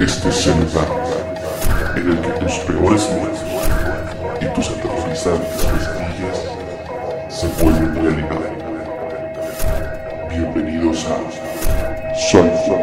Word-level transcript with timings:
Este 0.00 0.28
es 0.28 0.46
el 0.48 0.60
lugar 0.60 0.88
en 1.96 2.10
el 2.10 2.20
que 2.20 2.28
tus 2.40 2.58
peores 2.58 3.08
miedos 3.10 3.38
y 4.38 4.44
tus 4.54 4.68
aterrorizantes 4.68 5.64
pesadillas 5.64 6.38
se 7.30 7.46
vuelven 7.62 7.94
realidad. 7.94 8.50
Bienvenidos 10.28 11.06
a 11.06 11.16
Son 12.14 12.50
¿Qué 12.50 12.76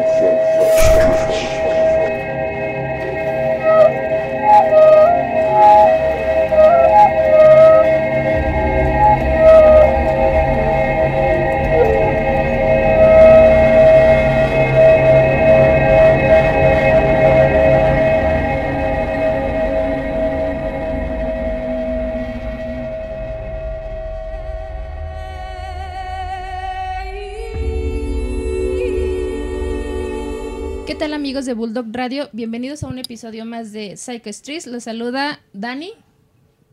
de 31.48 31.54
Bulldog 31.54 31.86
Radio? 31.92 32.28
Bienvenidos 32.34 32.82
a 32.82 32.88
un 32.88 32.98
episodio 32.98 33.46
más 33.46 33.72
de 33.72 33.96
Psycho 33.96 34.30
Streets. 34.30 34.66
Los 34.66 34.84
saluda 34.84 35.40
Dani, 35.54 35.92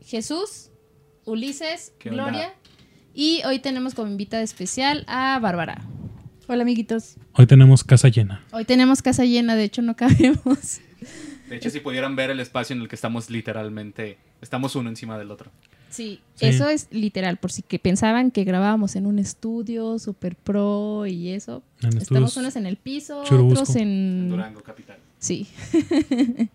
Jesús, 0.04 0.68
Ulises. 1.24 1.94
Gloria 2.04 2.52
y 3.14 3.40
hoy 3.46 3.58
tenemos 3.58 3.94
como 3.94 4.10
invitada 4.10 4.42
especial 4.42 5.06
a 5.08 5.38
Bárbara. 5.38 5.80
Hola 6.46 6.60
amiguitos. 6.60 7.16
Hoy 7.32 7.46
tenemos 7.46 7.84
casa 7.84 8.08
llena. 8.08 8.44
Hoy 8.52 8.66
tenemos 8.66 9.00
casa 9.00 9.24
llena, 9.24 9.56
de 9.56 9.64
hecho 9.64 9.80
no 9.80 9.96
cabemos. 9.96 10.80
De 11.48 11.56
hecho, 11.56 11.70
si 11.70 11.80
pudieran 11.80 12.14
ver 12.14 12.28
el 12.28 12.40
espacio 12.40 12.76
en 12.76 12.82
el 12.82 12.88
que 12.88 12.96
estamos 12.96 13.30
literalmente, 13.30 14.18
estamos 14.42 14.76
uno 14.76 14.90
encima 14.90 15.16
del 15.16 15.30
otro. 15.30 15.52
Sí, 15.96 16.20
Sí. 16.34 16.46
eso 16.46 16.68
es 16.68 16.88
literal, 16.90 17.38
por 17.38 17.50
si 17.50 17.62
que 17.62 17.78
pensaban 17.78 18.30
que 18.30 18.44
grabábamos 18.44 18.94
en 18.96 19.06
un 19.06 19.18
estudio 19.18 19.98
super 19.98 20.36
pro 20.36 21.06
y 21.06 21.30
eso. 21.30 21.62
En 21.82 21.96
Estamos 21.96 22.36
unos 22.36 22.56
en 22.56 22.66
el 22.66 22.76
piso, 22.76 23.24
Churubusco. 23.24 23.62
otros 23.62 23.76
En 23.76 23.88
en... 23.88 24.28
Durango, 24.30 24.62
capital. 24.62 24.98
Sí. 25.18 25.46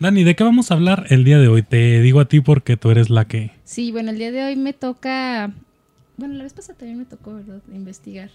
Dani, 0.00 0.24
¿de 0.24 0.34
qué 0.34 0.42
vamos 0.44 0.70
a 0.70 0.74
hablar 0.74 1.06
el 1.10 1.24
día 1.24 1.38
de 1.38 1.48
hoy? 1.48 1.62
Te 1.62 2.00
digo 2.02 2.20
a 2.20 2.26
ti 2.26 2.40
porque 2.40 2.76
tú 2.76 2.90
eres 2.90 3.08
la 3.08 3.26
que... 3.26 3.52
Sí, 3.64 3.92
bueno, 3.92 4.10
el 4.10 4.18
día 4.18 4.32
de 4.32 4.42
hoy 4.44 4.56
me 4.56 4.72
toca... 4.72 5.52
Bueno, 6.16 6.34
la 6.34 6.42
vez 6.42 6.52
pasada 6.52 6.76
también 6.78 6.98
me 6.98 7.04
tocó, 7.04 7.34
¿verdad? 7.34 7.60
Investigar. 7.72 8.30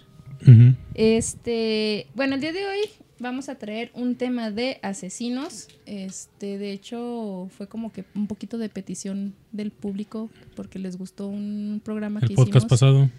Este, 0.93 2.07
bueno, 2.15 2.35
el 2.35 2.41
día 2.41 2.53
de 2.53 2.65
hoy 2.65 2.79
vamos 3.19 3.49
a 3.49 3.55
traer 3.55 3.91
un 3.93 4.15
tema 4.15 4.51
de 4.51 4.79
asesinos. 4.81 5.67
Este, 5.85 6.57
de 6.57 6.71
hecho, 6.71 7.47
fue 7.57 7.67
como 7.67 7.91
que 7.91 8.05
un 8.15 8.27
poquito 8.27 8.57
de 8.57 8.69
petición 8.69 9.33
del 9.51 9.71
público 9.71 10.29
porque 10.55 10.79
les 10.79 10.97
gustó 10.97 11.27
un 11.27 11.81
programa 11.83 12.19
El 12.21 12.29
que 12.29 12.35
podcast 12.35 12.57
hicimos. 12.65 12.69
pasado. 12.69 13.09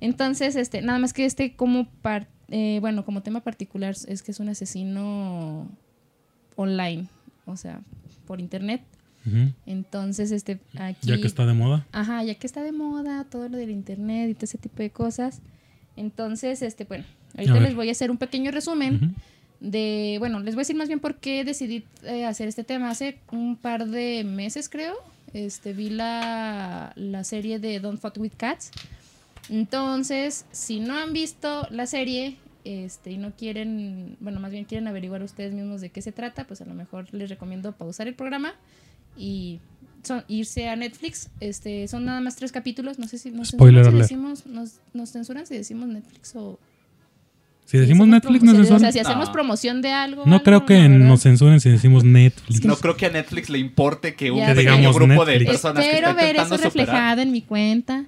Entonces, 0.00 0.56
este, 0.56 0.82
nada 0.82 0.98
más 0.98 1.12
que 1.12 1.24
este 1.24 1.54
como 1.54 1.88
par- 2.02 2.28
eh, 2.50 2.78
bueno, 2.80 3.04
como 3.04 3.22
tema 3.22 3.40
particular 3.40 3.94
es 4.08 4.22
que 4.22 4.32
es 4.32 4.40
un 4.40 4.48
asesino 4.48 5.68
online, 6.56 7.06
o 7.46 7.56
sea, 7.56 7.80
por 8.26 8.40
internet. 8.40 8.82
Entonces, 9.66 10.32
este, 10.32 10.58
aquí 10.76 11.06
Ya 11.06 11.16
que 11.20 11.28
está 11.28 11.46
de 11.46 11.52
moda. 11.52 11.86
Ajá, 11.92 12.24
ya 12.24 12.34
que 12.34 12.44
está 12.46 12.60
de 12.64 12.72
moda 12.72 13.22
todo 13.30 13.48
lo 13.48 13.56
del 13.56 13.70
internet 13.70 14.28
y 14.30 14.34
todo 14.34 14.44
ese 14.46 14.58
tipo 14.58 14.82
de 14.82 14.90
cosas. 14.90 15.40
Entonces, 15.96 16.62
este, 16.62 16.84
bueno, 16.84 17.04
ahorita 17.36 17.60
les 17.60 17.74
voy 17.74 17.88
a 17.88 17.92
hacer 17.92 18.10
un 18.10 18.18
pequeño 18.18 18.50
resumen 18.50 19.14
de, 19.60 20.16
bueno, 20.18 20.40
les 20.40 20.54
voy 20.54 20.60
a 20.60 20.64
decir 20.64 20.76
más 20.76 20.88
bien 20.88 21.00
por 21.00 21.16
qué 21.16 21.44
decidí 21.44 21.84
eh, 22.04 22.24
hacer 22.24 22.48
este 22.48 22.64
tema. 22.64 22.90
Hace 22.90 23.18
un 23.30 23.56
par 23.56 23.86
de 23.86 24.24
meses, 24.24 24.68
creo, 24.68 24.94
este, 25.32 25.72
vi 25.72 25.90
la, 25.90 26.92
la 26.96 27.24
serie 27.24 27.58
de 27.58 27.80
Don't 27.80 28.00
Fuck 28.00 28.18
With 28.18 28.32
Cats. 28.36 28.70
Entonces, 29.48 30.46
si 30.52 30.80
no 30.80 30.96
han 30.96 31.12
visto 31.12 31.66
la 31.70 31.86
serie 31.86 32.36
este, 32.64 33.10
y 33.10 33.18
no 33.18 33.32
quieren, 33.32 34.16
bueno, 34.20 34.40
más 34.40 34.50
bien 34.50 34.64
quieren 34.64 34.86
averiguar 34.88 35.22
ustedes 35.22 35.52
mismos 35.52 35.80
de 35.80 35.90
qué 35.90 36.00
se 36.00 36.12
trata, 36.12 36.46
pues 36.46 36.60
a 36.60 36.64
lo 36.64 36.74
mejor 36.74 37.12
les 37.12 37.28
recomiendo 37.28 37.72
pausar 37.72 38.08
el 38.08 38.14
programa 38.14 38.54
y 39.16 39.60
son- 40.02 40.24
irse 40.28 40.68
a 40.68 40.76
Netflix. 40.76 41.28
Este, 41.40 41.86
son 41.88 42.04
nada 42.04 42.20
más 42.20 42.36
tres 42.36 42.52
capítulos. 42.52 42.98
No 42.98 43.06
sé 43.08 43.18
si 43.18 43.30
nos 43.30 43.48
Spoiler 43.48 43.84
censuran 43.84 44.08
si 44.08 44.14
decimos, 44.14 44.46
nos, 44.46 44.70
nos 44.94 45.10
censuran 45.12 45.46
si 45.46 45.56
decimos 45.56 45.88
Netflix 45.88 46.34
o 46.36 46.58
Si 47.64 47.78
decimos 47.78 48.06
Netflix, 48.08 48.42
nos 48.42 48.52
O 48.54 48.56
sea, 48.56 48.66
censuran. 48.66 48.92
si 48.92 48.98
hacemos 48.98 49.28
No. 49.28 49.32
promoción 49.32 49.80
de 49.80 49.92
algo. 49.92 50.24
No 50.26 50.32
algo, 50.34 50.44
creo 50.44 50.66
que 50.66 50.88
nos 50.88 51.22
censuren 51.22 51.58
si 51.60 51.70
decimos 51.70 52.04
Netflix. 52.04 52.64
No 52.64 52.76
creo 52.76 52.96
que 52.96 53.06
a 53.06 53.10
Netflix 53.10 53.48
le 53.48 53.58
importe 53.58 54.14
que 54.14 54.30
un 54.30 54.40
pequeño 54.40 54.60
digamos 54.60 54.96
grupo 54.96 55.24
de 55.24 55.40
personas 55.40 55.82
que 55.84 55.90
Espero 55.90 56.14
ver 56.14 56.36
eso 56.36 56.44
superar. 56.44 56.64
reflejado 56.64 57.22
en 57.22 57.32
mi 57.32 57.40
cuenta. 57.42 58.04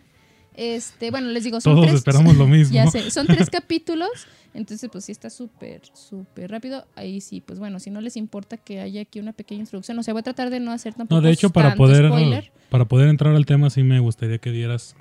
Este, 0.57 1.11
bueno, 1.11 1.29
les 1.29 1.45
digo, 1.45 1.61
son 1.61 1.75
Todos 1.75 1.87
tres, 1.87 1.97
esperamos 1.99 2.37
lo 2.37 2.47
mismo. 2.49 2.75
Ya 2.75 2.87
sé, 2.87 3.11
son 3.11 3.27
tres 3.27 3.51
capítulos, 3.51 4.09
entonces 4.55 4.89
pues 4.91 5.05
sí 5.05 5.13
está 5.13 5.31
súper, 5.31 5.83
súper 5.95 6.51
rápido. 6.51 6.87
Ahí 6.95 7.21
sí, 7.21 7.41
pues 7.41 7.59
bueno, 7.59 7.81
si 7.81 7.91
no 7.91 8.01
les 8.01 8.17
importa 8.17 8.57
que 8.57 8.81
haya 8.81 9.03
aquí 9.03 9.21
una 9.21 9.33
pequeña 9.33 9.61
introducción, 9.61 9.99
o 9.99 10.03
sea, 10.03 10.15
voy 10.15 10.21
a 10.21 10.25
tratar 10.25 10.51
de 10.51 10.61
no 10.61 10.71
hacer 10.73 10.95
tampoco 10.95 11.21
No, 11.21 11.27
de 11.27 11.33
hecho, 11.33 11.51
para 11.51 11.75
poder, 11.75 12.09
spoiler. 12.09 12.53
para 12.71 12.85
poder 12.85 13.09
entrar 13.09 13.35
al 13.35 13.47
tema, 13.47 13.71
sí 13.71 13.83
me 13.83 13.99
gustaría 13.99 14.39
que 14.39 14.51
dieras 14.51 14.95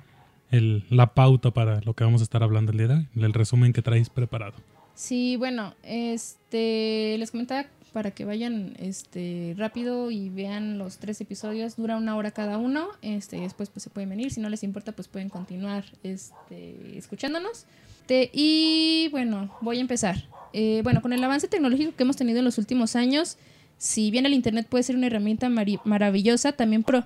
el, 0.50 0.84
la 0.90 1.14
pauta 1.14 1.52
para 1.52 1.80
lo 1.82 1.94
que 1.94 2.04
vamos 2.04 2.20
a 2.20 2.24
estar 2.24 2.42
hablando 2.42 2.72
el 2.72 2.78
día 2.78 2.88
de 2.88 2.94
hoy. 2.94 3.08
El 3.16 3.32
resumen 3.32 3.72
que 3.72 3.82
traéis 3.82 4.08
preparado. 4.08 4.54
Sí, 4.94 5.36
bueno, 5.36 5.74
este, 5.82 7.16
les 7.18 7.30
comentaba 7.30 7.66
para 7.94 8.10
que 8.10 8.24
vayan 8.24 8.74
este 8.78 9.54
rápido 9.56 10.10
y 10.10 10.28
vean 10.28 10.78
los 10.78 10.98
tres 10.98 11.20
episodios, 11.20 11.76
dura 11.76 11.96
una 11.96 12.16
hora 12.16 12.32
cada 12.32 12.58
uno, 12.58 12.88
este, 13.02 13.40
después 13.40 13.70
pues 13.70 13.84
se 13.84 13.90
pueden 13.90 14.10
venir, 14.10 14.32
si 14.32 14.40
no 14.40 14.48
les 14.50 14.64
importa 14.64 14.90
pues 14.90 15.06
pueden 15.06 15.28
continuar 15.28 15.84
este, 16.02 16.98
escuchándonos. 16.98 17.66
Y 18.10 19.08
bueno, 19.12 19.56
voy 19.60 19.78
a 19.78 19.80
empezar. 19.80 20.24
Eh, 20.52 20.80
bueno, 20.82 21.02
con 21.02 21.12
el 21.12 21.22
avance 21.22 21.46
tecnológico 21.46 21.94
que 21.96 22.02
hemos 22.02 22.16
tenido 22.16 22.40
en 22.40 22.44
los 22.44 22.58
últimos 22.58 22.96
años, 22.96 23.38
si 23.78 24.10
bien 24.10 24.26
el 24.26 24.34
Internet 24.34 24.66
puede 24.68 24.82
ser 24.82 24.96
una 24.96 25.06
herramienta 25.06 25.48
maravillosa, 25.48 26.52
también 26.52 26.82
pro. 26.82 27.04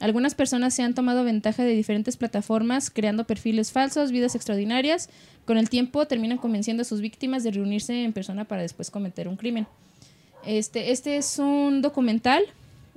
Algunas 0.00 0.34
personas 0.34 0.72
se 0.72 0.82
han 0.82 0.94
tomado 0.94 1.22
ventaja 1.22 1.62
de 1.62 1.74
diferentes 1.74 2.16
plataformas, 2.16 2.88
creando 2.90 3.26
perfiles 3.26 3.72
falsos, 3.72 4.10
vidas 4.10 4.34
extraordinarias. 4.34 5.10
Con 5.44 5.58
el 5.58 5.68
tiempo 5.68 6.06
terminan 6.06 6.38
convenciendo 6.38 6.80
a 6.80 6.84
sus 6.84 7.02
víctimas 7.02 7.44
de 7.44 7.50
reunirse 7.50 8.04
en 8.04 8.14
persona 8.14 8.46
para 8.46 8.62
después 8.62 8.90
cometer 8.90 9.28
un 9.28 9.36
crimen. 9.36 9.66
Este, 10.44 10.90
este 10.90 11.16
es 11.16 11.38
un 11.38 11.82
documental 11.82 12.42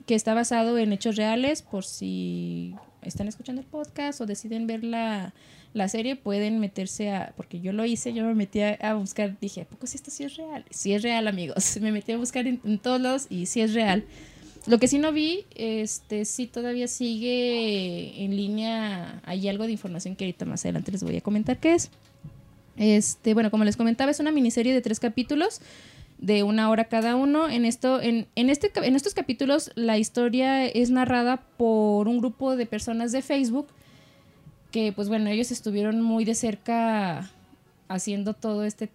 que 0.05 0.15
está 0.15 0.33
basado 0.33 0.77
en 0.77 0.93
hechos 0.93 1.15
reales. 1.15 1.61
Por 1.61 1.83
si 1.83 2.75
están 3.01 3.27
escuchando 3.27 3.61
el 3.61 3.67
podcast 3.67 4.21
o 4.21 4.25
deciden 4.25 4.67
ver 4.67 4.83
la, 4.83 5.33
la 5.73 5.87
serie, 5.89 6.15
pueden 6.15 6.59
meterse 6.59 7.11
a. 7.11 7.33
Porque 7.35 7.59
yo 7.59 7.73
lo 7.73 7.85
hice, 7.85 8.13
yo 8.13 8.23
me 8.25 8.35
metí 8.35 8.61
a, 8.61 8.73
a 8.81 8.93
buscar. 8.95 9.37
Dije, 9.39 9.61
¿a 9.61 9.65
poco 9.65 9.87
si 9.87 9.97
esto 9.97 10.11
sí 10.11 10.23
es 10.23 10.37
real? 10.37 10.65
Sí 10.69 10.93
es 10.93 11.01
real, 11.01 11.27
amigos. 11.27 11.77
Me 11.81 11.91
metí 11.91 12.11
a 12.11 12.17
buscar 12.17 12.47
en, 12.47 12.59
en 12.63 12.79
todos 12.79 13.01
lados 13.01 13.27
y 13.29 13.45
sí 13.45 13.61
es 13.61 13.73
real. 13.73 14.05
Lo 14.65 14.79
que 14.79 14.87
sí 14.87 14.97
no 14.97 15.11
vi, 15.11 15.45
este, 15.55 16.23
sí 16.23 16.47
todavía 16.47 16.87
sigue 16.87 18.23
en 18.23 18.37
línea. 18.37 19.21
Hay 19.25 19.49
algo 19.49 19.65
de 19.65 19.73
información 19.73 20.15
que 20.15 20.23
ahorita 20.23 20.45
más 20.45 20.63
adelante 20.63 20.91
les 20.91 21.03
voy 21.03 21.17
a 21.17 21.21
comentar 21.21 21.59
qué 21.59 21.73
es. 21.73 21.91
Este, 22.77 23.33
bueno, 23.33 23.51
como 23.51 23.65
les 23.65 23.75
comentaba, 23.75 24.09
es 24.09 24.21
una 24.21 24.31
miniserie 24.31 24.73
de 24.73 24.81
tres 24.81 25.01
capítulos 25.01 25.59
de 26.23 26.41
una 26.43 26.69
hora 26.69 26.85
cada 26.85 27.15
uno. 27.17 27.49
En 27.49 27.65
esto, 27.65 28.01
en, 28.01 28.27
en 28.35 28.49
este, 28.49 28.71
en 28.75 28.95
estos 28.95 29.13
capítulos, 29.13 29.71
la 29.75 29.97
historia 29.97 30.65
es 30.65 30.89
narrada 30.89 31.43
por 31.57 32.07
un 32.07 32.19
grupo 32.19 32.55
de 32.55 32.65
personas 32.65 33.11
de 33.11 33.21
Facebook 33.21 33.67
que, 34.71 34.91
pues 34.93 35.09
bueno, 35.09 35.29
ellos 35.29 35.51
estuvieron 35.51 36.01
muy 36.01 36.23
de 36.25 36.33
cerca 36.33 37.29
haciendo 37.89 38.33
todo 38.33 38.63
este, 38.63 38.89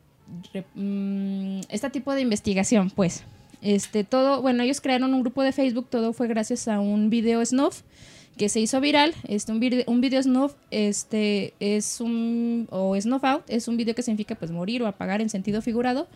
mm, 0.74 1.60
este 1.68 1.90
tipo 1.90 2.14
de 2.14 2.22
investigación, 2.22 2.90
pues. 2.90 3.22
Este, 3.60 4.04
todo, 4.04 4.40
bueno, 4.40 4.62
ellos 4.62 4.80
crearon 4.80 5.12
un 5.14 5.20
grupo 5.20 5.42
de 5.42 5.52
Facebook, 5.52 5.88
todo 5.90 6.12
fue 6.12 6.28
gracias 6.28 6.66
a 6.68 6.80
un 6.80 7.10
video 7.10 7.44
snuff 7.44 7.82
que 8.36 8.48
se 8.48 8.60
hizo 8.60 8.80
viral. 8.80 9.12
Este, 9.26 9.52
un, 9.52 9.60
vide- 9.60 9.84
un 9.86 10.00
video 10.00 10.22
snuff 10.22 10.54
este, 10.70 11.54
es 11.60 12.00
un, 12.00 12.68
o 12.70 12.98
snuff 13.00 13.24
out, 13.24 13.42
es 13.48 13.68
un 13.68 13.76
video 13.76 13.94
que 13.94 14.02
significa 14.02 14.34
pues 14.36 14.50
morir 14.50 14.82
o 14.82 14.86
apagar 14.86 15.20
en 15.20 15.28
sentido 15.28 15.60
figurado. 15.60 16.08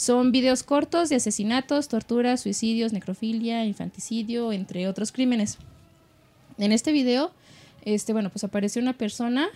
Son 0.00 0.32
videos 0.32 0.62
cortos 0.62 1.10
de 1.10 1.16
asesinatos, 1.16 1.88
torturas, 1.88 2.40
suicidios, 2.40 2.94
necrofilia, 2.94 3.66
infanticidio, 3.66 4.50
entre 4.50 4.88
otros 4.88 5.12
crímenes. 5.12 5.58
En 6.56 6.72
este 6.72 6.90
video, 6.90 7.32
este, 7.84 8.14
bueno, 8.14 8.30
pues 8.30 8.42
aparece 8.42 8.80
una 8.80 8.94
persona. 8.94 9.50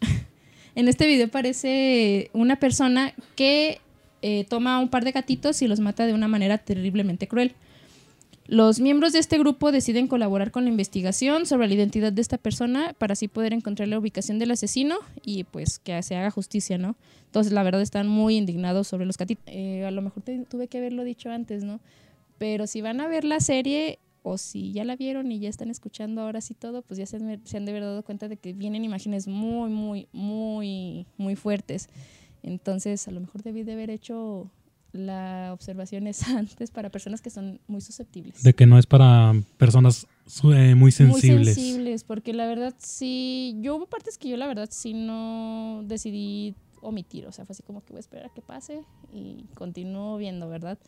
en 0.76 0.86
este 0.86 1.08
video 1.08 1.26
aparece 1.26 2.30
una 2.32 2.60
persona 2.60 3.12
que 3.34 3.80
eh, 4.22 4.46
toma 4.48 4.78
un 4.78 4.88
par 4.88 5.04
de 5.04 5.10
gatitos 5.10 5.60
y 5.62 5.66
los 5.66 5.80
mata 5.80 6.06
de 6.06 6.14
una 6.14 6.28
manera 6.28 6.58
terriblemente 6.58 7.26
cruel. 7.26 7.56
Los 8.48 8.78
miembros 8.78 9.12
de 9.12 9.18
este 9.18 9.38
grupo 9.38 9.72
deciden 9.72 10.06
colaborar 10.06 10.52
con 10.52 10.64
la 10.64 10.70
investigación 10.70 11.46
sobre 11.46 11.66
la 11.66 11.74
identidad 11.74 12.12
de 12.12 12.22
esta 12.22 12.38
persona 12.38 12.94
para 12.96 13.14
así 13.14 13.26
poder 13.26 13.52
encontrar 13.52 13.88
la 13.88 13.98
ubicación 13.98 14.38
del 14.38 14.52
asesino 14.52 14.98
y 15.24 15.44
pues 15.44 15.80
que 15.80 16.00
se 16.02 16.14
haga 16.14 16.30
justicia, 16.30 16.78
¿no? 16.78 16.94
Entonces 17.24 17.52
la 17.52 17.64
verdad 17.64 17.82
están 17.82 18.06
muy 18.06 18.36
indignados 18.36 18.86
sobre 18.86 19.04
los 19.04 19.18
gatitos. 19.18 19.44
Eh, 19.48 19.84
a 19.84 19.90
lo 19.90 20.00
mejor 20.00 20.22
tuve 20.48 20.68
que 20.68 20.78
haberlo 20.78 21.02
dicho 21.02 21.30
antes, 21.30 21.64
¿no? 21.64 21.80
Pero 22.38 22.68
si 22.68 22.82
van 22.82 23.00
a 23.00 23.08
ver 23.08 23.24
la 23.24 23.40
serie 23.40 23.98
o 24.22 24.38
si 24.38 24.72
ya 24.72 24.84
la 24.84 24.94
vieron 24.94 25.32
y 25.32 25.40
ya 25.40 25.48
están 25.48 25.70
escuchando 25.70 26.22
ahora 26.22 26.40
sí 26.40 26.54
todo, 26.54 26.82
pues 26.82 26.98
ya 26.98 27.06
se 27.06 27.18
se 27.44 27.56
han 27.56 27.64
de 27.64 27.72
haber 27.72 27.82
dado 27.82 28.04
cuenta 28.04 28.28
de 28.28 28.36
que 28.36 28.52
vienen 28.52 28.84
imágenes 28.84 29.26
muy, 29.26 29.70
muy, 29.70 30.08
muy, 30.12 31.06
muy 31.16 31.34
fuertes. 31.34 31.88
Entonces 32.44 33.08
a 33.08 33.10
lo 33.10 33.20
mejor 33.20 33.42
debí 33.42 33.64
de 33.64 33.72
haber 33.72 33.90
hecho 33.90 34.50
la 34.98 35.50
observación 35.52 36.06
esa 36.06 36.38
antes 36.38 36.70
para 36.70 36.90
personas 36.90 37.20
que 37.20 37.30
son 37.30 37.60
muy 37.66 37.80
susceptibles. 37.80 38.42
De 38.42 38.54
que 38.54 38.66
no 38.66 38.78
es 38.78 38.86
para 38.86 39.34
personas 39.56 40.06
eh, 40.54 40.74
muy 40.74 40.92
sensibles. 40.92 41.46
Muy 41.46 41.54
sensibles, 41.54 42.04
porque 42.04 42.32
la 42.32 42.46
verdad 42.46 42.74
sí, 42.78 43.56
yo 43.60 43.76
hubo 43.76 43.86
partes 43.86 44.18
que 44.18 44.28
yo 44.28 44.36
la 44.36 44.46
verdad 44.46 44.68
sí 44.70 44.94
no 44.94 45.82
decidí 45.84 46.54
omitir, 46.80 47.26
o 47.26 47.32
sea, 47.32 47.44
fue 47.44 47.54
así 47.54 47.62
como 47.62 47.84
que 47.84 47.92
voy 47.92 47.98
a 47.98 48.00
esperar 48.00 48.26
a 48.26 48.28
que 48.28 48.42
pase 48.42 48.84
y 49.12 49.44
continúo 49.54 50.16
viendo, 50.16 50.48
¿verdad? 50.48 50.78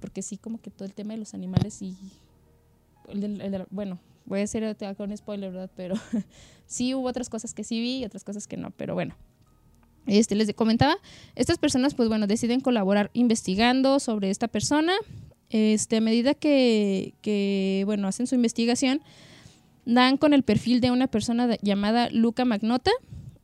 Porque 0.00 0.22
sí, 0.22 0.36
como 0.36 0.60
que 0.60 0.70
todo 0.70 0.84
el 0.84 0.94
tema 0.94 1.14
de 1.14 1.18
los 1.18 1.34
animales 1.34 1.80
y, 1.80 1.96
el 3.08 3.66
bueno, 3.70 3.98
voy 4.26 4.40
a 4.40 4.44
hacer 4.44 4.76
con 4.96 5.16
spoiler, 5.16 5.52
¿verdad? 5.52 5.70
Pero 5.74 5.94
sí 6.66 6.94
hubo 6.94 7.08
otras 7.08 7.30
cosas 7.30 7.54
que 7.54 7.64
sí 7.64 7.80
vi 7.80 7.98
y 7.98 8.04
otras 8.04 8.24
cosas 8.24 8.46
que 8.46 8.56
no, 8.56 8.70
pero 8.72 8.94
bueno. 8.94 9.14
Este, 10.06 10.34
les 10.34 10.52
comentaba, 10.54 10.96
estas 11.34 11.58
personas, 11.58 11.94
pues 11.94 12.08
bueno, 12.08 12.26
deciden 12.26 12.60
colaborar 12.60 13.10
investigando 13.12 13.98
sobre 14.00 14.30
esta 14.30 14.48
persona. 14.48 14.92
Este, 15.50 15.96
a 15.96 16.00
medida 16.00 16.34
que, 16.34 17.82
bueno, 17.86 18.08
hacen 18.08 18.26
su 18.26 18.34
investigación, 18.34 19.02
dan 19.84 20.16
con 20.16 20.32
el 20.32 20.42
perfil 20.42 20.80
de 20.80 20.90
una 20.90 21.06
persona 21.06 21.56
llamada 21.62 22.08
Luca 22.10 22.44
Magnota, 22.44 22.90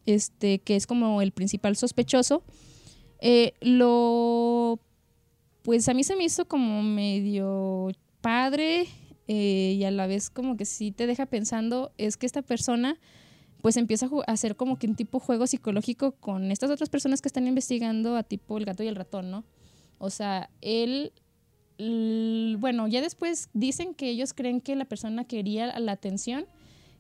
este, 0.06 0.59
que 0.59 0.76
es 0.76 0.87
como 0.87 1.23
el 1.23 1.32
principal 1.32 1.76
sospechoso. 1.76 2.43
Eh, 3.20 3.55
lo, 3.61 4.81
pues 5.62 5.88
a 5.88 5.94
mí 5.94 6.03
se 6.03 6.17
me 6.17 6.25
hizo 6.25 6.47
como 6.47 6.82
medio 6.82 7.93
padre 8.20 8.88
eh, 9.29 9.76
y 9.79 9.85
a 9.85 9.91
la 9.91 10.06
vez 10.06 10.31
como 10.31 10.56
que 10.56 10.65
sí 10.65 10.91
te 10.91 11.06
deja 11.06 11.26
pensando, 11.26 11.93
es 11.99 12.17
que 12.17 12.26
esta 12.26 12.43
persona 12.43 12.99
pues 13.62 13.76
empieza 13.76 14.11
a 14.26 14.32
hacer 14.32 14.56
como 14.56 14.79
que 14.79 14.88
un 14.88 14.97
tipo 14.97 15.20
juego 15.20 15.47
psicológico 15.47 16.12
con 16.12 16.50
estas 16.50 16.70
otras 16.70 16.91
personas 16.91 17.23
que 17.23 17.29
están 17.29 17.47
investigando 17.47 18.17
a 18.17 18.25
tipo 18.25 18.59
el 18.59 18.64
gato 18.64 18.82
y 18.82 18.88
el 18.88 18.97
ratón, 18.97 19.31
¿no? 19.31 19.44
O 19.99 20.11
sea, 20.11 20.50
él, 20.61 21.12
bueno, 22.59 22.88
ya 22.88 23.00
después 23.00 23.49
dicen 23.55 23.94
que 23.94 24.11
ellos 24.11 24.35
creen 24.35 24.61
que 24.61 24.75
la 24.75 24.85
persona 24.85 25.25
quería 25.25 25.79
la 25.79 25.93
atención, 25.93 26.47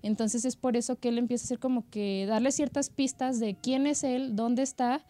entonces 0.02 0.44
es 0.44 0.56
por 0.56 0.76
eso 0.76 0.96
que 0.96 1.08
él 1.08 1.18
empieza 1.18 1.44
a 1.44 1.46
hacer 1.46 1.58
como 1.58 1.88
que 1.90 2.26
darle 2.28 2.52
ciertas 2.52 2.90
pistas 2.90 3.40
de 3.40 3.56
quién 3.56 3.88
es 3.88 4.04
él, 4.04 4.36
dónde 4.36 4.62
está, 4.62 5.04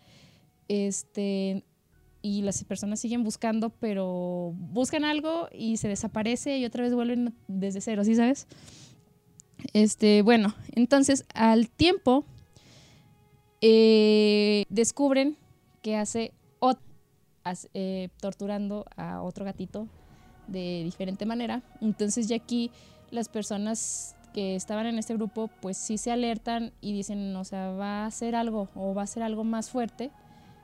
este, 0.68 1.64
y 2.22 2.40
las 2.42 2.64
personas 2.64 3.00
siguen 3.00 3.24
buscando, 3.24 3.68
pero 3.68 4.54
buscan 4.56 5.04
algo 5.04 5.48
y 5.52 5.76
se 5.76 5.88
desaparece 5.88 6.56
y 6.56 6.64
otra 6.64 6.82
vez 6.82 6.94
vuelven 6.94 7.34
desde 7.46 7.82
cero, 7.82 8.04
¿sí 8.04 8.14
sabes? 8.14 8.46
Este, 9.72 10.22
bueno, 10.22 10.54
entonces 10.72 11.24
al 11.34 11.68
tiempo 11.68 12.24
eh, 13.60 14.64
descubren 14.68 15.36
que 15.82 15.96
hace, 15.96 16.32
eh, 17.74 18.08
torturando 18.20 18.86
a 18.96 19.22
otro 19.22 19.44
gatito 19.44 19.88
de 20.46 20.82
diferente 20.84 21.26
manera. 21.26 21.62
Entonces 21.80 22.28
ya 22.28 22.36
aquí 22.36 22.70
las 23.10 23.28
personas 23.28 24.16
que 24.32 24.56
estaban 24.56 24.86
en 24.86 24.98
este 24.98 25.14
grupo 25.14 25.50
pues 25.60 25.76
sí 25.76 25.98
se 25.98 26.10
alertan 26.10 26.72
y 26.80 26.92
dicen, 26.92 27.34
o 27.36 27.44
sea, 27.44 27.72
va 27.72 28.04
a 28.04 28.06
hacer 28.06 28.34
algo 28.34 28.68
o 28.74 28.94
va 28.94 29.02
a 29.02 29.06
ser 29.06 29.22
algo 29.22 29.44
más 29.44 29.70
fuerte. 29.70 30.10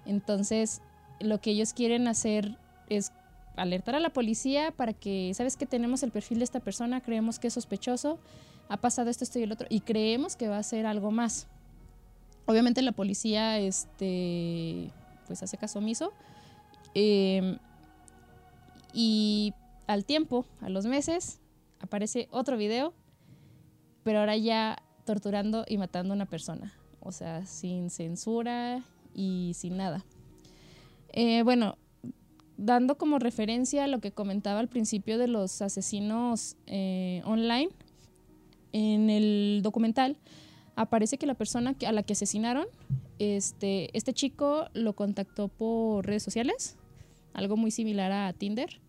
Entonces 0.06 0.81
lo 1.21 1.41
que 1.41 1.51
ellos 1.51 1.73
quieren 1.73 2.09
hacer 2.09 2.56
es 2.89 3.12
alertar 3.56 3.94
a 3.97 4.01
la 4.01 4.11
policía 4.11 4.71
para 4.71 4.93
que, 4.93 5.33
sabes 5.35 5.56
que 5.56 5.67
tenemos 5.67 6.03
el 6.03 6.11
perfil 6.11 6.39
de 6.39 6.44
esta 6.44 6.61
persona, 6.61 7.01
creemos 7.01 7.39
que 7.39 7.49
es 7.49 7.55
sospechoso, 7.55 8.19
ha 8.69 8.76
pasado 8.76 9.11
esto, 9.11 9.25
esto 9.25 9.38
y 9.38 9.43
el 9.43 9.53
otro, 9.53 9.67
y 9.70 9.81
creemos 9.81 10.37
que 10.37 10.49
va 10.49 10.59
a 10.59 10.62
ser 10.62 10.87
algo 10.87 11.11
más. 11.11 11.47
Obviamente 12.47 12.82
la 12.82 12.93
policía, 12.93 13.59
este, 13.59 14.91
pues 15.26 15.43
hace 15.43 15.56
caso 15.56 15.79
omiso. 15.79 16.12
eh, 16.94 17.59
y 18.93 19.55
al 19.87 20.05
tiempo, 20.05 20.44
a 20.61 20.69
los 20.69 20.87
meses, 20.87 21.41
aparece 21.81 22.29
otro 22.31 22.56
video, 22.56 22.93
pero 24.03 24.20
ahora 24.20 24.37
ya 24.37 24.82
torturando 25.05 25.65
y 25.69 25.79
matando 25.79 26.12
a 26.12 26.17
una 26.17 26.26
persona. 26.26 26.73
O 27.00 27.12
sea, 27.12 27.47
sin 27.47 27.91
censura 27.91 28.82
y 29.15 29.53
sin 29.55 29.76
nada. 29.76 30.05
Eh, 31.12 31.43
bueno, 31.43 31.76
dando 32.56 32.99
como 32.99 33.19
referencia 33.19 33.85
a 33.85 33.87
lo 33.87 34.00
que 34.00 34.12
comentaba 34.12 34.61
al 34.61 34.69
principio 34.69 35.17
de 35.17 35.29
los 35.29 35.62
asesinos 35.62 36.56
eh, 36.67 37.23
online, 37.25 37.70
en 38.73 39.11
el 39.11 39.61
documental 39.62 40.17
aparece 40.76 41.19
que 41.19 41.26
la 41.26 41.35
persona 41.35 41.75
a 41.87 41.93
la 41.93 42.03
que 42.03 42.12
asesinaron, 42.12 42.67
este, 43.19 43.97
este 43.97 44.12
chico 44.12 44.69
lo 44.75 44.94
contactó 44.94 45.49
por 45.49 46.06
redes 46.06 46.23
sociales, 46.23 46.76
algo 47.35 47.56
muy 47.56 47.70
similar 47.70 48.12
a 48.12 48.32
Tinder. 48.32 48.81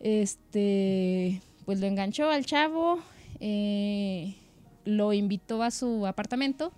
Este, 0.00 1.40
pues 1.64 1.80
lo 1.80 1.86
enganchó 1.86 2.30
al 2.30 2.44
chavo, 2.46 2.98
eh, 3.40 4.36
lo 4.84 5.12
invitó 5.12 5.62
a 5.62 5.70
su 5.70 6.06
apartamento 6.06 6.72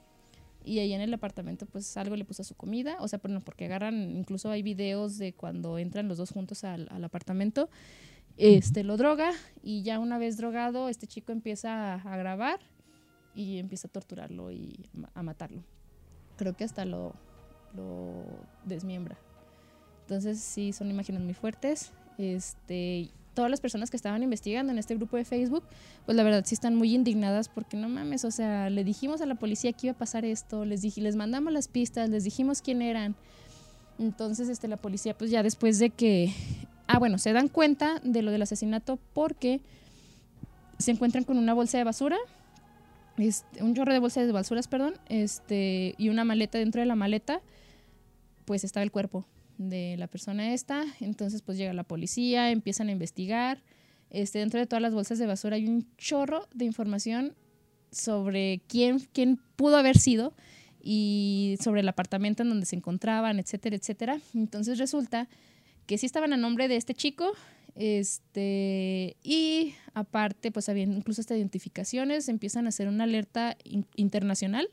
y 0.64 0.80
ahí 0.80 0.92
en 0.92 1.00
el 1.00 1.14
apartamento 1.14 1.66
pues 1.66 1.96
algo 1.96 2.16
le 2.16 2.24
puso 2.24 2.42
a 2.42 2.44
su 2.44 2.56
comida, 2.56 2.96
o 3.00 3.08
sea, 3.08 3.20
pero 3.20 3.34
no, 3.34 3.40
porque 3.40 3.66
agarran, 3.66 4.16
incluso 4.16 4.50
hay 4.50 4.62
videos 4.62 5.16
de 5.16 5.32
cuando 5.32 5.78
entran 5.78 6.08
los 6.08 6.18
dos 6.18 6.30
juntos 6.30 6.64
al 6.64 7.04
apartamento, 7.04 7.68
este 8.36 8.84
lo 8.84 8.96
droga 8.96 9.32
y 9.62 9.82
ya 9.82 9.98
una 9.98 10.18
vez 10.18 10.36
drogado 10.36 10.88
este 10.88 11.06
chico 11.06 11.32
empieza 11.32 11.94
a, 11.94 11.94
a 11.94 12.16
grabar 12.16 12.60
y 13.34 13.58
empieza 13.58 13.88
a 13.88 13.90
torturarlo 13.90 14.50
y 14.50 14.88
a 15.14 15.22
matarlo. 15.22 15.62
Creo 16.36 16.56
que 16.56 16.64
hasta 16.64 16.84
lo, 16.84 17.14
lo 17.74 18.24
desmiembra. 18.64 19.16
Entonces 20.02 20.40
sí, 20.40 20.72
son 20.72 20.90
imágenes 20.90 21.20
muy 21.22 21.34
fuertes. 21.34 21.92
Este, 22.18 23.10
todas 23.34 23.50
las 23.50 23.60
personas 23.60 23.90
que 23.90 23.96
estaban 23.96 24.22
investigando 24.22 24.72
en 24.72 24.78
este 24.78 24.94
grupo 24.94 25.16
de 25.16 25.24
Facebook, 25.24 25.62
pues 26.06 26.16
la 26.16 26.22
verdad 26.22 26.44
sí 26.46 26.54
están 26.54 26.74
muy 26.74 26.94
indignadas 26.94 27.48
porque 27.48 27.76
no 27.76 27.88
mames, 27.88 28.24
o 28.24 28.30
sea, 28.30 28.70
le 28.70 28.82
dijimos 28.82 29.20
a 29.20 29.26
la 29.26 29.34
policía 29.34 29.72
que 29.72 29.88
iba 29.88 29.92
a 29.94 29.98
pasar 29.98 30.24
esto, 30.24 30.64
les 30.64 30.80
dije, 30.80 31.00
les 31.00 31.16
mandamos 31.16 31.52
las 31.52 31.68
pistas, 31.68 32.08
les 32.08 32.24
dijimos 32.24 32.62
quién 32.62 32.82
eran. 32.82 33.14
Entonces, 33.98 34.48
este, 34.48 34.68
la 34.68 34.76
policía, 34.76 35.16
pues 35.16 35.30
ya 35.30 35.42
después 35.42 35.78
de 35.78 35.90
que, 35.90 36.32
ah, 36.86 36.98
bueno, 36.98 37.18
se 37.18 37.32
dan 37.32 37.48
cuenta 37.48 38.00
de 38.02 38.22
lo 38.22 38.30
del 38.30 38.42
asesinato 38.42 38.98
porque 39.12 39.60
se 40.78 40.90
encuentran 40.90 41.24
con 41.24 41.38
una 41.38 41.54
bolsa 41.54 41.78
de 41.78 41.84
basura, 41.84 42.16
este, 43.18 43.62
un 43.62 43.74
chorro 43.74 43.92
de 43.92 43.98
bolsas 43.98 44.26
de 44.26 44.32
basuras, 44.32 44.68
perdón, 44.68 44.94
este, 45.08 45.94
y 45.96 46.10
una 46.10 46.24
maleta 46.24 46.58
dentro 46.58 46.80
de 46.80 46.86
la 46.86 46.96
maleta, 46.96 47.40
pues 48.44 48.62
estaba 48.62 48.84
el 48.84 48.92
cuerpo 48.92 49.26
de 49.58 49.96
la 49.96 50.06
persona 50.06 50.52
esta. 50.52 50.84
Entonces, 51.00 51.42
pues 51.42 51.56
llega 51.56 51.72
la 51.72 51.84
policía, 51.84 52.50
empiezan 52.50 52.88
a 52.88 52.92
investigar. 52.92 53.62
Este, 54.10 54.38
dentro 54.38 54.60
de 54.60 54.66
todas 54.66 54.82
las 54.82 54.94
bolsas 54.94 55.18
de 55.18 55.26
basura 55.26 55.56
hay 55.56 55.66
un 55.66 55.86
chorro 55.96 56.46
de 56.54 56.64
información 56.64 57.34
sobre 57.90 58.60
quién, 58.68 59.00
quién 59.12 59.40
pudo 59.56 59.76
haber 59.76 59.98
sido 59.98 60.34
y 60.80 61.56
sobre 61.60 61.80
el 61.80 61.88
apartamento 61.88 62.42
en 62.42 62.50
donde 62.50 62.66
se 62.66 62.76
encontraban, 62.76 63.38
etcétera, 63.38 63.76
etcétera. 63.76 64.20
Entonces 64.34 64.78
resulta 64.78 65.28
que 65.86 65.98
sí 65.98 66.06
estaban 66.06 66.32
a 66.32 66.36
nombre 66.36 66.68
de 66.68 66.76
este 66.76 66.94
chico, 66.94 67.32
este, 67.74 69.16
y 69.22 69.74
aparte, 69.94 70.50
pues 70.50 70.68
había 70.68 70.84
incluso 70.84 71.20
hasta 71.20 71.36
identificaciones, 71.36 72.28
empiezan 72.28 72.66
a 72.66 72.70
hacer 72.70 72.88
una 72.88 73.04
alerta 73.04 73.56
in- 73.64 73.86
internacional 73.96 74.68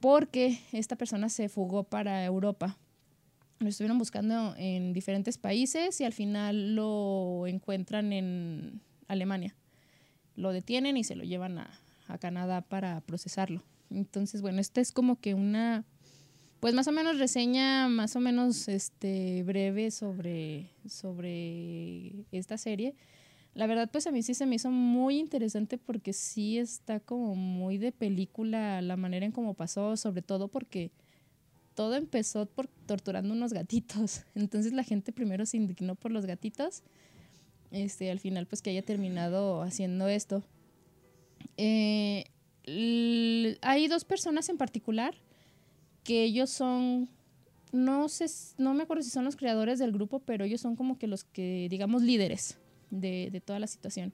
porque 0.00 0.58
esta 0.72 0.96
persona 0.96 1.28
se 1.28 1.48
fugó 1.48 1.84
para 1.84 2.24
Europa. 2.24 2.78
Lo 3.58 3.68
estuvieron 3.68 3.98
buscando 3.98 4.54
en 4.56 4.92
diferentes 4.94 5.36
países 5.36 6.00
y 6.00 6.04
al 6.04 6.14
final 6.14 6.74
lo 6.74 7.46
encuentran 7.46 8.12
en 8.12 8.80
Alemania. 9.06 9.54
Lo 10.36 10.52
detienen 10.52 10.96
y 10.96 11.04
se 11.04 11.14
lo 11.16 11.24
llevan 11.24 11.58
a, 11.58 11.70
a 12.08 12.16
Canadá 12.16 12.62
para 12.62 13.02
procesarlo. 13.02 13.62
Entonces, 13.90 14.40
bueno, 14.40 14.60
esta 14.60 14.80
es 14.80 14.92
como 14.92 15.20
que 15.20 15.34
una, 15.34 15.84
pues 16.60 16.74
más 16.74 16.86
o 16.88 16.92
menos 16.92 17.18
reseña, 17.18 17.88
más 17.88 18.14
o 18.16 18.20
menos 18.20 18.68
este, 18.68 19.42
breve 19.44 19.90
sobre, 19.90 20.70
sobre 20.86 22.26
esta 22.32 22.58
serie. 22.58 22.94
La 23.54 23.66
verdad, 23.66 23.90
pues 23.90 24.06
a 24.06 24.12
mí 24.12 24.22
sí 24.22 24.34
se 24.34 24.46
me 24.46 24.56
hizo 24.56 24.70
muy 24.70 25.18
interesante 25.18 25.78
porque 25.78 26.12
sí 26.12 26.58
está 26.58 27.00
como 27.00 27.34
muy 27.34 27.78
de 27.78 27.92
película 27.92 28.82
la 28.82 28.96
manera 28.96 29.24
en 29.24 29.32
cómo 29.32 29.54
pasó, 29.54 29.96
sobre 29.96 30.20
todo 30.22 30.48
porque 30.48 30.92
todo 31.74 31.96
empezó 31.96 32.44
por 32.44 32.68
torturando 32.86 33.32
unos 33.32 33.54
gatitos. 33.54 34.24
Entonces 34.34 34.74
la 34.74 34.84
gente 34.84 35.12
primero 35.12 35.46
se 35.46 35.56
indignó 35.56 35.94
por 35.94 36.12
los 36.12 36.26
gatitos. 36.26 36.82
Este, 37.70 38.10
al 38.10 38.20
final, 38.20 38.46
pues 38.46 38.60
que 38.60 38.70
haya 38.70 38.82
terminado 38.82 39.62
haciendo 39.62 40.08
esto. 40.08 40.42
Eh, 41.56 42.26
hay 43.62 43.88
dos 43.88 44.04
personas 44.04 44.48
en 44.50 44.58
particular 44.58 45.14
que 46.04 46.24
ellos 46.24 46.50
son, 46.50 47.08
no 47.72 48.08
sé, 48.08 48.26
no 48.58 48.74
me 48.74 48.82
acuerdo 48.82 49.02
si 49.02 49.10
son 49.10 49.24
los 49.24 49.36
creadores 49.36 49.78
del 49.78 49.92
grupo, 49.92 50.20
pero 50.20 50.44
ellos 50.44 50.60
son 50.60 50.76
como 50.76 50.98
que 50.98 51.06
los 51.06 51.24
que, 51.24 51.68
digamos, 51.70 52.02
líderes 52.02 52.58
de, 52.90 53.30
de 53.30 53.40
toda 53.40 53.58
la 53.58 53.66
situación. 53.66 54.12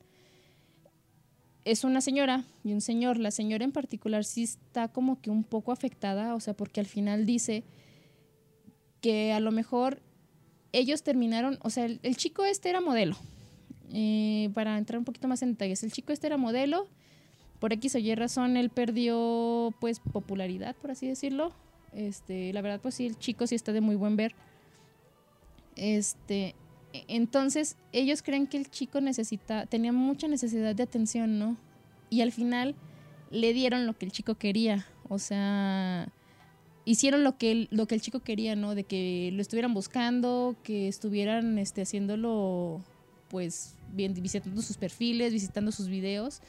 Es 1.64 1.82
una 1.82 2.00
señora 2.00 2.44
y 2.62 2.72
un 2.72 2.80
señor. 2.80 3.18
La 3.18 3.30
señora 3.30 3.64
en 3.64 3.72
particular 3.72 4.24
sí 4.24 4.44
está 4.44 4.88
como 4.88 5.20
que 5.20 5.30
un 5.30 5.42
poco 5.42 5.72
afectada, 5.72 6.34
o 6.34 6.40
sea, 6.40 6.54
porque 6.54 6.80
al 6.80 6.86
final 6.86 7.26
dice 7.26 7.64
que 9.00 9.32
a 9.32 9.40
lo 9.40 9.50
mejor 9.50 10.00
ellos 10.72 11.02
terminaron, 11.02 11.58
o 11.62 11.70
sea, 11.70 11.86
el, 11.86 12.00
el 12.02 12.16
chico 12.16 12.44
este 12.44 12.68
era 12.68 12.80
modelo. 12.80 13.16
Eh, 13.92 14.50
para 14.52 14.78
entrar 14.78 14.98
un 14.98 15.04
poquito 15.04 15.28
más 15.28 15.42
en 15.42 15.52
detalles, 15.52 15.82
el 15.84 15.92
chico 15.92 16.12
este 16.12 16.26
era 16.26 16.36
modelo, 16.36 16.88
por 17.60 17.72
X 17.72 17.94
o 17.94 17.98
Y 17.98 18.14
razón 18.14 18.56
él 18.56 18.70
perdió 18.70 19.72
pues 19.80 20.00
popularidad, 20.00 20.76
por 20.76 20.90
así 20.90 21.06
decirlo. 21.06 21.52
Este, 21.96 22.52
la 22.52 22.60
verdad 22.60 22.80
pues 22.80 22.94
sí, 22.94 23.06
el 23.06 23.18
chico 23.18 23.46
sí 23.46 23.54
está 23.54 23.72
de 23.72 23.80
muy 23.80 23.96
buen 23.96 24.16
ver. 24.16 24.34
Este, 25.76 26.54
e- 26.92 27.04
entonces 27.08 27.76
ellos 27.92 28.22
creen 28.22 28.46
que 28.46 28.58
el 28.58 28.70
chico 28.70 29.00
necesita, 29.00 29.66
tenía 29.66 29.92
mucha 29.92 30.28
necesidad 30.28 30.74
de 30.74 30.82
atención, 30.82 31.38
¿no? 31.38 31.56
Y 32.10 32.20
al 32.20 32.32
final 32.32 32.74
le 33.30 33.52
dieron 33.54 33.86
lo 33.86 33.96
que 33.96 34.04
el 34.04 34.12
chico 34.12 34.34
quería, 34.34 34.86
o 35.08 35.18
sea, 35.18 36.12
hicieron 36.84 37.24
lo 37.24 37.38
que 37.38 37.50
el, 37.50 37.68
lo 37.70 37.86
que 37.86 37.94
el 37.94 38.02
chico 38.02 38.20
quería, 38.20 38.56
¿no? 38.56 38.74
De 38.74 38.84
que 38.84 39.30
lo 39.32 39.40
estuvieran 39.40 39.72
buscando, 39.72 40.54
que 40.62 40.88
estuvieran 40.88 41.58
este, 41.58 41.82
haciéndolo, 41.82 42.82
pues, 43.28 43.74
bien, 43.92 44.12
visitando 44.14 44.60
sus 44.60 44.76
perfiles, 44.76 45.32
visitando 45.32 45.72
sus 45.72 45.88
videos, 45.88 46.40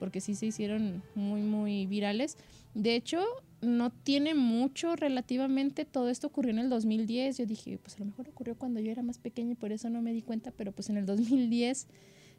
porque 0.00 0.20
sí 0.20 0.34
se 0.34 0.46
hicieron 0.46 1.02
muy, 1.14 1.40
muy 1.40 1.86
virales. 1.86 2.36
De 2.74 2.96
hecho, 2.96 3.24
no 3.60 3.90
tiene 3.90 4.34
mucho 4.34 4.96
relativamente, 4.96 5.84
todo 5.84 6.08
esto 6.08 6.28
ocurrió 6.28 6.52
en 6.52 6.58
el 6.58 6.70
2010, 6.70 7.38
yo 7.38 7.46
dije, 7.46 7.78
pues 7.78 7.96
a 7.96 8.00
lo 8.00 8.06
mejor 8.06 8.28
ocurrió 8.28 8.56
cuando 8.56 8.80
yo 8.80 8.90
era 8.90 9.02
más 9.02 9.18
pequeña 9.18 9.52
y 9.52 9.56
por 9.56 9.72
eso 9.72 9.90
no 9.90 10.02
me 10.02 10.12
di 10.12 10.22
cuenta, 10.22 10.50
pero 10.52 10.72
pues 10.72 10.90
en 10.90 10.96
el 10.96 11.06
2010 11.06 11.88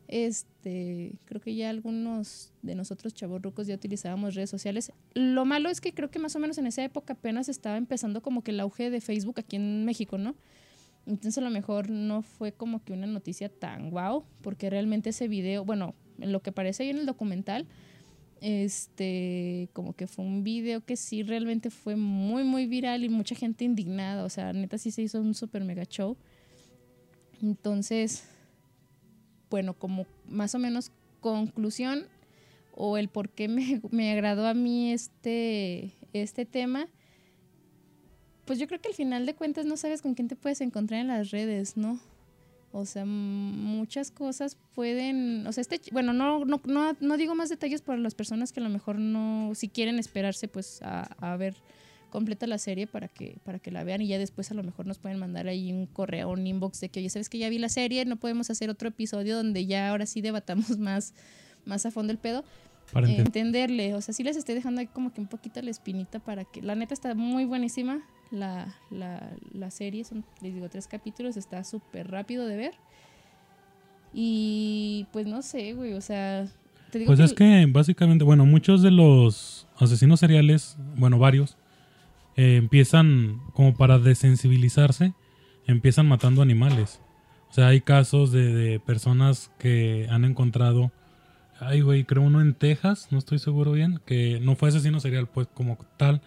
este, 0.09 1.13
creo 1.25 1.39
que 1.39 1.53
ya 1.53 1.69
algunos 1.69 2.51
de 2.63 2.73
nosotros 2.73 3.13
chavorrucos 3.13 3.67
ya 3.67 3.75
utilizábamos 3.75 4.33
redes 4.33 4.49
sociales. 4.49 4.91
Lo 5.13 5.45
malo 5.45 5.69
es 5.69 5.81
que 5.81 5.93
creo 5.93 6.09
que 6.09 6.17
más 6.17 6.35
o 6.35 6.39
menos 6.39 6.57
en 6.57 6.65
esa 6.65 6.83
época 6.83 7.13
apenas 7.13 7.47
estaba 7.47 7.77
empezando 7.77 8.23
como 8.23 8.43
que 8.43 8.49
el 8.49 8.59
auge 8.59 8.89
de 8.89 9.01
Facebook 9.01 9.39
aquí 9.39 9.57
en 9.57 9.85
México, 9.85 10.17
¿no? 10.17 10.35
Entonces 11.05 11.37
a 11.37 11.41
lo 11.41 11.51
mejor 11.51 11.91
no 11.91 12.23
fue 12.23 12.51
como 12.51 12.83
que 12.83 12.91
una 12.91 13.05
noticia 13.05 13.49
tan 13.49 13.91
guau, 13.91 14.25
porque 14.41 14.71
realmente 14.71 15.11
ese 15.11 15.27
video, 15.27 15.63
bueno, 15.63 15.93
en 16.19 16.31
lo 16.31 16.41
que 16.41 16.51
parece 16.51 16.83
ahí 16.83 16.89
en 16.89 16.97
el 16.97 17.05
documental, 17.05 17.67
este, 18.41 19.69
como 19.73 19.93
que 19.93 20.07
fue 20.07 20.25
un 20.25 20.43
video 20.43 20.81
que 20.85 20.95
sí 20.95 21.23
realmente 21.23 21.69
fue 21.69 21.95
muy, 21.95 22.43
muy 22.43 22.65
viral 22.65 23.03
y 23.03 23.09
mucha 23.09 23.35
gente 23.35 23.65
indignada, 23.65 24.23
o 24.23 24.29
sea, 24.29 24.53
neta 24.53 24.77
sí 24.77 24.91
se 24.91 25.01
hizo 25.01 25.19
un 25.19 25.33
super 25.33 25.63
mega 25.63 25.85
show. 25.85 26.17
Entonces, 27.41 28.23
bueno, 29.49 29.73
como 29.73 30.05
más 30.25 30.55
o 30.55 30.59
menos 30.59 30.91
conclusión 31.19 32.05
o 32.73 32.97
el 32.97 33.09
por 33.09 33.29
qué 33.29 33.47
me, 33.47 33.81
me 33.91 34.11
agradó 34.11 34.47
a 34.47 34.53
mí 34.53 34.91
este, 34.91 35.91
este 36.13 36.45
tema, 36.45 36.87
pues 38.45 38.57
yo 38.57 38.67
creo 38.67 38.81
que 38.81 38.89
al 38.89 38.95
final 38.95 39.25
de 39.25 39.35
cuentas 39.35 39.65
no 39.65 39.77
sabes 39.77 40.01
con 40.01 40.15
quién 40.15 40.27
te 40.27 40.35
puedes 40.35 40.61
encontrar 40.61 41.01
en 41.01 41.07
las 41.07 41.31
redes, 41.31 41.77
¿no? 41.77 41.99
O 42.71 42.85
sea, 42.85 43.03
muchas 43.05 44.11
cosas 44.11 44.57
pueden, 44.75 45.47
o 45.47 45.51
sea, 45.51 45.61
este, 45.61 45.81
bueno, 45.91 46.13
no, 46.13 46.45
no, 46.45 46.61
no, 46.65 46.95
no 46.99 47.17
digo 47.17 47.33
más 47.33 47.49
detalles 47.49 47.81
para 47.81 47.97
las 47.97 48.13
personas 48.13 48.51
que 48.51 48.59
a 48.59 48.63
lo 48.63 48.69
mejor 48.69 48.99
no, 48.99 49.51
si 49.55 49.69
quieren 49.69 49.97
esperarse 49.97 50.47
pues 50.47 50.81
a, 50.83 51.01
a 51.19 51.35
ver 51.35 51.55
completa 52.09 52.47
la 52.47 52.57
serie 52.57 52.87
para 52.87 53.07
que, 53.07 53.37
para 53.43 53.59
que 53.59 53.71
la 53.71 53.83
vean 53.83 54.01
y 54.01 54.07
ya 54.07 54.17
después 54.17 54.51
a 54.51 54.53
lo 54.55 54.63
mejor 54.63 54.85
nos 54.87 54.97
pueden 54.99 55.19
mandar 55.19 55.47
ahí 55.47 55.71
un 55.71 55.85
correo, 55.85 56.29
un 56.29 56.45
inbox 56.45 56.79
de 56.79 56.89
que, 56.89 56.99
oye, 56.99 57.09
¿sabes 57.09 57.29
que 57.29 57.37
ya 57.37 57.49
vi 57.49 57.59
la 57.59 57.69
serie? 57.69 58.03
No 58.05 58.17
podemos 58.17 58.49
hacer 58.49 58.69
otro 58.69 58.89
episodio 58.89 59.35
donde 59.37 59.65
ya 59.65 59.89
ahora 59.89 60.05
sí 60.05 60.21
debatamos 60.21 60.77
más, 60.79 61.13
más 61.65 61.85
a 61.85 61.91
fondo 61.91 62.11
el 62.11 62.17
pedo. 62.17 62.43
Para 62.91 63.07
Eh, 63.07 63.11
entender. 63.11 63.27
entenderle, 63.43 63.93
o 63.93 64.01
sea, 64.01 64.13
sí 64.15 64.23
les 64.23 64.35
estoy 64.37 64.55
dejando 64.55 64.81
ahí 64.81 64.87
como 64.87 65.13
que 65.13 65.21
un 65.21 65.27
poquito 65.27 65.61
la 65.61 65.69
espinita 65.69 66.19
para 66.19 66.45
que, 66.45 66.63
la 66.63 66.73
neta 66.73 66.95
está 66.95 67.13
muy 67.13 67.45
buenísima 67.45 68.01
la, 68.31 68.75
la, 68.89 69.31
la 69.53 69.71
serie, 69.71 70.03
son, 70.03 70.23
les 70.41 70.53
digo, 70.53 70.69
tres 70.69 70.87
capítulos, 70.87 71.37
está 71.37 71.63
súper 71.63 72.09
rápido 72.09 72.45
de 72.47 72.57
ver. 72.57 72.73
Y 74.13 75.07
pues 75.11 75.27
no 75.27 75.41
sé, 75.41 75.73
güey, 75.73 75.93
o 75.93 76.01
sea, 76.01 76.47
te 76.91 76.99
digo 76.99 77.09
Pues 77.09 77.19
es 77.19 77.33
que 77.33 77.65
básicamente, 77.69 78.23
bueno, 78.23 78.45
muchos 78.45 78.81
de 78.81 78.91
los 78.91 79.67
asesinos 79.77 80.19
seriales, 80.19 80.77
bueno, 80.95 81.19
varios, 81.19 81.57
eh, 82.35 82.55
empiezan 82.57 83.41
como 83.53 83.75
para 83.75 83.99
desensibilizarse, 83.99 85.13
empiezan 85.67 86.07
matando 86.07 86.41
animales. 86.41 87.01
O 87.49 87.53
sea, 87.53 87.67
hay 87.67 87.81
casos 87.81 88.31
de, 88.31 88.53
de 88.53 88.79
personas 88.79 89.51
que 89.57 90.07
han 90.09 90.23
encontrado, 90.23 90.91
ay, 91.59 91.81
güey, 91.81 92.03
creo 92.03 92.23
uno 92.23 92.41
en 92.41 92.53
Texas, 92.53 93.07
no 93.11 93.17
estoy 93.17 93.39
seguro 93.39 93.71
bien, 93.71 93.99
que 94.05 94.39
no 94.41 94.55
fue 94.55 94.69
asesino 94.69 94.99
serial, 94.99 95.27
pues 95.27 95.47
como 95.53 95.77
tal, 95.97 96.21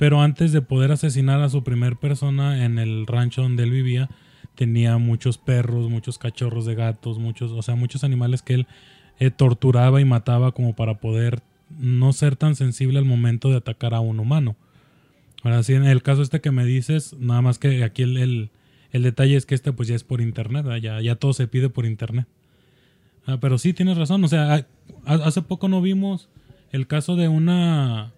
pero 0.00 0.22
antes 0.22 0.50
de 0.52 0.62
poder 0.62 0.92
asesinar 0.92 1.42
a 1.42 1.50
su 1.50 1.62
primer 1.62 1.96
persona 1.96 2.64
en 2.64 2.78
el 2.78 3.06
rancho 3.06 3.42
donde 3.42 3.64
él 3.64 3.70
vivía, 3.70 4.08
tenía 4.54 4.96
muchos 4.96 5.36
perros, 5.36 5.90
muchos 5.90 6.16
cachorros 6.16 6.64
de 6.64 6.74
gatos, 6.74 7.18
muchos, 7.18 7.50
o 7.50 7.60
sea, 7.60 7.74
muchos 7.74 8.02
animales 8.02 8.40
que 8.40 8.54
él 8.54 8.66
eh, 9.18 9.30
torturaba 9.30 10.00
y 10.00 10.06
mataba 10.06 10.52
como 10.52 10.74
para 10.74 10.94
poder 11.00 11.42
no 11.78 12.14
ser 12.14 12.34
tan 12.36 12.56
sensible 12.56 12.98
al 12.98 13.04
momento 13.04 13.50
de 13.50 13.58
atacar 13.58 13.92
a 13.92 14.00
un 14.00 14.20
humano. 14.20 14.56
Ahora 15.42 15.62
sí, 15.62 15.74
en 15.74 15.84
el 15.84 16.02
caso 16.02 16.22
este 16.22 16.40
que 16.40 16.50
me 16.50 16.64
dices, 16.64 17.14
nada 17.18 17.42
más 17.42 17.58
que 17.58 17.84
aquí 17.84 18.00
el, 18.02 18.48
el, 18.92 19.02
detalle 19.02 19.36
es 19.36 19.44
que 19.44 19.54
este 19.54 19.70
pues 19.70 19.86
ya 19.86 19.96
es 19.96 20.02
por 20.04 20.22
internet, 20.22 20.64
ya, 20.80 21.02
ya 21.02 21.16
todo 21.16 21.34
se 21.34 21.46
pide 21.46 21.68
por 21.68 21.84
internet. 21.84 22.26
Ah, 23.26 23.36
pero 23.38 23.58
sí, 23.58 23.74
tienes 23.74 23.98
razón, 23.98 24.24
o 24.24 24.28
sea, 24.28 24.54
ha- 24.54 24.66
ha- 25.04 25.24
hace 25.26 25.42
poco 25.42 25.68
no 25.68 25.82
vimos 25.82 26.30
el 26.72 26.86
caso 26.86 27.16
de 27.16 27.28
una 27.28 28.14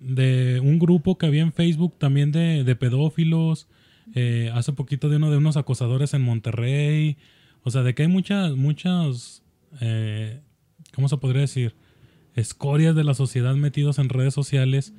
de 0.00 0.60
un 0.62 0.78
grupo 0.78 1.18
que 1.18 1.26
había 1.26 1.42
en 1.42 1.52
Facebook 1.52 1.94
también 1.98 2.32
de, 2.32 2.64
de 2.64 2.76
pedófilos, 2.76 3.68
eh, 4.14 4.50
hace 4.54 4.72
poquito 4.72 5.08
de 5.08 5.16
uno 5.16 5.30
de 5.30 5.36
unos 5.36 5.56
acosadores 5.56 6.14
en 6.14 6.22
Monterrey, 6.22 7.16
o 7.62 7.70
sea, 7.70 7.82
de 7.82 7.94
que 7.94 8.02
hay 8.02 8.08
muchas, 8.08 8.54
muchas, 8.56 9.42
eh, 9.80 10.40
¿cómo 10.94 11.08
se 11.08 11.16
podría 11.18 11.42
decir? 11.42 11.74
Escorias 12.34 12.94
de 12.94 13.04
la 13.04 13.14
sociedad 13.14 13.54
metidos 13.56 13.98
en 13.98 14.08
redes 14.08 14.32
sociales, 14.34 14.92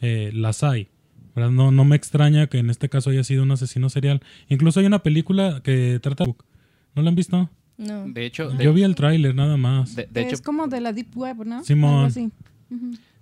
eh, 0.00 0.30
las 0.32 0.62
hay. 0.62 0.88
¿verdad? 1.34 1.50
No, 1.50 1.72
no 1.72 1.84
me 1.84 1.96
extraña 1.96 2.46
que 2.46 2.58
en 2.58 2.70
este 2.70 2.88
caso 2.88 3.10
haya 3.10 3.24
sido 3.24 3.42
un 3.42 3.50
asesino 3.50 3.88
serial. 3.90 4.20
Incluso 4.48 4.78
hay 4.78 4.86
una 4.86 5.02
película 5.02 5.60
que 5.64 5.98
trata... 6.00 6.24
¿No 6.24 7.02
la 7.02 7.08
han 7.08 7.16
visto? 7.16 7.50
No. 7.76 8.08
De 8.08 8.24
hecho, 8.24 8.50
de, 8.50 8.62
Yo 8.64 8.72
vi 8.72 8.84
el 8.84 8.94
tráiler 8.94 9.34
nada 9.34 9.56
más. 9.56 9.96
de- 9.96 10.06
de 10.08 10.22
hecho, 10.22 10.36
es 10.36 10.40
como 10.40 10.68
de 10.68 10.80
la 10.80 10.92
Deep 10.92 11.16
Web, 11.16 11.44
¿no? 11.44 11.64
Simón. 11.64 11.94
Algo 11.94 12.06
así. 12.06 12.30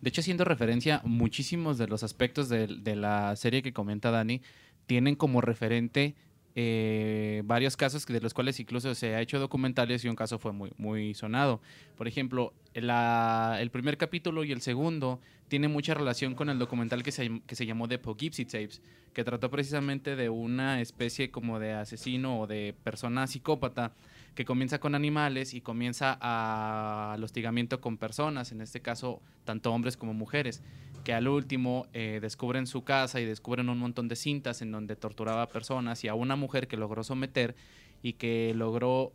De 0.03 0.09
hecho, 0.09 0.21
haciendo 0.21 0.45
referencia, 0.45 1.01
muchísimos 1.05 1.79
de 1.79 1.87
los 1.87 2.03
aspectos 2.03 2.49
de, 2.49 2.97
la 2.97 3.37
serie 3.37 3.63
que 3.63 3.73
comenta 3.73 4.11
Dani 4.11 4.43
tienen 4.87 5.15
como 5.15 5.41
referente 5.41 6.17
eh, 6.57 7.43
varios 7.45 7.77
casos 7.77 8.05
de 8.05 8.21
los 8.21 8.35
cuales 8.35 8.59
incluso 8.59 8.95
se 8.97 9.15
ha 9.15 9.21
hecho 9.21 9.39
documentales 9.39 10.05
y 10.05 10.09
un 10.09 10.17
caso 10.17 10.41
fue 10.41 10.53
muy, 10.53 11.15
sonado. 11.15 11.61
Por 11.97 12.09
ejemplo, 12.09 12.53
la- 12.75 13.59
el 13.61 13.71
primer 13.71 13.97
capítulo 13.97 14.43
y 14.43 14.51
el 14.51 14.61
segundo 14.61 15.21
tienen 15.47 15.71
mucha 15.71 15.95
relación 15.95 16.35
con 16.35 16.51
el 16.51 16.59
documental 16.59 17.05
que 17.05 17.13
se, 17.13 17.41
que 17.47 17.55
se 17.55 17.65
llamó 17.65 17.87
The 17.87 18.01
Poughkeepsie 18.01 18.45
Tapes, 18.45 18.83
que 19.15 19.23
trató 19.23 19.53
precisamente 19.53 20.17
de 20.17 20.31
una 20.31 20.81
especie 20.81 21.31
como 21.31 21.61
de 21.61 21.75
asesino 21.75 22.41
o 22.41 22.49
de 22.49 22.75
persona 22.83 23.29
psicópata 23.29 23.93
que 24.35 24.45
comienza 24.45 24.79
con 24.81 24.95
animales 24.95 25.53
y 25.55 25.61
comienza 25.61 26.17
al 26.21 27.23
hostigamiento 27.23 27.81
con 27.81 27.99
personas, 27.99 28.53
en 28.53 28.61
este 28.61 28.81
caso 28.81 29.21
tanto 29.45 29.73
hombres 29.73 29.97
como 29.97 30.15
mujeres, 30.15 30.63
que 31.05 31.13
al 31.13 31.29
último 31.29 31.87
eh, 31.93 32.19
descubren 32.23 32.67
su 32.67 32.85
casa 32.85 33.21
y 33.21 33.25
descubren 33.25 33.69
un 33.69 33.79
montón 33.79 34.09
de 34.09 34.17
cintas 34.17 34.63
en 34.63 34.71
donde 34.71 34.97
torturaba 34.97 35.43
a 35.43 35.49
personas 35.49 36.03
y 36.05 36.09
a 36.09 36.15
una 36.15 36.37
mujer 36.37 36.69
que 36.69 36.77
logró 36.77 37.05
someter 37.05 37.55
y 38.03 38.15
que 38.15 38.53
logró 38.55 39.13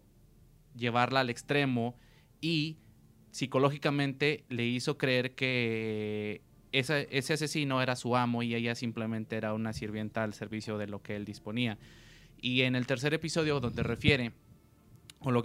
llevarla 0.76 1.22
al 1.22 1.30
extremo 1.30 1.96
y 2.40 2.78
psicológicamente 3.32 4.44
le 4.50 4.66
hizo 4.66 4.98
creer 4.98 5.34
que 5.34 6.42
ese 6.72 7.34
asesino 7.34 7.82
era 7.82 7.96
su 7.96 8.16
amo 8.16 8.44
y 8.44 8.54
ella 8.54 8.76
simplemente 8.76 9.36
era 9.36 9.54
una 9.54 9.74
sirvienta 9.74 10.24
al 10.24 10.34
servicio 10.34 10.78
de 10.78 10.88
lo 10.88 11.02
que 11.02 11.16
él 11.16 11.26
disponía. 11.26 11.78
Y 12.40 12.64
en 12.64 12.76
el 12.76 12.86
tercer 12.86 13.14
episodio 13.16 13.60
donde 13.60 13.82
refiere 13.82 14.34
o 15.20 15.32
lo 15.32 15.42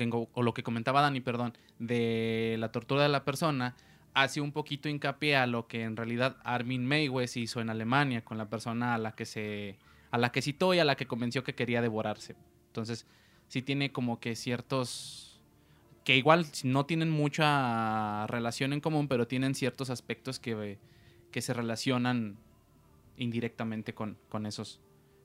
que, 0.55 0.63
comentaba 0.63 1.01
Dani, 1.01 1.21
perdón, 1.21 1.57
de 1.79 2.57
la 2.59 2.71
tortura 2.73 3.03
de 3.03 3.09
la 3.09 3.25
persona, 3.25 3.75
hace 4.15 4.41
un 4.41 4.53
poquito 4.53 4.89
hincapié 4.89 5.37
a 5.37 5.47
lo 5.47 5.67
que 5.67 5.83
en 5.83 5.97
realidad 5.97 6.37
Armin 6.45 6.87
Meiwes 6.87 7.37
hizo 7.37 7.61
en 7.61 7.71
Alemania 7.71 8.25
con 8.25 8.39
la 8.39 8.49
persona 8.49 8.95
a 8.95 8.99
la 8.99 9.13
que 9.13 9.25
se 9.25 9.79
a 10.11 10.19
la 10.19 10.31
que 10.31 10.43
citó 10.43 10.75
y 10.75 10.79
a 10.79 10.85
la 10.85 10.95
que 10.95 11.07
convenció 11.07 11.43
que 11.43 11.55
quería 11.55 11.81
devorarse. 11.81 12.37
Entonces, 12.67 13.07
sí 13.49 13.63
tiene 13.63 13.93
como 13.93 14.21
que 14.21 14.37
ciertos 14.37 15.33
que 16.05 16.17
igual 16.17 16.47
no 16.65 16.85
tienen 16.87 17.11
mucha 17.11 18.27
relación 18.27 18.73
en 18.73 18.81
común, 18.81 19.09
pero 19.09 19.27
tienen 19.27 19.55
ciertos 19.55 19.91
aspectos 19.91 20.39
que, 20.39 20.79
que 21.31 21.41
se 21.41 21.55
relacionan 21.55 22.37
indirectamente 23.17 23.95
con, 23.95 24.19
con, 24.29 24.47
esos, 24.47 24.81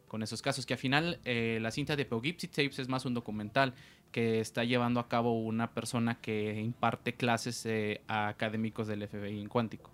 con 0.08 0.24
esos 0.24 0.42
casos. 0.42 0.66
Que 0.66 0.74
al 0.74 0.80
final 0.80 1.20
eh, 1.26 1.60
la 1.62 1.72
cinta 1.72 1.96
de 1.96 2.06
Poughkeepsie 2.06 2.50
Tapes 2.50 2.80
es 2.80 2.90
más 2.90 3.06
un 3.06 3.14
documental 3.14 3.74
que 4.12 4.40
está 4.40 4.64
llevando 4.64 5.00
a 5.00 5.08
cabo 5.08 5.40
una 5.40 5.72
persona 5.74 6.20
que 6.22 6.60
imparte 6.60 7.14
clases 7.14 7.66
eh, 7.66 8.02
a 8.08 8.30
académicos 8.30 8.88
del 8.88 9.08
FBI 9.08 9.40
en 9.40 9.50
cuántico. 9.50 9.92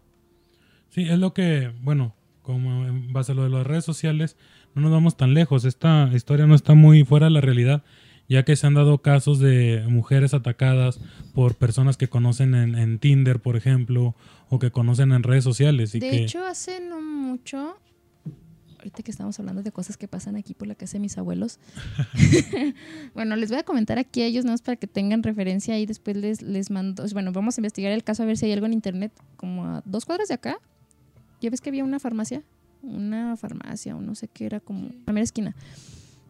Sí, 0.90 1.10
es 1.10 1.18
lo 1.18 1.34
que, 1.34 1.72
bueno, 1.82 2.14
como 2.44 2.86
en 2.86 3.12
base 3.12 3.32
a 3.32 3.36
lo 3.36 3.44
de 3.44 3.50
las 3.50 3.66
redes 3.66 3.84
sociales, 3.84 4.38
no 4.76 4.82
nos 4.84 4.92
vamos 4.92 5.18
tan 5.18 5.34
lejos. 5.34 5.66
Esta 5.66 6.10
historia 6.14 6.46
no 6.46 6.56
está 6.56 6.76
muy 6.76 7.04
fuera 7.04 7.28
de 7.28 7.32
la 7.32 7.42
realidad, 7.42 7.84
ya 8.30 8.44
que 8.44 8.56
se 8.56 8.68
han 8.68 8.76
dado 8.76 9.00
casos 9.00 9.40
de 9.40 9.84
mujeres 9.88 10.34
atacadas 10.34 11.00
por 11.34 11.56
personas 11.56 11.98
que 11.98 12.08
conocen 12.08 12.54
en, 12.54 13.00
Tinder, 13.00 13.40
por 13.40 13.56
ejemplo, 13.56 14.16
o 14.50 14.60
que 14.60 14.72
conocen 14.72 15.12
en 15.12 15.24
redes 15.24 15.44
sociales. 15.44 15.96
Y 15.96 16.00
de 16.00 16.10
que... 16.10 16.24
hecho, 16.24 16.46
hace 16.46 16.80
no 16.80 17.02
mucho, 17.02 17.78
ahorita 18.84 19.02
que 19.02 19.12
estamos 19.12 19.40
hablando 19.40 19.64
de 19.64 19.72
cosas 19.72 19.96
que 19.96 20.08
pasan 20.08 20.36
aquí 20.36 20.54
por 20.54 20.68
la 20.68 20.76
casa 20.76 20.94
de 20.94 21.00
mis 21.00 21.18
abuelos, 21.18 21.60
bueno, 23.14 23.36
les 23.36 23.50
voy 23.50 23.60
a 23.60 23.64
comentar 23.64 23.98
aquí 23.98 24.22
a 24.22 24.26
ellos, 24.26 24.46
¿no? 24.46 24.54
para 24.58 24.76
que 24.76 24.88
tengan 24.88 25.24
referencia 25.24 25.80
y 25.80 25.86
después 25.86 26.18
les, 26.18 26.42
les 26.42 26.70
mando, 26.70 27.06
bueno, 27.14 27.32
vamos 27.32 27.58
a 27.58 27.62
investigar 27.62 27.92
el 27.92 28.04
caso 28.04 28.24
a 28.24 28.26
ver 28.26 28.38
si 28.38 28.46
hay 28.46 28.52
algo 28.52 28.66
en 28.66 28.74
internet, 28.74 29.12
como 29.38 29.66
a 29.66 29.82
dos 29.86 30.06
cuadras 30.06 30.28
de 30.28 30.36
acá. 30.36 30.58
¿Ya 31.42 31.50
ves 31.50 31.60
que 31.60 31.70
había 31.70 31.84
una 31.84 32.00
farmacia? 32.00 32.44
Una 32.82 33.36
farmacia 33.38 33.96
o 33.96 34.02
no 34.02 34.16
sé 34.16 34.28
qué 34.28 34.46
era, 34.46 34.60
como 34.60 34.88
la 34.88 35.06
primera 35.06 35.24
esquina. 35.24 35.56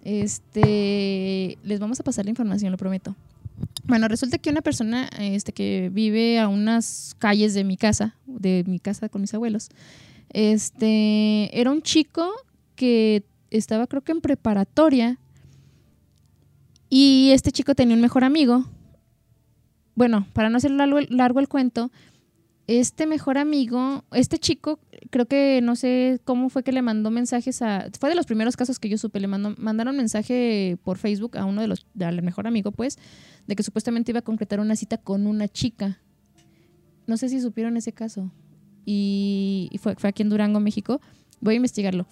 Este, 0.04 1.58
les 1.64 1.80
vamos 1.80 2.00
a 2.00 2.04
pasar 2.04 2.26
la 2.26 2.32
información, 2.32 2.72
lo 2.72 2.78
prometo. 2.78 3.16
Bueno, 3.86 4.08
resulta 4.08 4.38
que 4.38 4.50
una 4.50 4.62
persona 4.62 5.10
este, 5.20 5.52
que 5.52 5.90
vive 5.94 6.40
a 6.40 6.48
unas 6.48 7.16
calles 7.20 7.54
de 7.54 7.64
mi 7.64 7.78
casa, 7.78 8.16
de 8.26 8.64
mi 8.68 8.80
casa 8.80 9.10
con 9.10 9.22
mis 9.22 9.34
abuelos, 9.34 9.70
este, 10.30 11.60
era 11.60 11.72
un 11.72 11.82
chico 11.82 12.32
que 12.76 13.24
estaba 13.52 13.88
creo 13.88 14.02
que 14.02 14.12
en 14.12 14.22
preparatoria 14.22 15.20
y 16.90 17.32
este 17.32 17.52
chico 17.52 17.76
tenía 17.76 17.96
un 17.96 18.02
mejor 18.02 18.24
amigo. 18.24 18.66
Bueno, 19.96 20.28
para 20.34 20.50
no 20.50 20.58
hacer 20.58 20.72
largo, 20.72 21.00
largo 21.10 21.40
el 21.40 21.48
cuento, 21.48 21.92
este 22.68 23.08
mejor 23.08 23.38
amigo, 23.38 24.04
este 24.12 24.40
chico, 24.40 24.80
creo 25.10 25.26
que 25.26 25.60
no 25.62 25.76
sé 25.76 26.22
cómo 26.24 26.50
fue 26.50 26.64
que 26.64 26.72
le 26.72 26.82
mandó 26.82 27.12
mensajes 27.12 27.62
a. 27.62 27.90
Fue 28.00 28.10
de 28.10 28.16
los 28.16 28.26
primeros 28.26 28.56
casos 28.56 28.80
que 28.80 28.90
yo 28.90 28.98
supe. 28.98 29.20
Le 29.20 29.28
mandó, 29.28 29.54
mandaron 29.58 29.98
mensaje 29.98 30.78
por 30.84 30.98
Facebook 30.98 31.38
a 31.38 31.46
uno 31.46 31.62
de 31.62 31.68
los. 31.68 31.86
al 32.00 32.22
mejor 32.22 32.48
amigo, 32.48 32.72
pues, 32.72 32.98
de 33.48 33.56
que 33.56 33.64
supuestamente 33.64 34.12
iba 34.12 34.20
a 34.20 34.24
concretar 34.24 34.60
una 34.60 34.76
cita 34.76 34.98
con 34.98 35.28
una 35.28 35.48
chica. 35.48 36.00
No 37.06 37.18
sé 37.18 37.28
si 37.28 37.42
supieron 37.42 37.76
ese 37.76 37.92
caso. 37.92 38.32
Y, 38.86 39.70
fue, 39.82 39.96
fue 39.96 40.10
aquí 40.10 40.24
en 40.24 40.30
Durango, 40.30 40.60
México. 40.60 41.02
Voy 41.40 41.54
a 41.54 41.58
investigarlo. 41.58 42.06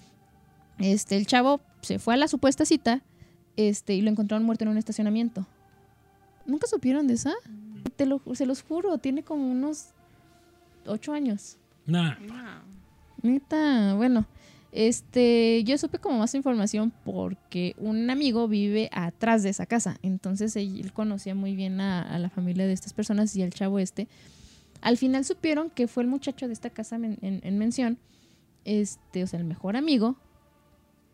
Este, 0.80 1.18
el 1.18 1.28
chavo 1.28 1.62
se 1.82 2.00
fue 2.00 2.14
a 2.14 2.18
la 2.18 2.28
supuesta 2.28 2.66
cita 2.66 3.02
este, 3.56 3.94
y 3.94 4.02
lo 4.02 4.10
encontraron 4.10 4.46
muerto 4.46 4.64
en 4.64 4.70
un 4.70 4.78
estacionamiento. 4.78 5.46
¿Nunca 6.46 6.68
supieron 6.68 7.08
de 7.08 7.16
esa? 7.16 7.34
Te 7.96 8.06
lo, 8.06 8.22
se 8.34 8.46
los 8.46 8.64
juro, 8.64 8.98
tiene 8.98 9.24
como 9.24 9.50
unos 9.50 9.90
ocho 10.86 11.14
años. 11.14 11.58
Nah. 11.86 12.16
Neta, 13.22 13.94
bueno. 13.96 14.26
Este, 14.72 15.64
yo 15.66 15.78
supe 15.78 16.00
como 16.00 16.20
más 16.20 16.34
información 16.34 16.94
porque 17.04 17.76
un 17.78 18.10
amigo 18.10 18.48
vive 18.48 18.90
atrás 18.94 19.44
de 19.44 19.50
esa 19.50 19.66
casa. 19.66 19.98
Entonces 20.02 20.56
él, 20.56 20.92
conocía 20.94 21.36
muy 21.36 21.56
bien 21.56 21.82
a, 21.82 22.18
la 22.20 22.30
familia 22.30 22.66
de 22.66 22.74
estas 22.74 22.94
personas 22.94 23.36
y 23.36 23.44
al 23.44 23.52
chavo 23.52 23.80
este. 23.80 24.08
Al 24.82 24.98
final 24.98 25.24
supieron 25.26 25.70
que 25.70 25.88
fue 25.88 26.04
el 26.04 26.10
muchacho 26.10 26.48
de 26.48 26.54
esta 26.54 26.70
casa 26.70 26.96
en, 26.96 27.58
mención, 27.58 27.98
este, 28.66 29.24
o 29.24 29.28
sea, 29.28 29.40
el 29.40 29.46
mejor 29.46 29.78
amigo. 29.78 30.16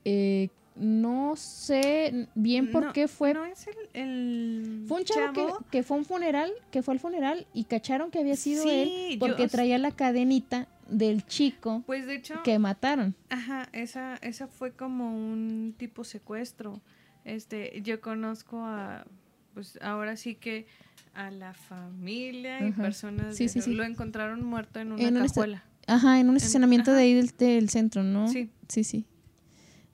Eh, 0.05 0.49
no 0.75 1.35
sé 1.35 2.27
bien 2.35 2.71
por 2.71 2.93
qué 2.93 3.07
fue. 3.07 3.33
No 3.33 3.45
es 3.45 3.67
el. 3.93 4.85
fue 4.87 4.99
un 4.99 5.05
chavo, 5.05 5.65
Que, 5.71 5.83
fue 5.83 5.97
un 5.97 6.05
funeral, 6.05 6.51
que 6.71 6.81
fue 6.81 6.93
al 6.93 6.99
funeral 6.99 7.47
y 7.53 7.65
cacharon 7.65 8.11
que 8.11 8.19
había 8.19 8.35
sido 8.35 8.63
él 8.69 9.17
porque 9.19 9.47
traía 9.47 9.77
la 9.77 9.91
cadenita 9.91 10.67
del 10.87 11.25
chico 11.25 11.83
pues 11.85 12.05
de 12.05 12.15
hecho, 12.15 12.41
que 12.43 12.59
mataron. 12.59 13.15
Ajá, 13.29 13.67
esa, 13.73 14.15
esa 14.21 14.47
fue 14.47 14.71
como 14.71 15.09
un 15.09 15.75
tipo 15.77 16.03
secuestro. 16.03 16.79
Este, 17.25 17.81
yo 17.81 17.99
conozco 17.99 18.59
a, 18.61 19.05
pues 19.53 19.77
ahora 19.81 20.15
sí 20.15 20.35
que 20.35 20.67
a 21.17 21.31
la 21.31 21.53
familia 21.53 22.65
y 22.65 22.71
personas 22.71 23.35
sí, 23.35 23.49
sí, 23.49 23.61
sí. 23.61 23.73
lo 23.73 23.83
encontraron 23.83 24.43
muerto 24.43 24.79
en 24.79 24.91
una 24.91 25.25
cajuela. 25.25 25.63
ajá, 25.87 26.19
en 26.19 26.29
un 26.29 26.37
estacionamiento 26.37 26.93
de 26.93 27.01
ahí 27.01 27.13
del, 27.13 27.31
del 27.37 27.69
centro, 27.69 28.03
¿no? 28.03 28.27
Sí. 28.27 28.49
Sí, 28.67 28.83
sí. 28.83 29.05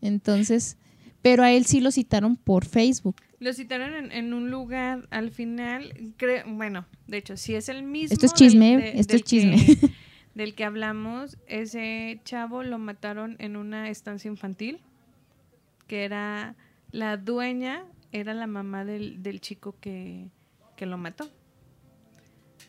Entonces, 0.02 0.78
pero 1.22 1.44
a 1.44 1.52
él 1.52 1.66
sí 1.66 1.80
lo 1.80 1.92
citaron 1.92 2.36
por 2.36 2.66
Facebook. 2.66 3.16
Lo 3.40 3.54
citaron 3.54 4.12
en, 4.12 4.34
un 4.34 4.52
lugar, 4.52 5.08
al 5.12 5.32
final, 5.32 6.14
creo, 6.18 6.44
bueno, 6.48 6.86
de 7.08 7.18
hecho, 7.18 7.38
si 7.38 7.56
es 7.56 7.70
el 7.70 7.84
mismo. 7.84 8.14
Esto 8.14 8.26
es 8.26 8.34
chisme, 8.34 9.00
esto 9.00 9.16
es 9.16 9.24
chisme. 9.24 9.58
del 10.36 10.56
que 10.56 10.64
hablamos, 10.64 11.38
ese 11.48 12.20
chavo 12.26 12.64
lo 12.64 12.80
mataron 12.80 13.36
en 13.40 13.56
una 13.56 13.90
estancia 13.90 14.30
infantil, 14.30 14.80
que 15.88 16.04
era 16.04 16.56
la 16.92 17.18
dueña, 17.18 17.86
era 18.12 18.34
la 18.34 18.48
mamá 18.48 18.86
del, 18.86 19.40
chico 19.42 19.76
que, 19.80 20.30
lo 20.82 20.98
mató. 20.98 21.30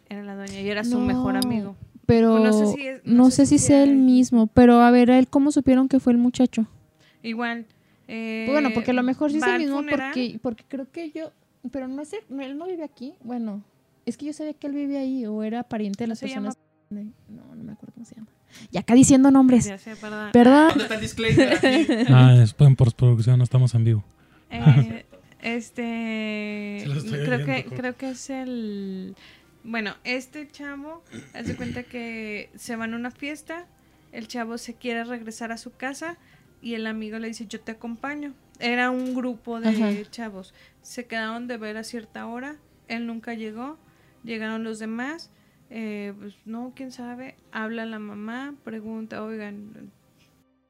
Era 0.09 0.23
la 0.23 0.37
dueña 0.37 0.61
y 0.61 0.69
era 0.69 0.85
su 0.85 0.99
mejor 1.01 1.37
amigo. 1.37 1.77
Pero 2.07 2.39
no 2.39 2.53
sé 2.53 2.67
si, 2.67 2.87
no 3.05 3.31
sé 3.31 3.47
si 3.47 3.59
sea 3.59 3.83
el 3.83 3.97
mismo, 3.97 4.47
pero 4.47 4.83
a 4.83 4.91
ver, 4.91 5.11
a 5.11 5.19
él 5.19 5.29
cómo 5.29 5.51
supieron 5.51 5.89
que 5.89 6.01
fue 6.01 6.13
el 6.13 6.19
muchacho. 6.19 6.67
Igual. 7.23 7.67
Eh, 8.07 8.47
bueno, 8.49 8.71
porque 8.75 8.91
a 8.91 8.95
lo 8.95 9.03
mejor 9.03 9.31
sí 9.31 9.39
es 9.39 9.43
el 9.43 9.59
mismo 9.61 9.83
porque, 9.89 10.39
porque 10.43 10.65
creo 10.69 10.91
que 10.91 11.11
yo, 11.11 11.33
pero 11.71 11.89
no 11.89 12.05
sé, 12.05 12.19
él 12.39 12.59
no 12.59 12.67
vive 12.67 12.85
aquí. 12.85 13.15
Bueno, 13.23 13.63
es 14.05 14.19
que 14.19 14.27
yo 14.27 14.33
sabía 14.33 14.53
que 14.53 14.67
él 14.67 14.75
vive 14.75 14.99
ahí 14.99 15.25
o 15.27 15.43
era 15.43 15.63
pariente 15.63 16.05
de 16.05 16.09
las 16.09 16.21
personas. 16.21 16.59
No, 16.91 17.03
no 17.55 17.65
me 17.65 17.73
acuerdo 17.73 17.95
cómo 17.95 18.05
se 18.05 18.17
llama. 18.17 18.29
Y 18.71 18.79
acá 18.79 18.95
diciendo 18.95 19.31
nombres. 19.31 19.65
Ya 19.65 19.79
sé, 19.79 19.97
perdón. 19.97 20.31
Perdón. 20.33 20.69
¿Dónde 20.69 20.85
está 20.85 20.95
el 20.95 21.01
disclaimer 21.01 21.55
aquí? 21.55 21.87
ah, 22.09 22.35
después 22.35 22.69
en 22.69 22.77
postproducción 22.77 23.39
no 23.39 23.45
estamos 23.45 23.75
en 23.75 23.85
vivo. 23.85 24.05
Eh, 24.51 25.05
este 25.45 26.85
creo 27.25 27.45
que 27.45 27.65
creo 27.65 27.97
que 27.97 28.11
es 28.11 28.31
el 28.31 29.15
bueno, 29.63 29.95
este 30.05 30.47
chavo 30.51 31.03
hace 31.33 31.57
cuenta 31.57 31.85
que 31.85 32.51
se 32.55 32.77
van 32.77 32.93
a 32.93 32.97
una 32.97 33.11
fiesta, 33.11 33.67
el 34.13 34.29
chavo 34.29 34.59
se 34.59 34.75
quiere 34.75 35.05
regresar 35.05 35.53
a 35.53 35.57
su 35.57 35.73
casa 35.73 36.19
y 36.61 36.75
el 36.75 36.87
amigo 36.87 37.19
le 37.19 37.29
dice, 37.29 37.47
yo 37.47 37.61
te 37.61 37.73
acompaño. 37.73 38.35
Era 38.61 38.91
un 38.91 39.15
grupo 39.15 39.61
de 39.61 40.07
chavos. 40.11 40.55
Se 40.83 41.07
quedaron 41.07 41.47
de 41.49 41.57
ver 41.57 41.77
a 41.77 41.85
cierta 41.85 42.27
hora, 42.27 42.57
él 42.89 43.07
nunca 43.07 43.35
llegó, 43.35 43.79
llegaron 44.23 44.65
los 44.65 44.79
demás, 44.79 45.31
eh, 45.71 46.13
pues 46.19 46.35
no, 46.45 46.73
quién 46.77 46.93
sabe, 46.93 47.37
habla 47.51 47.87
la 47.87 47.99
mamá, 47.99 48.55
pregunta, 48.65 49.23
oigan, 49.25 49.91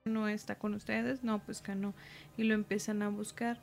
¿no 0.04 0.28
está 0.28 0.56
con 0.56 0.74
ustedes? 0.74 1.24
No, 1.24 1.40
pues 1.44 1.62
que 1.62 1.74
no. 1.74 1.94
Y 2.36 2.44
lo 2.44 2.54
empiezan 2.54 3.02
a 3.02 3.08
buscar. 3.08 3.60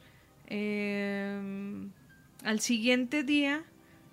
Em, 0.54 1.92
al 2.44 2.60
siguiente 2.60 3.24
día 3.24 3.64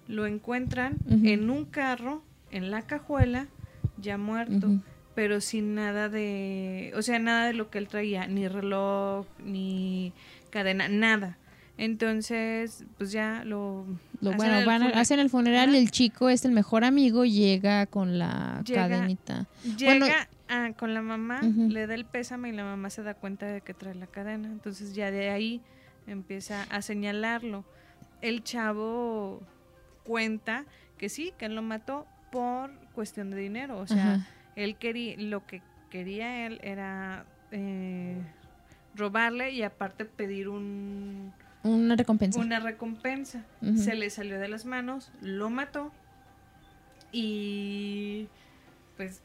lo 0.07 0.27
encuentran 0.27 0.99
en 1.09 1.51
un 1.51 1.65
carro, 1.65 2.23
en 2.51 2.71
la 2.71 2.83
cajuela, 2.83 3.49
ya 3.99 4.17
muerto 4.19 4.81
pero 5.19 5.41
sin 5.41 5.75
nada 5.75 6.09
de, 6.09 6.93
o 6.95 7.03
sea, 7.03 7.19
nada 7.19 7.47
de 7.47 7.53
lo 7.53 7.71
que 7.71 7.79
él 7.79 7.89
traía, 7.89 8.29
ni 8.29 8.47
reloj, 8.47 9.27
ni 9.45 10.13
cadena, 10.51 10.87
nada. 10.87 11.39
Entonces, 11.77 12.85
pues 12.99 13.11
ya 13.11 13.43
lo... 13.45 13.85
bueno, 14.21 14.65
van 14.65 14.85
hacen 14.85 15.19
el 15.19 15.29
funeral, 15.29 15.75
el 15.75 15.91
chico 15.91 16.29
es 16.29 16.45
el 16.45 16.53
mejor 16.53 16.85
amigo, 16.85 17.25
llega 17.25 17.87
con 17.87 18.21
la 18.21 18.63
cadenita. 18.73 19.49
Llega 19.77 20.29
con 20.77 20.95
la 20.95 21.03
mamá, 21.03 21.41
le 21.43 21.89
da 21.89 21.97
el 21.97 22.05
pésame 22.05 22.51
y 22.51 22.53
la 22.53 22.63
mamá 22.63 22.89
se 22.89 23.03
da 23.03 23.15
cuenta 23.15 23.47
de 23.47 23.61
que 23.61 23.75
trae 23.75 23.97
la 23.97 24.07
cadena. 24.07 24.47
Entonces 24.47 24.95
ya 24.95 25.11
de 25.11 25.31
ahí 25.31 25.61
empieza 26.09 26.65
a 26.65 26.83
señalarlo. 26.83 27.65
El 28.21 28.43
chavo 28.43 29.41
cuenta 30.05 30.65
que 30.97 31.09
sí, 31.09 31.33
que 31.39 31.47
él 31.47 31.55
lo 31.55 31.63
mató 31.63 32.07
por 32.33 32.71
cuestión 32.95 33.31
de 33.31 33.37
dinero, 33.37 33.79
o 33.79 33.87
sea 33.87 34.27
él 34.59 34.75
quería, 34.75 35.15
lo 35.19 35.47
que 35.47 35.63
quería 35.89 36.47
él 36.47 36.59
era 36.65 37.25
eh, 37.53 38.21
robarle 38.97 39.53
y 39.53 39.63
aparte 39.63 40.05
pedir 40.05 40.49
un... 40.49 41.33
Una 41.63 41.95
recompensa. 41.95 42.41
Una 42.41 42.59
recompensa. 42.59 43.45
Se 43.77 43.95
le 43.95 44.11
salió 44.11 44.41
de 44.41 44.49
las 44.49 44.65
manos, 44.65 45.13
lo 45.21 45.49
mató 45.49 45.93
Y 47.13 48.27
pues... 48.97 49.23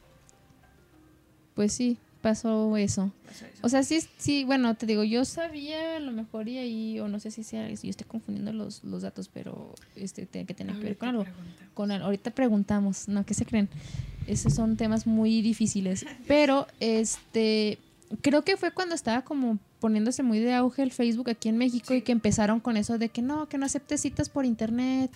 Pues 1.54 1.72
sí, 1.72 1.98
pasó 2.24 2.74
eso. 2.78 3.12
O 3.60 3.68
sea, 3.68 3.82
sí, 3.82 3.98
sí, 4.16 4.44
bueno, 4.44 4.74
te 4.76 4.86
digo, 4.86 5.04
yo 5.04 5.26
sabía 5.26 5.98
a 5.98 6.00
lo 6.00 6.10
mejor 6.10 6.48
y 6.48 6.56
ahí, 6.56 6.98
o 6.98 7.06
no 7.06 7.20
sé 7.20 7.30
si 7.30 7.44
sea, 7.44 7.68
yo 7.68 7.90
estoy 7.90 8.06
confundiendo 8.06 8.50
los, 8.54 8.82
los 8.82 9.02
datos, 9.02 9.28
pero 9.28 9.74
este 9.94 10.24
tiene 10.24 10.46
que 10.46 10.54
tener 10.54 10.74
que 10.76 10.84
ver 10.84 10.96
con 10.96 11.10
algo. 11.10 11.26
Con 11.74 11.90
ahorita 11.90 12.30
preguntamos, 12.30 13.08
no, 13.08 13.26
¿qué 13.26 13.34
se 13.34 13.44
creen? 13.44 13.68
Esos 14.26 14.54
son 14.54 14.78
temas 14.78 15.06
muy 15.06 15.42
difíciles. 15.42 16.06
Pero, 16.26 16.66
este, 16.80 17.78
creo 18.22 18.42
que 18.42 18.56
fue 18.56 18.70
cuando 18.70 18.94
estaba 18.94 19.22
como 19.22 19.58
poniéndose 19.78 20.22
muy 20.22 20.38
de 20.38 20.54
auge 20.54 20.82
el 20.82 20.90
Facebook 20.90 21.28
aquí 21.28 21.50
en 21.50 21.58
México 21.58 21.92
y 21.92 22.00
que 22.00 22.12
empezaron 22.12 22.58
con 22.58 22.78
eso 22.78 22.96
de 22.96 23.10
que 23.10 23.20
no, 23.20 23.50
que 23.50 23.58
no 23.58 23.66
aceptes 23.66 24.00
citas 24.00 24.30
por 24.30 24.46
internet, 24.46 25.10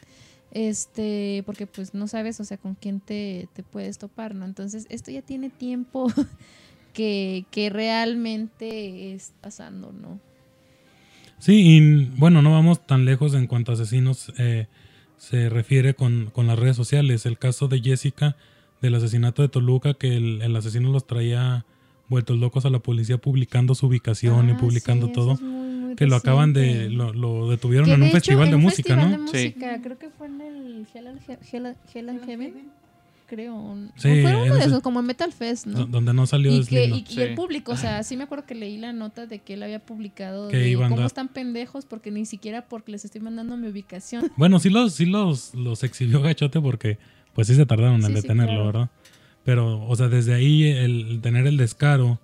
este, 0.50 1.42
porque 1.46 1.66
pues 1.66 1.94
no 1.94 2.06
sabes, 2.06 2.38
o 2.40 2.44
sea, 2.44 2.58
con 2.58 2.74
quién 2.74 3.00
te, 3.00 3.48
te 3.54 3.62
puedes 3.62 3.96
topar, 3.96 4.34
¿no? 4.34 4.44
Entonces, 4.44 4.86
esto 4.90 5.10
ya 5.10 5.22
tiene 5.22 5.48
tiempo 5.48 6.12
que, 6.98 7.44
que 7.52 7.70
realmente 7.70 9.14
es 9.14 9.32
pasando, 9.40 9.92
¿no? 9.92 10.18
Sí, 11.38 11.76
y 11.76 12.06
bueno, 12.16 12.42
no 12.42 12.50
vamos 12.50 12.84
tan 12.84 13.04
lejos 13.04 13.34
en 13.34 13.46
cuanto 13.46 13.70
a 13.70 13.74
asesinos 13.74 14.32
eh, 14.36 14.66
se 15.16 15.48
refiere 15.48 15.94
con, 15.94 16.30
con, 16.32 16.48
las 16.48 16.58
redes 16.58 16.74
sociales. 16.74 17.24
El 17.24 17.38
caso 17.38 17.68
de 17.68 17.80
Jessica, 17.80 18.34
del 18.82 18.96
asesinato 18.96 19.42
de 19.42 19.48
Toluca, 19.48 19.94
que 19.94 20.16
el, 20.16 20.42
el 20.42 20.56
asesino 20.56 20.90
los 20.90 21.06
traía 21.06 21.64
vueltos 22.08 22.36
locos 22.36 22.66
a 22.66 22.70
la 22.70 22.80
policía 22.80 23.16
publicando 23.16 23.76
su 23.76 23.86
ubicación 23.86 24.48
y 24.48 24.52
ah, 24.54 24.56
publicando 24.56 25.12
todo. 25.12 25.38
que 25.96 26.06
lo 26.06 26.16
acaban 26.16 26.52
de. 26.52 26.90
Lo, 26.90 27.48
detuvieron 27.48 27.90
en 27.90 28.02
un 28.02 28.10
festival 28.10 28.50
de 28.50 28.56
música, 28.56 28.96
¿no? 28.96 29.28
sí. 29.28 29.52
Creo 29.52 29.98
que 30.00 30.10
fue 30.10 30.26
en 30.26 30.40
el 30.40 30.86
Hell, 30.92 32.08
and 32.08 32.26
Heaven. 32.26 32.72
Creo. 33.28 33.76
Sí, 33.96 34.22
fue 34.22 34.34
uno 34.34 34.54
de 34.54 34.64
esos, 34.64 34.80
como 34.80 35.02
Metal 35.02 35.30
Fest, 35.34 35.66
¿no? 35.66 35.84
Donde 35.84 36.14
no 36.14 36.26
salió 36.26 36.50
y, 36.50 36.64
que, 36.64 36.86
y, 36.86 37.20
el 37.20 37.34
público, 37.34 37.72
o 37.72 37.76
sea, 37.76 38.02
sí 38.02 38.16
me 38.16 38.24
acuerdo 38.24 38.46
que 38.46 38.54
leí 38.54 38.78
la 38.78 38.94
nota 38.94 39.26
de 39.26 39.40
que 39.40 39.52
él 39.52 39.62
había 39.62 39.80
publicado 39.80 40.48
de 40.48 40.74
cómo 40.74 41.04
están 41.04 41.28
pendejos 41.28 41.84
porque 41.84 42.10
ni 42.10 42.24
siquiera 42.24 42.66
porque 42.66 42.92
les 42.92 43.04
estoy 43.04 43.20
mandando 43.20 43.58
mi 43.58 43.68
ubicación. 43.68 44.32
Bueno, 44.38 44.60
sí 44.60 44.70
los, 44.70 44.94
sí 44.94 45.04
los, 45.04 45.54
los 45.54 45.82
exhibió 45.84 46.22
gachote 46.22 46.58
porque 46.60 46.96
pues 47.34 47.48
sí 47.48 47.54
se 47.54 47.66
tardaron 47.66 48.02
en 48.02 48.14
detenerlo, 48.14 48.64
¿verdad? 48.64 48.88
Pero, 49.44 49.86
o 49.86 49.94
sea, 49.94 50.08
desde 50.08 50.32
ahí 50.32 50.64
el 50.64 51.20
tener 51.20 51.46
el 51.46 51.58
descaro 51.58 52.18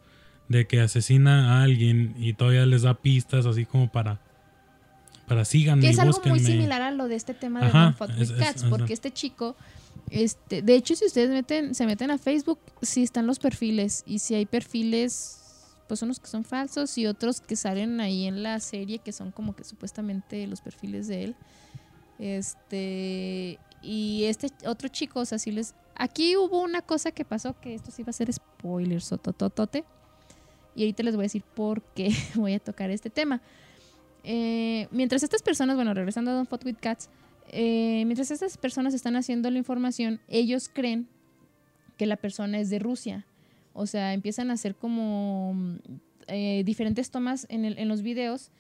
de 0.49 0.67
que 0.67 0.81
asesina 0.81 1.59
a 1.59 1.63
alguien 1.65 2.15
y 2.19 2.33
todavía 2.33 2.65
les 2.65 2.83
da 2.83 2.95
pistas 2.95 3.45
así 3.45 3.67
como 3.67 3.91
para 3.91 4.21
para 5.27 5.45
sigan 5.45 5.81
que 5.81 5.89
es 5.89 5.99
algo 5.99 6.21
muy 6.27 6.41
similar 6.41 6.83
a 6.83 6.91
lo 6.91 7.09
de 7.09 7.15
este 7.15 7.35
tema 7.35 7.61
de 7.61 7.67
Ajá, 7.67 7.95
Cats 8.39 8.65
porque 8.69 8.93
este 8.93 9.11
chico 9.11 9.57
este 10.23 10.63
de 10.63 10.75
hecho 10.75 10.95
si 10.95 11.07
ustedes 11.07 11.31
meten 11.31 11.75
se 11.75 11.87
meten 11.87 12.11
a 12.11 12.19
Facebook 12.19 12.59
sí 12.83 13.03
están 13.03 13.27
los 13.27 13.39
perfiles 13.39 14.03
y 14.07 14.19
si 14.19 14.35
hay 14.35 14.47
perfiles 14.47 15.41
pues 15.89 16.03
unos 16.03 16.21
que 16.21 16.27
son 16.27 16.45
falsos 16.45 16.97
y 16.97 17.07
otros 17.07 17.41
que 17.41 17.57
salen 17.57 18.01
ahí 18.01 18.27
en 18.27 18.43
la 18.43 18.61
serie 18.61 18.99
que 18.99 19.13
son 19.13 19.31
como 19.33 19.55
que 19.55 19.65
supuestamente 19.65 20.47
los 20.47 20.61
perfiles 20.61 21.09
de 21.09 21.25
él 21.25 21.37
este 22.19 23.59
y 23.83 24.25
este 24.25 24.51
otro 24.67 24.89
chico 24.89 25.21
o 25.21 25.25
sea 25.25 25.39
sí 25.39 25.51
les 25.51 25.75
Aquí 25.97 26.37
hubo 26.37 26.61
una 26.61 26.83
cosa 26.83 27.13
que 27.13 27.25
pasó 27.25 27.55
que 27.61 27.75
esto 27.75 27.91
sí 27.91 28.03
va 28.03 28.11
a 28.11 28.15
ser 28.15 28.33
spoiler 28.33 29.01
sotototote. 29.01 29.85
Y 30.75 30.83
ahorita 30.83 31.05
les 31.05 31.15
voy 31.15 31.23
a 31.23 31.27
decir 31.27 31.43
por 31.43 31.83
qué 31.83 32.11
voy 32.35 32.55
a 32.55 32.59
tocar 32.59 32.91
este 32.91 33.11
tema. 33.11 33.41
Eh, 34.25 34.89
mientras 34.91 35.23
estas 35.23 35.43
personas, 35.43 35.77
bueno, 35.77 35.95
regresando 35.95 36.31
a 36.31 36.35
Don't 36.35 36.49
Fuck 36.49 36.65
With 36.65 36.77
Cats, 36.81 37.11
eh, 37.49 38.05
mientras 38.07 38.31
estas 38.31 38.57
personas 38.59 38.95
están 38.95 39.17
haciendo 39.17 39.51
la 39.51 39.59
información, 39.59 40.21
ellos 40.29 40.71
creen 40.73 41.09
que 41.97 42.07
la 42.07 42.17
persona 42.17 42.59
es 42.59 42.71
de 42.71 42.79
Rusia. 42.79 43.27
O 43.73 43.87
sea, 43.87 44.13
empiezan 44.13 44.51
a 44.51 44.55
hacer 44.55 44.75
como 44.75 45.55
eh, 46.29 46.63
diferentes 46.65 47.11
tomas 47.11 47.47
en, 47.49 47.65
el, 47.65 47.79
en 47.79 47.89
los 47.89 48.03
videos 48.03 48.51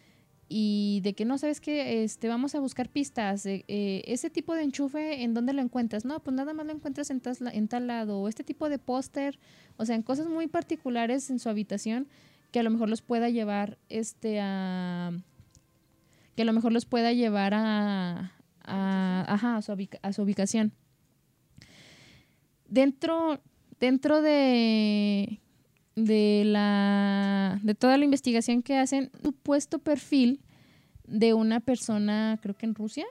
y 0.49 1.01
de 1.03 1.15
que 1.15 1.25
no 1.25 1.39
sabes 1.39 1.61
que 1.61 2.05
este 2.05 2.29
vamos 2.29 2.55
a 2.55 2.61
buscar 2.61 2.91
pistas 2.91 3.47
eh, 3.47 3.65
ese 4.05 4.29
tipo 4.29 4.55
de 4.55 4.63
enchufe 4.63 5.23
en 5.23 5.33
dónde 5.33 5.55
lo 5.55 5.63
encuentras 5.63 6.05
no 6.05 6.21
pues 6.21 6.37
nada 6.37 6.53
más 6.53 6.67
lo 6.67 6.73
encuentras 6.73 7.11
en, 7.11 7.23
en 7.53 7.69
tal 7.69 7.87
lado 7.87 8.21
o 8.21 8.29
este 8.29 8.45
tipo 8.45 8.69
de 8.69 8.79
póster 8.79 9.39
o 9.79 9.87
sea 9.87 9.97
en 9.97 10.03
cosas 10.03 10.27
muy 10.27 10.47
particulares 10.47 11.31
en 11.31 11.39
su 11.39 11.49
habitación 11.49 12.09
que 12.53 12.61
a 12.61 12.63
lo 12.63 12.71
mejor 12.71 12.91
los 12.91 13.01
pueda 13.01 13.31
llevar 13.31 13.79
este 13.89 14.39
a 14.43 15.13
que 16.37 16.43
a 16.43 16.45
lo 16.45 16.53
mejor 16.53 16.73
los 16.73 16.85
pueda 16.85 17.13
llevar 17.13 17.55
a, 17.55 18.33
a 18.65 19.25
ajá 19.29 19.57
a 19.57 19.63
su, 19.63 19.73
a 20.03 20.13
su 20.13 20.23
ubicación 20.23 20.73
dentro 22.69 23.41
dentro 23.79 24.23
de 24.23 25.41
de 25.97 26.43
la 26.45 27.61
de 27.63 27.75
toda 27.75 27.97
la 27.99 28.05
investigación 28.05 28.63
que 28.63 28.77
hacen, 28.77 29.11
supuesto 29.23 29.79
perfil 29.79 30.41
de 31.07 31.35
una 31.35 31.61
persona, 31.61 32.39
creo 32.43 32.57
que 32.57 32.67
en 32.67 32.75
Rusia. 32.75 33.07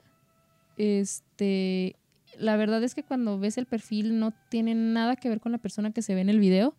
Este, 0.78 1.96
la 2.38 2.58
verdad 2.58 2.84
es 2.84 2.96
que 2.96 3.04
cuando 3.04 3.40
ves 3.40 3.58
el 3.58 3.68
perfil 3.68 4.20
no 4.20 4.34
tiene 4.50 4.76
nada 4.76 5.16
que 5.16 5.30
ver 5.30 5.40
con 5.40 5.52
la 5.52 5.60
persona 5.60 5.92
que 5.92 6.02
se 6.02 6.16
ve 6.16 6.22
en 6.22 6.30
el 6.30 6.40
video. 6.40 6.76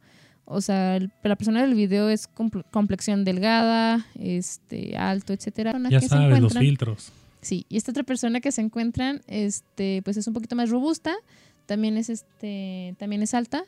O 0.46 0.60
sea, 0.60 0.98
la 1.22 1.36
persona 1.36 1.62
del 1.62 1.74
video 1.74 2.10
es 2.10 2.28
complexión 2.70 3.24
delgada, 3.24 4.06
este, 4.18 4.94
alto, 4.96 5.32
etcétera. 5.32 5.74
Ya 5.88 6.02
sabes, 6.02 6.40
los 6.40 6.58
filtros. 6.58 7.12
Sí, 7.44 7.66
y 7.68 7.76
esta 7.76 7.92
otra 7.92 8.02
persona 8.02 8.40
que 8.40 8.50
se 8.50 8.62
encuentran, 8.62 9.20
este, 9.26 10.00
pues 10.02 10.16
es 10.16 10.26
un 10.26 10.34
poquito 10.34 10.56
más 10.56 10.70
robusta, 10.70 11.14
también 11.66 11.96
es 11.96 12.08
este, 12.08 12.96
también 12.98 13.22
es 13.22 13.34
alta 13.34 13.64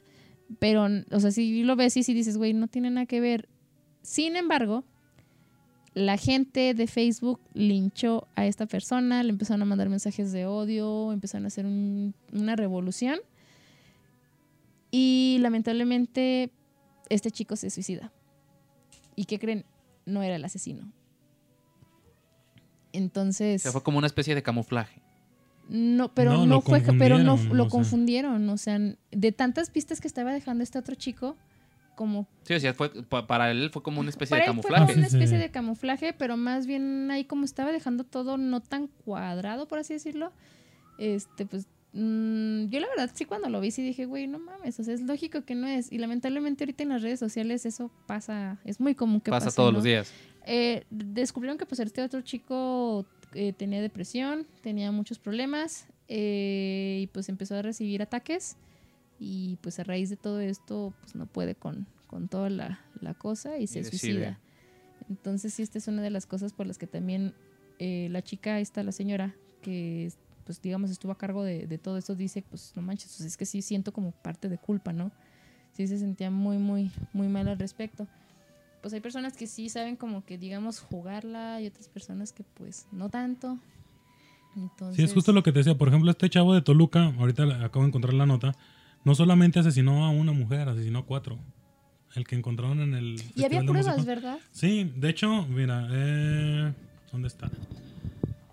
pero, 0.59 0.87
o 1.11 1.21
sea, 1.21 1.31
si 1.31 1.63
lo 1.65 1.77
ves 1.77 1.97
y 1.97 2.03
si 2.03 2.15
dices, 2.15 2.37
güey, 2.37 2.53
no 2.53 2.69
tiene 2.69 2.91
nada 2.91 3.07
que 3.07 3.21
ver. 3.21 3.49
Sin 4.03 4.37
embargo, 4.37 4.85
la 5.95 6.17
gente 6.17 6.75
de 6.75 6.87
Facebook 6.87 7.41
linchó 7.53 8.29
a 8.37 8.47
esta 8.47 8.67
persona, 8.67 9.23
le 9.23 9.31
empezaron 9.31 9.63
a 9.63 9.65
mandar 9.65 9.89
mensajes 9.89 10.33
de 10.33 10.47
odio, 10.47 11.13
empezaron 11.13 11.47
a 11.47 11.49
hacer 11.49 11.67
una 11.67 12.57
revolución. 12.57 13.19
Y 14.91 15.39
lamentablemente, 15.41 16.51
este 17.09 17.31
chico 17.31 17.57
se 17.57 17.71
suicida. 17.71 18.13
¿Y 19.17 19.25
qué 19.25 19.39
creen? 19.39 19.65
No 20.05 20.23
era 20.23 20.37
el 20.37 20.45
asesino. 20.45 20.93
Entonces. 22.97 23.65
O 23.67 23.73
fue 23.73 23.83
como 23.83 23.99
una 23.99 24.07
especie 24.07 24.35
de 24.35 24.43
camuflaje. 24.43 25.01
No, 25.69 26.15
pero 26.15 26.47
no, 26.47 26.61
fue, 26.61 26.81
pero 26.81 27.19
no 27.19 27.37
lo 27.37 27.69
confundieron, 27.69 28.49
o 28.51 28.57
sea, 28.57 28.79
de 29.11 29.33
tantas 29.33 29.71
pistas 29.71 30.01
que 30.01 30.07
estaba 30.07 30.33
dejando 30.33 30.63
este 30.63 30.79
otro 30.79 30.95
chico, 30.95 31.37
como 31.97 32.29
Sí, 32.45 32.55
o 32.55 32.61
sea, 32.61 32.73
fue 32.73 32.91
para 33.27 33.51
él 33.51 33.71
fue 33.73 33.83
como 33.83 34.01
una 34.01 34.11
especie 34.11 34.37
de 34.37 34.45
camuflaje. 34.45 34.85
Fue 34.85 34.95
una 34.95 35.07
especie 35.09 35.39
de 35.39 35.51
camuflaje, 35.51 36.13
pero 36.13 36.37
más 36.37 36.69
bien 36.69 37.11
ahí 37.11 37.25
como 37.25 37.45
estaba 37.45 37.73
dejando 37.73 38.05
todo 38.05 38.37
no 38.37 38.61
tan 38.61 38.87
cuadrado, 38.87 39.67
por 39.67 39.81
así 39.81 39.95
decirlo. 39.95 40.33
Este, 40.99 41.47
pues 41.47 41.67
mm, 41.95 42.67
yo 42.69 42.79
la 42.79 42.87
verdad 42.89 43.11
sí 43.13 43.25
cuando 43.25 43.49
lo 43.49 43.61
vi 43.61 43.73
sí 43.73 43.83
dije, 43.83 44.07
güey, 44.07 44.29
no 44.29 44.39
mames, 44.39 44.79
o 44.79 44.85
sea, 44.85 44.95
es 44.95 45.01
lógico 45.01 45.43
que 45.45 45.57
no 45.57 45.67
es. 45.67 45.91
Y 45.91 45.99
lamentablemente 45.99 46.63
ahorita 46.63 46.85
en 46.85 46.91
las 46.91 47.03
redes 47.03 47.19
sociales 47.19 47.67
eso 47.67 47.91
pasa, 48.07 48.61
es 48.65 48.79
muy 48.79 48.95
común 48.95 49.21
que 49.21 49.33
pasa. 49.33 49.47
Pasa 49.47 49.57
todos 49.57 49.73
los 49.73 49.83
días. 49.83 50.13
Eh, 50.47 50.85
descubrieron 50.91 51.59
que 51.59 51.67
pues 51.67 51.81
este 51.81 52.03
otro 52.03 52.21
chico 52.23 53.05
eh, 53.35 53.53
tenía 53.53 53.83
depresión, 53.83 54.47
tenía 54.63 54.93
muchos 54.93 55.19
problemas 55.19 55.87
eh, 56.09 57.01
y 57.03 57.07
pues 57.09 57.29
empezó 57.29 57.57
a 57.57 57.63
recibir 57.63 58.01
ataques 58.01 58.57
y 59.19 59.59
pues 59.61 59.79
a 59.81 59.85
raíz 59.85 60.09
de 60.09 60.17
todo 60.17 60.41
esto 60.41 60.95
pues 61.01 61.17
no 61.17 61.27
puede 61.27 61.57
con, 61.57 61.87
con 62.07 62.29
toda 62.29 62.49
la, 62.49 62.81
cosa 63.19 63.59
y 63.59 63.67
se 63.67 63.83
suicida. 63.83 64.39
Entonces 65.11 65.53
sí, 65.53 65.63
esta 65.63 65.79
es 65.79 65.89
una 65.89 66.01
de 66.01 66.11
las 66.11 66.27
cosas 66.27 66.53
por 66.53 66.67
las 66.67 66.79
que 66.79 66.87
también 66.87 67.35
eh, 67.79 68.09
la 68.11 68.23
chica, 68.23 68.61
esta, 68.61 68.83
la 68.83 68.93
señora, 68.93 69.35
que 69.63 70.13
pues 70.45 70.63
digamos 70.63 70.91
estuvo 70.91 71.13
a 71.13 71.19
cargo 71.19 71.43
de, 71.43 71.67
de 71.67 71.79
todo 71.79 71.99
esto, 71.99 72.15
dice 72.15 72.43
pues 72.49 72.73
no 72.77 72.83
manches, 72.83 73.21
es 73.21 73.37
que 73.37 73.47
sí 73.47 73.63
siento 73.63 73.93
como 73.93 74.13
parte 74.13 74.49
de 74.49 74.59
culpa, 74.59 74.93
¿no? 74.93 75.11
Sí 75.73 75.89
se 75.89 75.99
sentía 75.99 76.31
muy, 76.31 76.59
muy, 76.59 76.93
muy 77.13 77.29
mal 77.29 77.49
al 77.49 77.59
respecto 77.59 78.07
pues 78.87 78.95
hay 78.95 79.01
personas 79.01 79.37
que 79.37 79.49
sí 79.49 79.69
saben 79.69 79.97
como 79.97 80.25
que, 80.25 80.39
digamos, 80.39 80.79
jugarla 80.79 81.61
y 81.61 81.67
otras 81.67 81.89
personas 81.89 82.33
que 82.33 82.45
pues 82.45 82.87
no 82.93 83.09
tanto. 83.09 83.59
Sí, 84.95 85.03
es 85.03 85.13
justo 85.13 85.33
lo 85.33 85.43
que 85.43 85.51
te 85.51 85.59
decía. 85.59 85.77
Por 85.77 85.89
ejemplo, 85.89 86.09
este 86.09 86.31
chavo 86.31 86.55
de 86.55 86.63
Toluca, 86.63 87.13
ahorita 87.19 87.65
acabo 87.65 87.83
de 87.83 87.89
encontrar 87.89 88.15
la 88.15 88.27
nota, 88.27 88.55
no 89.03 89.17
solamente 89.17 89.59
asesinó 89.59 90.05
a 90.05 90.11
una 90.11 90.31
mujer, 90.31 90.69
asesinó 90.69 91.01
a 91.01 91.05
cuatro. 91.05 91.37
El 92.15 92.29
que 92.29 92.37
encontraron 92.37 92.79
en 92.79 92.95
el... 92.95 93.21
Y 93.35 93.43
había 93.43 93.65
pruebas, 93.65 94.07
¿verdad? 94.07 94.39
Sí, 94.53 94.93
de 94.95 95.11
hecho, 95.11 95.45
mira, 95.49 95.89
eh, 95.91 96.73
¿dónde 97.11 97.27
está? 97.27 97.51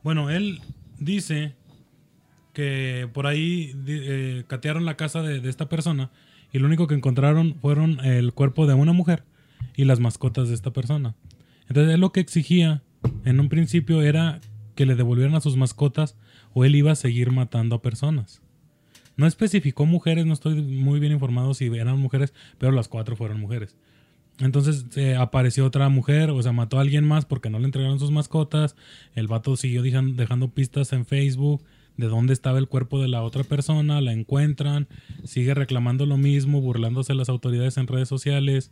Bueno, 0.02 0.32
él 0.32 0.62
dice 0.98 1.54
que 2.54 3.08
por 3.13 3.28
ahí 3.28 3.76
eh, 3.86 4.46
catearon 4.48 4.86
la 4.86 4.98
casa 4.98 5.22
de, 5.22 5.41
de 5.41 5.50
esta 5.52 5.69
persona 5.69 6.10
y 6.52 6.58
lo 6.58 6.65
único 6.65 6.88
que 6.88 6.96
encontraron 6.96 7.54
fueron 7.62 8.04
el 8.04 8.34
cuerpo 8.34 8.65
de 8.65 8.74
una 8.74 8.93
mujer 8.93 9.26
y 9.76 9.86
las 9.86 9.99
mascotas 9.99 10.49
de 10.49 10.56
esta 10.56 10.71
persona. 10.71 11.15
Entonces 11.67 11.93
él 11.93 12.02
lo 12.02 12.12
que 12.12 12.19
exigía 12.19 12.84
en 13.26 13.39
un 13.39 13.49
principio 13.49 14.02
era 14.02 14.39
que 14.76 14.86
le 14.86 14.95
devolvieran 14.95 15.36
a 15.36 15.41
sus 15.41 15.56
mascotas 15.56 16.15
o 16.54 16.65
él 16.65 16.76
iba 16.76 16.91
a 16.91 16.95
seguir 16.95 17.32
matando 17.32 17.76
a 17.76 17.82
personas. 17.82 18.41
No 19.15 19.28
especificó 19.28 19.86
mujeres, 19.86 20.26
no 20.26 20.34
estoy 20.34 20.62
muy 20.62 20.99
bien 20.99 21.12
informado 21.12 21.54
si 21.54 21.67
eran 21.67 21.99
mujeres, 21.99 22.34
pero 22.58 22.71
las 22.71 22.88
cuatro 22.88 23.15
fueron 23.15 23.39
mujeres. 23.39 23.76
Entonces 24.39 24.86
eh, 24.95 25.15
apareció 25.15 25.65
otra 25.65 25.89
mujer, 25.89 26.32
o 26.32 26.41
sea, 26.41 26.52
mató 26.52 26.80
a 26.80 26.82
alguien 26.82 27.06
más 27.06 27.26
porque 27.26 27.52
no 27.52 27.60
le 27.60 27.65
entregaron 27.65 27.99
sus 27.99 28.10
mascotas. 28.10 28.76
El 29.13 29.28
vato 29.28 29.56
siguió 29.56 29.84
dejando 29.84 30.49
pistas 30.49 30.91
en 30.93 31.06
Facebook 31.06 31.63
de 31.97 32.08
dónde 32.08 32.34
estaba 32.34 32.58
el 32.58 32.67
cuerpo 32.67 32.99
de 32.99 33.08
la 33.08 33.21
otra 33.21 33.43
persona, 33.43 34.02
la 34.02 34.13
encuentran, 34.13 34.88
sigue 35.23 35.54
reclamando 35.54 36.08
lo 36.08 36.17
mismo, 36.17 36.60
burlándose 36.62 37.13
de 37.13 37.17
las 37.17 37.30
autoridades 37.30 37.78
en 37.78 37.88
redes 37.88 38.10
sociales. 38.10 38.71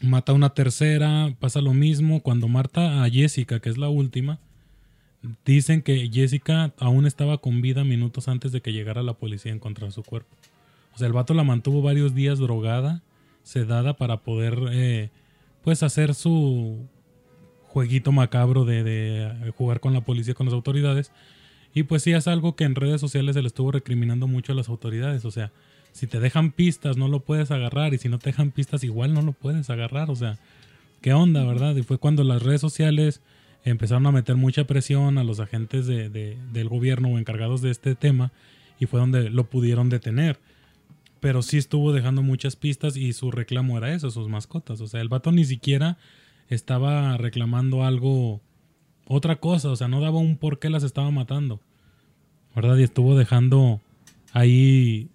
Mata 0.00 0.32
a 0.32 0.34
una 0.34 0.50
tercera, 0.50 1.34
pasa 1.40 1.60
lo 1.60 1.74
mismo. 1.74 2.22
Cuando 2.22 2.48
mata 2.48 3.02
a 3.02 3.10
Jessica, 3.10 3.60
que 3.60 3.68
es 3.68 3.78
la 3.78 3.88
última, 3.88 4.38
dicen 5.44 5.82
que 5.82 6.08
Jessica 6.12 6.72
aún 6.78 7.06
estaba 7.06 7.38
con 7.38 7.60
vida 7.60 7.84
minutos 7.84 8.28
antes 8.28 8.52
de 8.52 8.60
que 8.60 8.72
llegara 8.72 9.02
la 9.02 9.14
policía 9.14 9.52
a 9.52 9.56
encontrar 9.56 9.92
su 9.92 10.02
cuerpo. 10.02 10.36
O 10.94 10.98
sea, 10.98 11.06
el 11.06 11.12
vato 11.12 11.34
la 11.34 11.44
mantuvo 11.44 11.82
varios 11.82 12.14
días 12.14 12.38
drogada 12.38 13.02
sedada 13.42 13.96
para 13.96 14.18
poder 14.18 14.58
eh, 14.72 15.10
pues 15.62 15.82
hacer 15.82 16.14
su 16.14 16.86
jueguito 17.68 18.12
macabro 18.12 18.64
de, 18.64 19.52
jugar 19.56 19.80
con 19.80 19.94
la 19.94 20.02
policía, 20.02 20.34
con 20.34 20.46
las 20.46 20.54
autoridades. 20.54 21.12
Y 21.74 21.84
pues 21.84 22.02
sí 22.02 22.12
es 22.12 22.28
algo 22.28 22.56
que 22.56 22.64
en 22.64 22.74
redes 22.74 23.00
sociales 23.00 23.34
se 23.34 23.42
le 23.42 23.48
estuvo 23.48 23.70
recriminando 23.70 24.26
mucho 24.26 24.52
a 24.52 24.54
las 24.54 24.68
autoridades. 24.68 25.24
O 25.24 25.30
sea, 25.30 25.52
si 25.92 26.06
te 26.06 26.20
dejan 26.20 26.52
pistas 26.52 26.96
no 26.96 27.08
lo 27.08 27.20
puedes 27.20 27.50
agarrar 27.50 27.94
y 27.94 27.98
si 27.98 28.08
no 28.08 28.18
te 28.18 28.30
dejan 28.30 28.50
pistas 28.50 28.84
igual 28.84 29.14
no 29.14 29.22
lo 29.22 29.32
puedes 29.32 29.70
agarrar. 29.70 30.10
O 30.10 30.16
sea, 30.16 30.38
¿qué 31.00 31.12
onda, 31.12 31.44
verdad? 31.44 31.76
Y 31.76 31.82
fue 31.82 31.98
cuando 31.98 32.24
las 32.24 32.42
redes 32.42 32.60
sociales 32.60 33.20
empezaron 33.64 34.06
a 34.06 34.12
meter 34.12 34.36
mucha 34.36 34.64
presión 34.64 35.18
a 35.18 35.24
los 35.24 35.40
agentes 35.40 35.86
de, 35.86 36.08
del 36.08 36.68
gobierno 36.68 37.08
o 37.08 37.18
encargados 37.18 37.62
de 37.62 37.70
este 37.70 37.94
tema 37.94 38.32
y 38.78 38.86
fue 38.86 39.00
donde 39.00 39.30
lo 39.30 39.44
pudieron 39.44 39.88
detener 39.88 40.38
pero 41.20 41.42
sí 41.42 41.58
estuvo 41.58 41.92
dejando 41.92 42.22
muchas 42.22 42.56
pistas 42.56 42.96
y 42.96 43.12
su 43.12 43.30
reclamo 43.30 43.76
era 43.78 43.92
eso, 43.92 44.10
sus 44.10 44.28
mascotas. 44.28 44.80
O 44.80 44.86
sea, 44.86 45.00
el 45.00 45.08
vato 45.08 45.32
ni 45.32 45.44
siquiera 45.44 45.98
estaba 46.48 47.16
reclamando 47.16 47.84
algo, 47.84 48.40
otra 49.06 49.36
cosa, 49.36 49.70
o 49.70 49.76
sea, 49.76 49.88
no 49.88 50.00
daba 50.00 50.18
un 50.18 50.36
por 50.36 50.58
qué 50.58 50.70
las 50.70 50.82
estaba 50.82 51.10
matando. 51.10 51.60
¿Verdad? 52.54 52.76
Y 52.78 52.82
estuvo 52.82 53.16
dejando 53.16 53.80
ahí, 54.32 55.08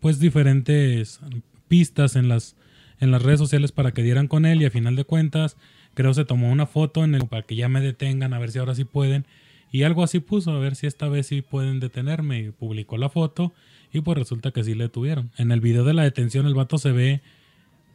pues, 0.00 0.18
diferentes 0.18 1.20
pistas 1.68 2.16
en 2.16 2.28
las, 2.28 2.56
en 3.00 3.10
las 3.10 3.22
redes 3.22 3.38
sociales 3.38 3.72
para 3.72 3.92
que 3.92 4.02
dieran 4.02 4.26
con 4.26 4.46
él 4.46 4.62
y 4.62 4.64
a 4.64 4.70
final 4.70 4.96
de 4.96 5.04
cuentas, 5.04 5.56
creo 5.94 6.14
se 6.14 6.24
tomó 6.24 6.50
una 6.50 6.66
foto 6.66 7.04
en 7.04 7.14
el, 7.14 7.26
para 7.26 7.42
que 7.42 7.56
ya 7.56 7.68
me 7.68 7.80
detengan, 7.80 8.32
a 8.32 8.38
ver 8.38 8.50
si 8.50 8.58
ahora 8.58 8.74
sí 8.74 8.84
pueden. 8.84 9.26
Y 9.70 9.82
algo 9.82 10.02
así 10.02 10.20
puso, 10.20 10.52
a 10.52 10.58
ver 10.58 10.76
si 10.76 10.86
esta 10.86 11.08
vez 11.08 11.26
sí 11.26 11.42
pueden 11.42 11.80
detenerme. 11.80 12.40
Y 12.40 12.50
publicó 12.50 12.96
la 12.96 13.08
foto 13.10 13.52
y 13.92 14.00
pues 14.00 14.18
resulta 14.18 14.50
que 14.50 14.64
sí 14.64 14.74
le 14.74 14.88
tuvieron. 14.88 15.30
En 15.36 15.52
el 15.52 15.60
video 15.60 15.84
de 15.84 15.94
la 15.94 16.02
detención 16.02 16.46
el 16.46 16.54
vato 16.54 16.78
se 16.78 16.92
ve, 16.92 17.20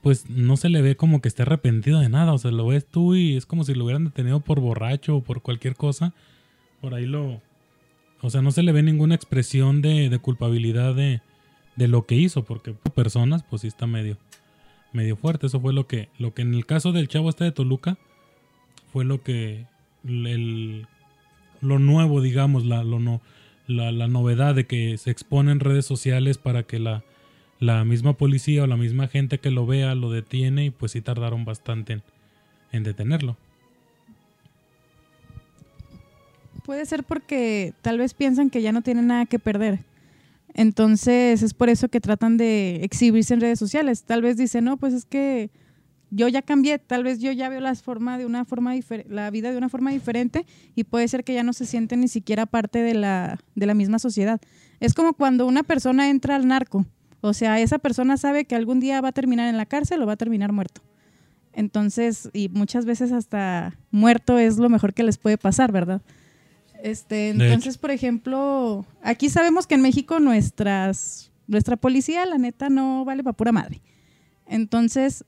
pues 0.02 0.30
no 0.30 0.58
se 0.58 0.70
le 0.70 0.82
ve 0.82 0.96
como 0.96 1.22
que 1.22 1.28
esté 1.28 1.42
arrepentido 1.42 2.00
de 2.00 2.10
nada. 2.10 2.34
O 2.34 2.38
sea, 2.38 2.52
lo 2.52 2.68
ves 2.68 2.86
tú 2.86 3.16
y 3.16 3.36
es 3.36 3.46
como 3.46 3.64
si 3.64 3.74
lo 3.74 3.86
hubieran 3.86 4.06
detenido 4.06 4.40
por 4.40 4.60
borracho 4.60 5.18
o 5.18 5.24
por 5.24 5.42
cualquier 5.42 5.76
cosa. 5.76 6.14
Por 6.82 6.94
ahí 6.94 7.06
lo... 7.06 7.42
O 8.22 8.30
sea, 8.30 8.42
no 8.42 8.52
se 8.52 8.64
le 8.64 8.72
ve 8.72 8.84
ninguna 8.84 9.16
expresión 9.16 9.82
de, 9.82 10.10
de 10.10 10.20
culpabilidad 10.20 10.96
de, 10.96 11.22
de 11.76 11.88
lo 11.88 12.06
que 12.06 12.16
hizo, 12.16 12.44
porque 12.44 12.74
personas, 12.74 13.44
pues 13.44 13.62
sí 13.64 13.68
está 13.68 13.88
medio, 13.88 14.18
medio 14.92 15.16
fuerte. 15.16 15.48
Eso 15.48 15.60
fue 15.60 15.74
lo 15.74 15.88
que, 15.88 16.10
lo 16.20 16.34
que 16.34 16.44
en 16.44 16.54
el 16.54 16.66
caso 16.66 16.92
del 16.92 17.08
chavo 17.08 17.30
este 17.30 17.44
de 17.46 17.52
Toluca, 17.52 17.98
fue 18.92 19.06
lo 19.06 19.24
que, 19.24 19.66
el, 20.06 20.88
lo 21.62 21.80
nuevo, 21.80 22.22
digamos, 22.22 22.66
la, 22.66 22.84
lo, 22.84 23.00
no, 23.00 23.22
la, 23.68 23.92
la, 23.92 24.08
novedad 24.08 24.54
de 24.54 24.66
que 24.66 24.98
se 24.98 25.10
expone 25.10 25.52
en 25.52 25.60
redes 25.60 25.86
sociales 25.86 26.38
para 26.38 26.64
que 26.64 26.80
la, 26.80 27.04
la, 27.60 27.84
misma 27.86 28.14
policía 28.14 28.64
o 28.64 28.68
la 28.68 28.78
misma 28.78 29.08
gente 29.08 29.40
que 29.40 29.50
lo 29.50 29.66
vea 29.66 29.96
lo 29.96 30.12
detiene 30.12 30.66
y 30.66 30.70
pues 30.70 30.92
sí 30.92 31.02
tardaron 31.02 31.46
bastante 31.46 31.94
en, 31.94 32.04
en 32.72 32.84
detenerlo. 32.84 33.38
Puede 36.66 36.86
ser 36.86 37.04
porque 37.04 37.74
tal 37.82 37.98
vez 37.98 38.14
piensan 38.14 38.50
que 38.50 38.62
ya 38.62 38.72
no 38.72 38.82
tienen 38.82 39.08
nada 39.08 39.26
que 39.26 39.40
perder. 39.40 39.80
Entonces 40.54 41.42
es 41.42 41.54
por 41.54 41.70
eso 41.70 41.90
que 41.90 42.00
tratan 42.00 42.38
de 42.38 42.84
exhibirse 42.84 43.34
en 43.34 43.42
redes 43.42 43.60
sociales. 43.60 44.04
Tal 44.04 44.22
vez 44.22 44.38
dicen, 44.38 44.66
no, 44.66 44.78
pues 44.78 44.94
es 44.94 45.06
que 45.06 45.50
yo 46.12 46.28
ya 46.28 46.44
cambié, 46.44 46.78
tal 46.78 47.04
vez 47.04 47.20
yo 47.20 47.32
ya 47.32 47.50
veo 47.50 47.60
las 47.60 47.82
forma 47.82 48.20
de 48.20 48.26
una 48.28 48.46
forma 48.46 48.74
la 49.10 49.32
vida 49.32 49.52
de 49.52 49.58
una 49.58 49.70
forma 49.70 49.90
diferente 49.92 50.46
y 50.76 50.84
puede 50.84 51.08
ser 51.08 51.24
que 51.24 51.34
ya 51.34 51.42
no 51.42 51.54
se 51.54 51.66
siente 51.66 51.98
ni 51.98 52.08
siquiera 52.08 52.46
parte 52.46 52.84
de 52.84 52.94
la, 52.94 53.40
de 53.56 53.66
la 53.66 53.74
misma 53.74 53.98
sociedad. 53.98 54.40
Es 54.80 54.94
como 54.94 55.14
cuando 55.14 55.48
una 55.48 55.64
persona 55.64 56.10
entra 56.10 56.36
al 56.36 56.48
narco, 56.48 56.86
o 57.22 57.34
sea, 57.34 57.60
esa 57.60 57.80
persona 57.80 58.18
sabe 58.18 58.46
que 58.46 58.56
algún 58.56 58.80
día 58.80 59.02
va 59.02 59.08
a 59.08 59.14
terminar 59.14 59.48
en 59.48 59.58
la 59.58 59.66
cárcel 59.66 60.02
o 60.04 60.06
va 60.06 60.14
a 60.14 60.18
terminar 60.18 60.52
muerto. 60.52 60.82
Entonces, 61.54 62.30
y 62.34 62.50
muchas 62.50 62.86
veces 62.86 63.12
hasta 63.12 63.78
muerto 63.92 64.38
es 64.38 64.58
lo 64.58 64.70
mejor 64.70 64.94
que 64.94 65.04
les 65.04 65.18
puede 65.18 65.38
pasar, 65.38 65.72
¿verdad? 65.72 66.02
Este, 66.84 67.30
entonces, 67.30 67.78
por 67.78 67.92
ejemplo, 67.92 68.86
aquí 69.02 69.30
sabemos 69.30 69.68
que 69.68 69.76
en 69.76 69.82
México 69.82 70.20
nuestras, 70.20 71.32
nuestra 71.48 71.78
policía, 71.78 72.26
la 72.26 72.38
neta, 72.38 72.68
no 72.70 73.06
vale 73.06 73.24
para 73.24 73.38
pura 73.38 73.54
madre. 73.54 73.80
Entonces, 74.46 75.24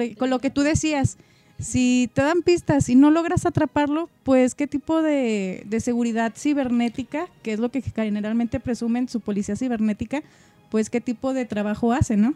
e, 0.00 0.16
con 0.16 0.30
lo 0.30 0.40
que 0.40 0.50
tú 0.50 0.62
decías, 0.62 1.16
si 1.60 2.10
te 2.12 2.22
dan 2.22 2.42
pistas 2.42 2.88
y 2.88 2.96
no 2.96 3.12
logras 3.12 3.46
atraparlo, 3.46 4.10
pues 4.24 4.56
qué 4.56 4.66
tipo 4.66 5.00
de, 5.00 5.64
seguridad 5.78 6.32
cibernética, 6.36 7.28
que 7.44 7.52
es 7.52 7.60
lo 7.60 7.70
que 7.70 7.80
generalmente 7.80 8.58
presumen 8.58 9.08
su 9.08 9.20
policía 9.20 9.54
cibernética, 9.54 10.24
pues 10.70 10.90
qué 10.90 11.00
tipo 11.00 11.34
de 11.34 11.44
trabajo 11.44 11.92
hace, 11.92 12.16
¿no? 12.16 12.34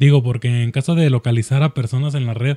Digo, 0.00 0.22
porque 0.22 0.62
en 0.62 0.72
caso 0.72 0.94
de 0.94 1.10
localizar 1.10 1.62
a 1.62 1.74
personas 1.74 2.14
en 2.14 2.24
la 2.24 2.32
red, 2.32 2.56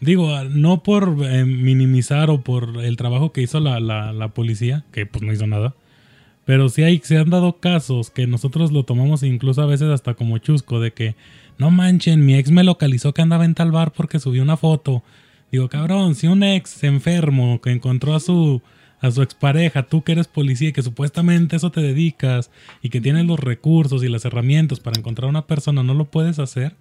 digo, 0.00 0.44
no 0.44 0.82
por 0.82 1.16
eh, 1.22 1.44
minimizar 1.44 2.30
o 2.30 2.42
por 2.42 2.84
el 2.84 2.96
trabajo 2.96 3.32
que 3.32 3.42
hizo 3.42 3.60
la, 3.60 3.80
la, 3.80 4.12
la, 4.12 4.28
policía, 4.28 4.84
que 4.92 5.06
pues 5.06 5.22
no 5.22 5.32
hizo 5.32 5.46
nada, 5.46 5.74
pero 6.44 6.68
sí 6.68 6.82
hay, 6.82 7.00
se 7.04 7.18
han 7.18 7.30
dado 7.30 7.60
casos 7.60 8.10
que 8.10 8.26
nosotros 8.26 8.72
lo 8.72 8.84
tomamos 8.84 9.22
incluso 9.22 9.62
a 9.62 9.66
veces 9.66 9.88
hasta 9.88 10.14
como 10.14 10.38
chusco, 10.38 10.80
de 10.80 10.92
que 10.92 11.14
no 11.58 11.70
manchen, 11.70 12.24
mi 12.24 12.34
ex 12.34 12.50
me 12.50 12.64
localizó 12.64 13.12
que 13.12 13.22
andaba 13.22 13.44
en 13.44 13.54
tal 13.54 13.70
bar 13.72 13.92
porque 13.92 14.18
subió 14.18 14.42
una 14.42 14.56
foto. 14.56 15.02
Digo, 15.52 15.68
cabrón, 15.68 16.14
si 16.14 16.26
un 16.26 16.42
ex 16.42 16.82
enfermo 16.84 17.60
que 17.60 17.70
encontró 17.70 18.14
a 18.14 18.20
su 18.20 18.62
a 19.00 19.10
su 19.10 19.22
expareja, 19.22 19.84
tú 19.84 20.02
que 20.02 20.12
eres 20.12 20.28
policía 20.28 20.68
y 20.68 20.72
que 20.72 20.82
supuestamente 20.82 21.56
eso 21.56 21.70
te 21.70 21.80
dedicas 21.80 22.50
y 22.82 22.90
que 22.90 23.00
tienes 23.00 23.26
los 23.26 23.40
recursos 23.40 24.02
y 24.04 24.08
las 24.08 24.24
herramientas 24.24 24.80
para 24.80 24.98
encontrar 24.98 25.26
a 25.26 25.30
una 25.30 25.46
persona, 25.46 25.82
¿no 25.82 25.94
lo 25.94 26.04
puedes 26.04 26.38
hacer? 26.38 26.74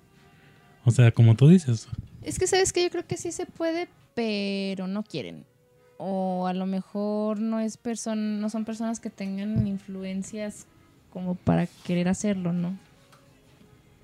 O 0.83 0.91
sea, 0.91 1.11
como 1.11 1.35
tú 1.35 1.47
dices. 1.47 1.87
Es 2.21 2.39
que 2.39 2.47
sabes 2.47 2.73
que 2.73 2.83
yo 2.83 2.89
creo 2.89 3.05
que 3.05 3.17
sí 3.17 3.31
se 3.31 3.45
puede, 3.45 3.87
pero 4.13 4.87
no 4.87 5.03
quieren. 5.03 5.45
O 5.97 6.47
a 6.47 6.53
lo 6.53 6.65
mejor 6.65 7.39
no 7.39 7.59
es 7.59 7.79
no 8.15 8.49
son 8.49 8.65
personas 8.65 8.99
que 8.99 9.09
tengan 9.09 9.67
influencias 9.67 10.65
como 11.11 11.35
para 11.35 11.67
querer 11.85 12.07
hacerlo, 12.07 12.53
¿no? 12.53 12.77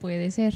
puede 0.05 0.29
ser. 0.29 0.53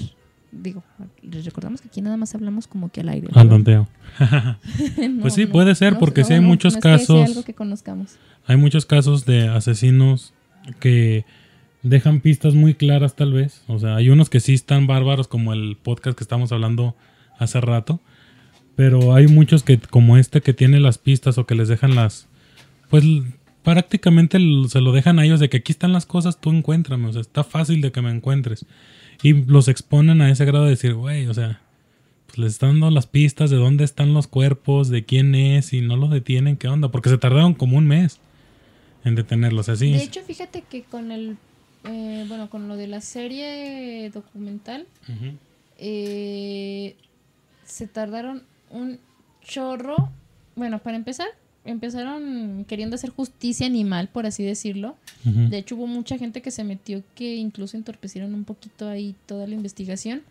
Digo, 0.52 0.84
les 1.24 1.44
recordamos 1.44 1.82
que 1.82 1.88
aquí 1.88 2.02
nada 2.02 2.18
más 2.18 2.36
hablamos 2.36 2.68
como 2.68 2.90
que 2.90 3.02
al 3.02 3.10
aire. 3.10 3.30
Al 3.34 3.50
tanteo. 3.50 3.88
pues 5.22 5.34
sí, 5.34 5.48
puede 5.48 5.74
ser, 5.74 5.98
porque 5.98 6.24
sí 6.24 6.34
hay 6.34 6.40
muchos 6.40 6.78
casos. 6.78 7.28
algo 7.28 7.44
que 7.44 7.56
conozcamos. 7.56 8.18
Hay 8.46 8.58
muchos 8.58 8.86
casos 8.86 9.26
de 9.26 9.48
asesinos 9.48 10.34
que 10.80 11.26
dejan 11.82 12.22
pistas 12.22 12.54
muy 12.54 12.76
claras, 12.76 13.16
tal 13.16 13.34
vez. 13.34 13.64
O 13.68 13.80
sea, 13.80 13.96
hay 13.96 14.10
unos 14.10 14.30
que 14.30 14.40
sí 14.40 14.54
están 14.54 14.86
bárbaros, 14.86 15.28
como 15.28 15.52
el 15.52 15.78
podcast 15.82 16.16
que 16.16 16.24
estamos 16.24 16.52
hablando 16.52 16.96
hace 17.40 17.60
rato. 17.62 18.00
Pero 18.76 19.14
hay 19.14 19.28
muchos 19.28 19.64
que, 19.64 19.80
como 19.80 20.18
este, 20.18 20.42
que 20.42 20.54
tiene 20.54 20.80
las 20.80 20.98
pistas 20.98 21.38
o 21.38 21.46
que 21.46 21.56
les 21.56 21.68
dejan 21.68 21.96
las. 21.96 22.28
Pues 22.90 23.04
prácticamente 23.64 24.40
se 24.70 24.82
lo 24.82 24.92
dejan 24.92 25.20
a 25.20 25.26
ellos 25.26 25.40
de 25.40 25.50
que 25.50 25.58
aquí 25.58 25.72
están 25.72 25.92
las 25.92 26.06
cosas, 26.06 26.40
tú 26.40 26.52
encuéntrame. 26.52 27.08
O 27.08 27.14
sea, 27.14 27.22
está 27.22 27.44
fácil 27.44 27.82
de 27.82 27.92
que 27.92 28.02
me 28.02 28.12
encuentres. 28.12 28.66
Y 29.22 29.34
los 29.34 29.68
exponen 29.68 30.22
a 30.22 30.30
ese 30.30 30.46
grado 30.46 30.64
de 30.66 30.72
decir, 30.72 30.94
güey, 30.94 31.28
o 31.28 31.34
sea, 31.34 31.62
pues 32.28 32.38
les 32.38 32.54
están 32.54 32.72
dando 32.72 32.92
las 32.92 33.08
pistas 33.08 33.50
de 33.50 33.58
dónde 33.58 33.84
están 33.84 34.14
los 34.14 34.28
cuerpos, 34.28 34.90
de 34.90 35.04
quién 35.04 35.36
es, 35.36 35.74
y 35.74 35.82
no 35.82 35.98
los 35.98 36.12
detienen, 36.12 36.58
¿qué 36.58 36.68
onda? 36.68 36.90
Porque 36.90 37.10
se 37.10 37.18
tardaron 37.18 37.54
como 37.54 37.78
un 37.78 37.88
mes 37.88 38.20
en 39.04 39.16
detenerlos 39.16 39.68
así. 39.68 39.92
De 39.92 40.04
hecho, 40.04 40.22
fíjate 40.22 40.62
que 40.62 40.84
con 40.84 41.12
el, 41.12 41.38
eh, 41.86 42.26
bueno, 42.28 42.50
con 42.50 42.68
lo 42.68 42.76
de 42.76 42.88
la 42.88 43.02
serie 43.02 44.10
documental, 44.12 44.86
eh, 45.78 46.96
se 47.70 47.88
tardaron 47.88 48.44
un 48.70 49.00
chorro, 49.42 50.10
bueno, 50.56 50.80
para 50.80 50.98
empezar, 50.98 51.28
empezaron 51.64 52.66
queriendo 52.68 52.96
hacer 52.96 53.10
justicia 53.10 53.66
animal, 53.66 54.10
por 54.10 54.26
así 54.26 54.44
decirlo. 54.44 54.98
De 55.24 55.58
hecho, 55.58 55.76
hubo 55.76 55.88
mucha 55.88 56.18
gente 56.18 56.42
que 56.42 56.52
se 56.52 56.64
metió 56.64 57.04
que 57.16 57.36
incluso 57.36 57.78
entorpecieron 57.78 58.34
un 58.34 58.44
poquito 58.44 58.88
ahí 58.88 59.16
toda 59.26 59.48
la 59.48 59.56
investigación. 59.56 60.24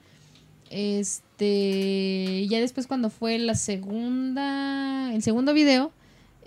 Este, 0.71 2.47
ya 2.49 2.61
después 2.61 2.87
cuando 2.87 3.11
fue 3.11 3.39
la 3.39 3.55
segunda, 3.55 5.13
el 5.15 5.23
segundo 5.23 5.55
video, 5.55 5.93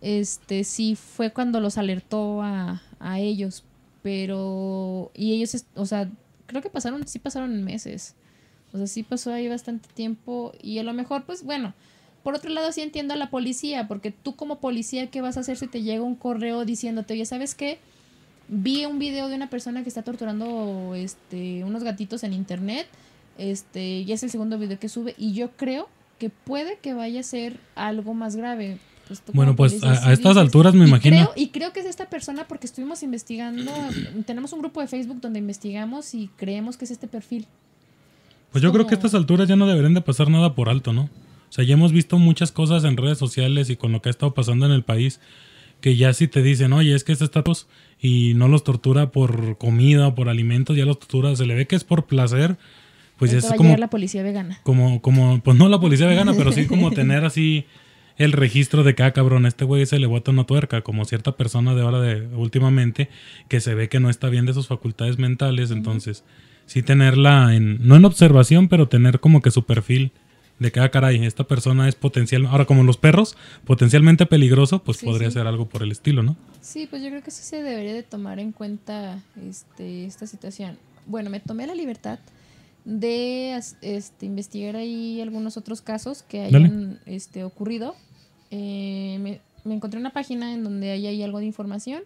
este 0.02 0.64
sí 0.64 0.96
fue 0.96 1.32
cuando 1.32 1.60
los 1.60 1.78
alertó 1.78 2.42
a, 2.42 2.82
a 3.00 3.20
ellos 3.20 3.64
pero... 4.02 5.12
Y 5.14 5.34
ellos, 5.34 5.66
o 5.76 5.86
sea, 5.86 6.10
creo 6.48 6.62
que 6.62 6.70
pasaron, 6.70 7.08
sí 7.08 7.20
pasaron 7.20 7.64
meses. 7.64 8.16
O 8.74 8.78
sea, 8.78 8.88
sí 8.88 9.04
pasó 9.04 9.34
ahí 9.34 9.48
bastante 9.48 9.90
tiempo 9.94 10.54
y 10.62 10.80
a 10.80 10.84
lo 10.84 10.94
mejor, 10.94 11.24
pues 11.24 11.44
bueno, 11.44 11.74
por 12.24 12.36
otro 12.36 12.52
lado 12.52 12.72
sí 12.72 12.82
entiendo 12.82 13.14
a 13.14 13.18
la 13.18 13.30
policía, 13.30 13.88
porque 13.88 14.12
tú 14.12 14.36
como 14.36 14.60
policía, 14.60 15.08
¿qué 15.08 15.22
vas 15.22 15.38
a 15.38 15.42
hacer 15.42 15.58
si 15.58 15.68
te 15.68 15.82
llega 15.82 16.04
un 16.04 16.16
correo 16.16 16.66
diciéndote, 16.66 17.14
oye, 17.14 17.26
¿sabes 17.26 17.56
qué? 17.56 17.80
Vi 18.48 18.86
un 18.86 19.00
video 19.00 19.28
de 19.28 19.36
una 19.36 19.50
persona 19.50 19.84
que 19.84 19.90
está 19.90 20.04
torturando 20.04 20.94
este, 20.96 21.64
unos 21.64 21.84
gatitos 21.84 22.24
en 22.24 22.34
internet, 22.34 22.88
este, 23.38 24.00
y 24.00 24.12
es 24.12 24.24
el 24.24 24.30
segundo 24.30 24.58
video 24.60 24.78
que 24.78 24.90
sube, 24.90 25.16
y 25.18 25.34
yo 25.34 25.52
creo 25.52 25.90
que 26.20 26.30
puede 26.30 26.78
que 26.78 26.94
vaya 26.94 27.22
a 27.22 27.24
ser 27.24 27.60
algo 27.76 28.14
más 28.14 28.36
grave. 28.36 28.78
Pues, 29.08 29.24
bueno, 29.34 29.56
pues 29.56 29.84
a, 29.84 30.14
estas 30.14 30.38
alturas 30.38 30.74
me 30.74 30.88
imagino. 30.88 31.32
y 31.36 31.50
creo 31.50 31.74
que 31.74 31.82
es 31.82 31.86
esta 31.86 32.10
persona 32.10 32.48
porque 32.48 32.68
estuvimos 32.68 33.04
investigando, 33.04 33.72
tenemos 34.26 34.54
un 34.54 34.60
grupo 34.60 34.80
de 34.80 34.88
Facebook 34.88 35.20
donde 35.20 35.40
investigamos 35.40 36.14
y 36.14 36.30
creemos 36.38 36.78
que 36.78 36.86
es 36.86 36.92
este 36.92 37.08
perfil. 37.08 37.48
Pues 38.52 38.62
yo 38.62 38.72
creo 38.72 38.86
que 38.86 38.96
a 38.96 38.98
estas 38.98 39.14
alturas 39.14 39.48
ya 39.48 39.56
no 39.56 39.68
deberían 39.68 39.94
de 39.94 40.02
pasar 40.02 40.30
nada 40.30 40.56
por 40.56 40.70
alto, 40.70 40.94
¿no? 40.94 41.04
O 41.04 41.54
sea, 41.54 41.66
ya 41.66 41.74
hemos 41.74 41.92
visto 41.92 42.18
muchas 42.18 42.52
cosas 42.52 42.84
en 42.84 42.98
redes 42.98 43.18
sociales 43.18 43.70
y 43.70 43.76
con 43.76 43.92
lo 43.92 44.02
que 44.02 44.10
ha 44.10 44.12
estado 44.12 44.34
pasando 44.34 44.66
en 44.66 44.72
el 44.72 44.84
país, 44.84 45.20
que 45.82 45.96
ya 45.96 46.14
si 46.14 46.28
te 46.28 46.42
dicen, 46.42 46.72
oye, 46.74 46.96
es 46.96 47.04
que 47.04 47.12
este 47.12 47.26
estatus 47.26 47.68
y 48.00 48.34
no 48.36 48.48
los 48.48 48.64
tortura 48.64 49.12
por 49.12 49.58
comida 49.58 50.08
o 50.08 50.16
por 50.16 50.30
alimentos, 50.30 50.78
ya 50.78 50.86
los 50.86 51.00
tortura, 51.00 51.36
se 51.36 51.46
le 51.46 51.56
ve 51.56 51.68
que 51.68 51.76
es 51.76 51.84
por 51.84 52.06
placer, 52.06 52.58
pues 53.18 53.32
ya 53.32 53.40
es 53.40 53.54
como... 53.58 53.76
la 53.76 53.90
policía 53.90 54.24
vegana. 54.24 54.60
Como, 54.64 55.02
como, 55.02 55.42
pues 55.42 55.58
no 55.58 55.70
la 55.70 55.80
policía 55.80 56.08
vegana, 56.08 56.34
pero 56.34 56.52
sí 56.52 56.68
como 56.68 56.92
tener 56.94 57.26
así 57.26 57.66
el 58.18 58.32
registro 58.32 58.84
de 58.84 58.96
que, 58.96 59.04
ah, 59.04 59.12
cabrón, 59.12 59.46
este 59.46 59.66
güey 59.66 59.86
se 59.86 60.00
le 60.00 60.08
bota 60.08 60.32
una 60.32 60.46
tuerca, 60.46 60.82
como 60.82 61.06
cierta 61.06 61.36
persona 61.36 61.74
de 61.76 61.82
ahora 61.82 62.00
de 62.00 62.28
últimamente, 62.36 63.10
que 63.48 63.60
se 63.60 63.76
ve 63.76 63.90
que 63.90 64.00
no 64.00 64.10
está 64.10 64.30
bien 64.30 64.46
de 64.46 64.54
sus 64.54 64.68
facultades 64.68 65.18
mentales, 65.20 65.72
entonces 65.72 66.24
sí 66.72 66.84
tenerla 66.84 67.54
en, 67.54 67.86
no 67.86 67.98
en 67.98 68.06
observación, 68.06 68.70
pero 68.70 68.88
tener 68.88 69.20
como 69.20 69.42
que 69.42 69.52
su 69.52 69.66
perfil 69.66 70.14
de 70.58 70.72
que, 70.72 70.80
ah, 70.80 70.90
caray, 70.90 71.26
esta 71.26 71.44
persona 71.44 71.90
es 71.90 71.96
potencial, 71.96 72.46
ahora 72.46 72.64
como 72.64 72.84
los 72.84 72.96
perros, 72.96 73.36
potencialmente 73.66 74.26
peligroso, 74.26 74.82
pues 74.82 75.00
podría 75.00 75.30
ser 75.32 75.48
algo 75.48 75.68
por 75.68 75.84
el 75.84 75.92
estilo, 75.92 76.24
¿no? 76.24 76.38
Sí, 76.62 76.88
pues 76.90 77.04
yo 77.04 77.10
creo 77.10 77.22
que 77.24 77.32
sí 77.32 77.44
se 77.44 77.62
debería 77.62 77.94
de 77.94 78.04
tomar 78.04 78.40
en 78.40 78.54
cuenta 78.54 79.22
este, 79.50 80.06
esta 80.06 80.28
situación. 80.28 80.78
Bueno, 81.08 81.30
me 81.30 81.42
tomé 81.42 81.68
la 81.68 81.76
libertad 81.76 82.20
de 82.86 83.60
este, 83.82 84.26
investigar 84.26 84.78
ahí 84.78 85.20
algunos 85.20 85.58
otros 85.58 85.82
casos 85.82 86.24
que 86.24 86.40
hayan 86.42 87.02
este, 87.06 87.44
ocurrido. 87.44 87.96
Eh, 88.50 89.18
me, 89.20 89.42
me, 89.66 89.76
encontré 89.76 90.00
una 90.00 90.14
página 90.14 90.54
en 90.54 90.64
donde 90.64 90.92
hay, 90.92 91.06
hay 91.06 91.22
algo 91.22 91.40
de 91.40 91.48
información 91.48 92.04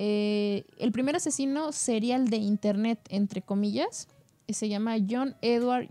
eh, 0.00 0.64
el 0.78 0.92
primer 0.92 1.16
asesino 1.16 1.72
serial 1.72 2.28
de 2.30 2.36
Internet, 2.36 3.00
entre 3.08 3.42
comillas, 3.42 4.06
se 4.48 4.68
llama 4.68 4.94
John 5.10 5.34
Edward 5.42 5.88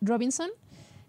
Robinson. 0.00 0.48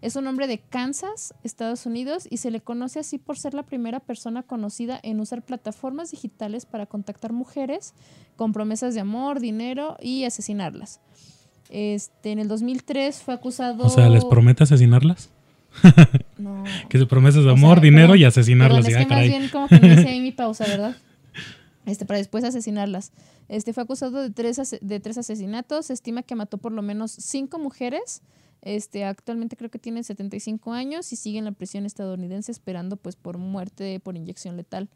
Es 0.02 0.16
un 0.16 0.26
hombre 0.26 0.46
de 0.46 0.58
Kansas, 0.58 1.32
Estados 1.44 1.86
Unidos, 1.86 2.28
y 2.30 2.36
se 2.36 2.50
le 2.50 2.60
conoce 2.60 2.98
así 2.98 3.16
por 3.16 3.38
ser 3.38 3.54
la 3.54 3.62
primera 3.62 4.00
persona 4.00 4.42
conocida 4.42 5.00
en 5.02 5.18
usar 5.20 5.46
plataformas 5.46 6.10
digitales 6.10 6.66
para 6.66 6.84
contactar 6.84 7.32
mujeres 7.32 7.94
con 8.36 8.52
promesas 8.52 8.92
de 8.92 9.00
amor, 9.00 9.40
dinero 9.40 9.96
y 9.98 10.24
asesinarlas. 10.24 11.00
Este, 11.70 12.32
en 12.32 12.38
el 12.38 12.48
2003 12.48 13.22
fue 13.22 13.32
acusado... 13.32 13.86
O 13.86 13.88
sea, 13.88 14.10
¿les 14.10 14.26
promete 14.26 14.64
asesinarlas? 14.64 15.30
no. 16.36 16.64
que 16.90 16.98
se 16.98 17.06
promesas 17.06 17.44
de 17.44 17.50
amor, 17.50 17.80
dinero 17.80 18.14
y 18.14 18.24
asesinarlas. 18.24 18.84
Perdón, 18.84 19.00
es 19.00 19.06
que 19.06 19.14
más 19.14 19.26
bien 19.26 19.48
como 19.48 19.68
que 19.68 19.80
me 19.80 19.94
hice 19.94 20.20
mi 20.20 20.32
pausa, 20.32 20.66
¿verdad? 20.66 20.96
Este, 21.86 22.04
para 22.04 22.18
después 22.18 22.44
asesinarlas. 22.44 23.12
Este, 23.48 23.72
fue 23.72 23.84
acusado 23.84 24.20
de 24.20 24.30
tres, 24.30 24.76
de 24.80 25.00
tres 25.00 25.16
asesinatos. 25.16 25.86
Se 25.86 25.92
estima 25.92 26.22
que 26.22 26.34
mató 26.34 26.58
por 26.58 26.72
lo 26.72 26.82
menos 26.82 27.12
cinco 27.12 27.58
mujeres. 27.58 28.22
Este, 28.60 29.04
actualmente 29.04 29.56
creo 29.56 29.70
que 29.70 29.78
tiene 29.78 30.02
75 30.02 30.72
años 30.72 31.12
y 31.12 31.16
sigue 31.16 31.38
en 31.38 31.44
la 31.44 31.52
prisión 31.52 31.86
estadounidense 31.86 32.50
esperando 32.50 32.96
pues 32.96 33.14
por 33.14 33.38
muerte 33.38 34.00
por 34.00 34.16
inyección 34.16 34.56
letal. 34.56 34.88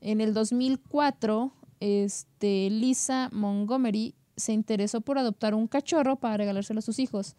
En 0.00 0.20
el 0.20 0.34
2004, 0.34 1.52
este, 1.78 2.68
Lisa 2.70 3.28
Montgomery 3.32 4.16
se 4.36 4.52
interesó 4.52 5.00
por 5.00 5.18
adoptar 5.18 5.54
un 5.54 5.68
cachorro 5.68 6.16
para 6.16 6.36
regalárselo 6.36 6.80
a 6.80 6.82
sus 6.82 6.98
hijos. 6.98 7.36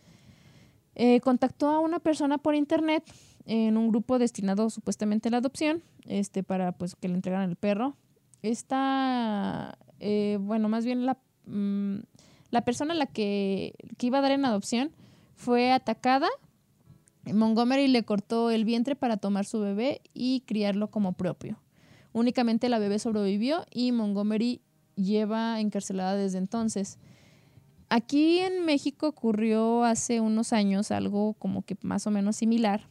Eh, 0.95 1.19
contactó 1.19 1.67
a 1.69 1.79
una 1.79 1.99
persona 1.99 2.37
por 2.37 2.55
internet 2.55 3.03
en 3.45 3.75
un 3.75 3.89
grupo 3.89 4.19
destinado 4.19 4.69
supuestamente 4.69 5.27
a 5.27 5.31
la 5.31 5.37
adopción, 5.37 5.83
este, 6.05 6.43
para 6.43 6.71
pues 6.71 6.95
que 6.95 7.09
le 7.09 7.15
entregaran 7.15 7.49
el 7.49 7.57
perro 7.57 7.97
esta, 8.43 9.79
eh, 9.99 10.37
bueno, 10.39 10.69
más 10.69 10.85
bien 10.85 11.05
la, 11.05 11.17
mm, 11.47 11.99
la 12.51 12.61
persona 12.63 12.93
a 12.93 12.97
la 12.97 13.07
que, 13.07 13.73
que 13.97 14.07
iba 14.07 14.19
a 14.19 14.21
dar 14.21 14.31
en 14.31 14.45
adopción 14.45 14.91
fue 15.35 15.71
atacada. 15.71 16.27
Montgomery 17.25 17.87
le 17.87 18.03
cortó 18.03 18.51
el 18.51 18.65
vientre 18.65 18.95
para 18.95 19.17
tomar 19.17 19.45
su 19.45 19.59
bebé 19.59 20.01
y 20.13 20.41
criarlo 20.41 20.91
como 20.91 21.13
propio. 21.13 21.57
Únicamente 22.11 22.69
la 22.69 22.79
bebé 22.79 22.99
sobrevivió 22.99 23.65
y 23.71 23.91
Montgomery 23.91 24.61
lleva 24.95 25.59
encarcelada 25.59 26.15
desde 26.15 26.37
entonces. 26.37 26.99
Aquí 27.89 28.39
en 28.39 28.65
México 28.65 29.07
ocurrió 29.07 29.83
hace 29.83 30.19
unos 30.19 30.51
años 30.51 30.91
algo 30.91 31.33
como 31.33 31.63
que 31.63 31.77
más 31.81 32.05
o 32.07 32.11
menos 32.11 32.35
similar. 32.35 32.87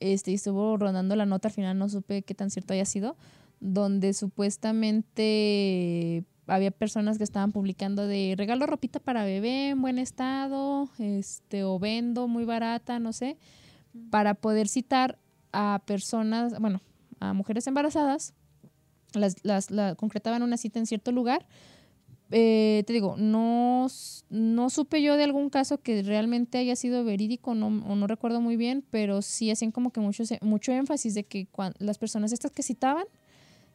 Este, 0.00 0.34
estuvo 0.34 0.76
rondando 0.76 1.16
la 1.16 1.26
nota, 1.26 1.48
al 1.48 1.54
final 1.54 1.78
no 1.78 1.88
supe 1.88 2.22
qué 2.22 2.34
tan 2.34 2.50
cierto 2.50 2.74
haya 2.74 2.84
sido, 2.84 3.16
donde 3.62 4.12
supuestamente 4.12 6.24
había 6.48 6.72
personas 6.72 7.16
que 7.16 7.24
estaban 7.24 7.52
publicando 7.52 8.08
de 8.08 8.34
regalo 8.36 8.66
ropita 8.66 8.98
para 8.98 9.24
bebé 9.24 9.68
en 9.68 9.80
buen 9.80 10.00
estado, 10.00 10.88
este, 10.98 11.62
o 11.62 11.78
vendo 11.78 12.26
muy 12.26 12.44
barata, 12.44 12.98
no 12.98 13.12
sé, 13.12 13.36
para 14.10 14.34
poder 14.34 14.66
citar 14.66 15.16
a 15.52 15.80
personas, 15.86 16.58
bueno, 16.58 16.80
a 17.20 17.34
mujeres 17.34 17.68
embarazadas, 17.68 18.34
las, 19.14 19.36
las, 19.44 19.68
concretaban 19.96 20.42
una 20.42 20.56
cita 20.56 20.80
en 20.80 20.86
cierto 20.86 21.12
lugar. 21.12 21.46
Eh, 22.32 22.82
te 22.86 22.94
digo, 22.94 23.14
no, 23.18 23.86
no 24.30 24.70
supe 24.70 25.02
yo 25.02 25.16
de 25.16 25.22
algún 25.22 25.50
caso 25.50 25.78
que 25.78 26.02
realmente 26.02 26.58
haya 26.58 26.74
sido 26.74 27.04
verídico 27.04 27.54
no, 27.54 27.66
o 27.66 27.94
no 27.94 28.08
recuerdo 28.08 28.40
muy 28.40 28.56
bien, 28.56 28.82
pero 28.90 29.22
sí 29.22 29.52
hacían 29.52 29.70
como 29.70 29.92
que 29.92 30.00
mucho, 30.00 30.24
mucho 30.40 30.72
énfasis 30.72 31.14
de 31.14 31.22
que 31.24 31.46
las 31.78 31.98
personas 31.98 32.32
estas 32.32 32.50
que 32.50 32.64
citaban 32.64 33.04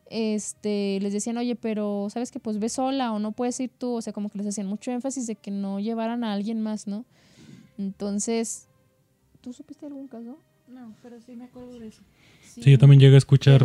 este, 0.10 1.00
les 1.02 1.14
decían, 1.14 1.38
oye, 1.38 1.56
pero 1.56 2.08
sabes 2.10 2.32
que 2.32 2.40
pues 2.40 2.60
ve 2.60 2.70
sola 2.70 3.12
o 3.12 3.20
no 3.20 3.32
puedes 3.32 3.60
ir 3.60 3.72
tú, 3.78 3.94
o 3.96 4.02
sea, 4.02 4.14
como 4.14 4.30
que 4.30 4.38
les 4.38 4.48
hacían 4.48 4.68
mucho 4.68 4.92
énfasis 4.92 5.28
de 5.28 5.36
que 5.36 5.52
no 5.52 5.80
llevaran 5.80 6.24
a 6.24 6.34
alguien 6.34 6.62
más, 6.62 6.88
¿no? 6.88 7.06
Entonces, 7.78 8.68
¿tú 9.42 9.54
supiste 9.54 9.86
algún 9.86 10.08
caso? 10.08 10.38
No, 10.68 10.94
pero 11.02 11.18
sí 11.26 11.36
me 11.36 11.46
acuerdo 11.46 11.80
de 11.80 11.88
eso. 11.88 12.02
Sí, 12.42 12.72
yo 12.72 12.78
también 12.78 13.00
llegué 13.00 13.16
a 13.16 13.20
escuchar 13.20 13.64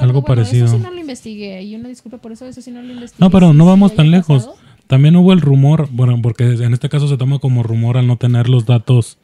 algo 0.00 0.24
parecido. 0.24 0.66
Eso 0.66 0.76
sí 0.76 0.82
no 0.82 0.90
lo 0.90 0.98
investigué 0.98 1.62
y 1.62 1.74
una 1.74 1.88
disculpa 1.88 2.18
por 2.18 2.32
eso, 2.32 2.46
eso 2.46 2.62
sí 2.62 2.70
no 2.70 2.82
lo 2.82 2.92
investigué. 2.92 3.24
No, 3.24 3.30
pero 3.30 3.52
no 3.52 3.66
vamos 3.66 3.94
tan 3.94 4.10
lejos. 4.10 4.50
También 4.86 5.16
hubo 5.16 5.32
el 5.32 5.40
rumor, 5.40 5.88
bueno, 5.92 6.20
porque 6.22 6.44
en 6.44 6.72
este 6.72 6.88
caso 6.88 7.08
se 7.08 7.16
toma 7.16 7.38
como 7.38 7.62
rumor 7.62 7.96
al 7.96 8.06
no 8.06 8.16
tener 8.16 8.48
los 8.48 8.66
datos 8.66 9.18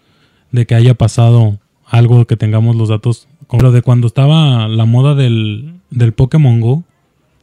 de 0.52 0.66
que 0.66 0.74
haya 0.74 0.94
pasado 0.94 1.58
algo, 1.84 2.26
que 2.26 2.36
tengamos 2.36 2.76
los 2.76 2.88
datos 2.88 3.28
como 3.46 3.62
lo 3.62 3.72
de 3.72 3.82
cuando 3.82 4.06
estaba 4.06 4.68
la 4.68 4.84
moda 4.84 5.14
del, 5.14 5.77
del 5.90 6.12
Pokémon 6.12 6.60
Go, 6.60 6.84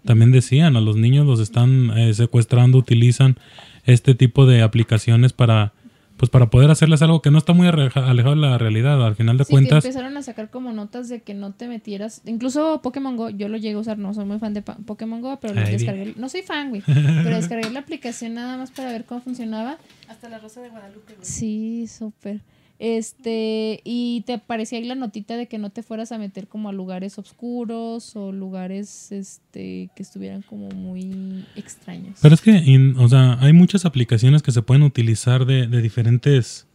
también 0.03 0.31
decían, 0.31 0.75
a 0.75 0.81
los 0.81 0.95
niños 0.97 1.25
los 1.25 1.39
están 1.39 1.97
eh, 1.97 2.13
secuestrando, 2.13 2.77
utilizan 2.77 3.37
este 3.85 4.15
tipo 4.15 4.45
de 4.45 4.61
aplicaciones 4.61 5.33
para 5.33 5.73
pues 6.17 6.29
para 6.29 6.49
poder 6.49 6.71
hacerles 6.71 7.01
algo 7.01 7.21
que 7.21 7.29
no 7.29 7.37
está 7.37 7.53
muy 7.53 7.67
alejado 7.67 8.35
de 8.35 8.41
la 8.41 8.57
realidad. 8.57 9.05
Al 9.05 9.15
final 9.15 9.37
de 9.37 9.43
sí, 9.43 9.51
cuentas. 9.51 9.83
Que 9.83 9.89
empezaron 9.89 10.15
a 10.15 10.23
sacar 10.23 10.49
como 10.49 10.71
notas 10.71 11.09
de 11.09 11.21
que 11.21 11.33
no 11.33 11.51
te 11.53 11.67
metieras. 11.67 12.21
Incluso 12.25 12.81
Pokémon 12.81 13.17
Go, 13.17 13.29
yo 13.29 13.49
lo 13.49 13.57
llegué 13.57 13.75
a 13.75 13.79
usar, 13.79 13.97
no 13.97 14.13
soy 14.13 14.25
muy 14.25 14.39
fan 14.39 14.53
de 14.53 14.61
Pokémon 14.61 15.21
Go, 15.21 15.39
pero 15.41 15.53
lo 15.53 15.61
descargué. 15.61 16.13
No 16.15 16.29
soy 16.29 16.41
fan, 16.41 16.69
güey. 16.69 16.83
pero 16.85 17.35
descargué 17.35 17.69
la 17.69 17.81
aplicación 17.81 18.35
nada 18.35 18.57
más 18.57 18.71
para 18.71 18.91
ver 18.91 19.03
cómo 19.03 19.21
funcionaba. 19.21 19.77
Hasta 20.07 20.29
la 20.29 20.39
Rosa 20.39 20.61
de 20.61 20.69
Guadalupe, 20.69 21.15
güey. 21.15 21.25
Sí, 21.25 21.87
súper. 21.87 22.41
Este, 22.77 23.79
y 23.85 24.23
te 24.25 24.33
aparecía 24.33 24.79
ahí 24.79 24.85
la 24.85 24.95
notita 24.95 25.37
de 25.37 25.47
que 25.47 25.57
no 25.57 25.69
te 25.69 25.81
fueras 25.81 26.11
a 26.11 26.17
meter 26.17 26.47
como 26.47 26.67
a 26.67 26.73
lugares 26.73 27.17
oscuros 27.17 28.15
o 28.17 28.33
lugares 28.33 29.13
este 29.13 29.89
que 29.95 30.03
estuvieran 30.03 30.41
como 30.41 30.67
muy 30.69 31.45
extraños. 31.55 32.19
Pero 32.21 32.35
es 32.35 32.41
que, 32.41 32.93
o 32.97 33.07
sea, 33.07 33.37
hay 33.39 33.53
muchas 33.53 33.85
aplicaciones 33.85 34.43
que 34.43 34.51
se 34.51 34.61
pueden 34.61 34.83
utilizar 34.83 35.45
de, 35.45 35.67
de 35.67 35.81
diferentes 35.81 36.67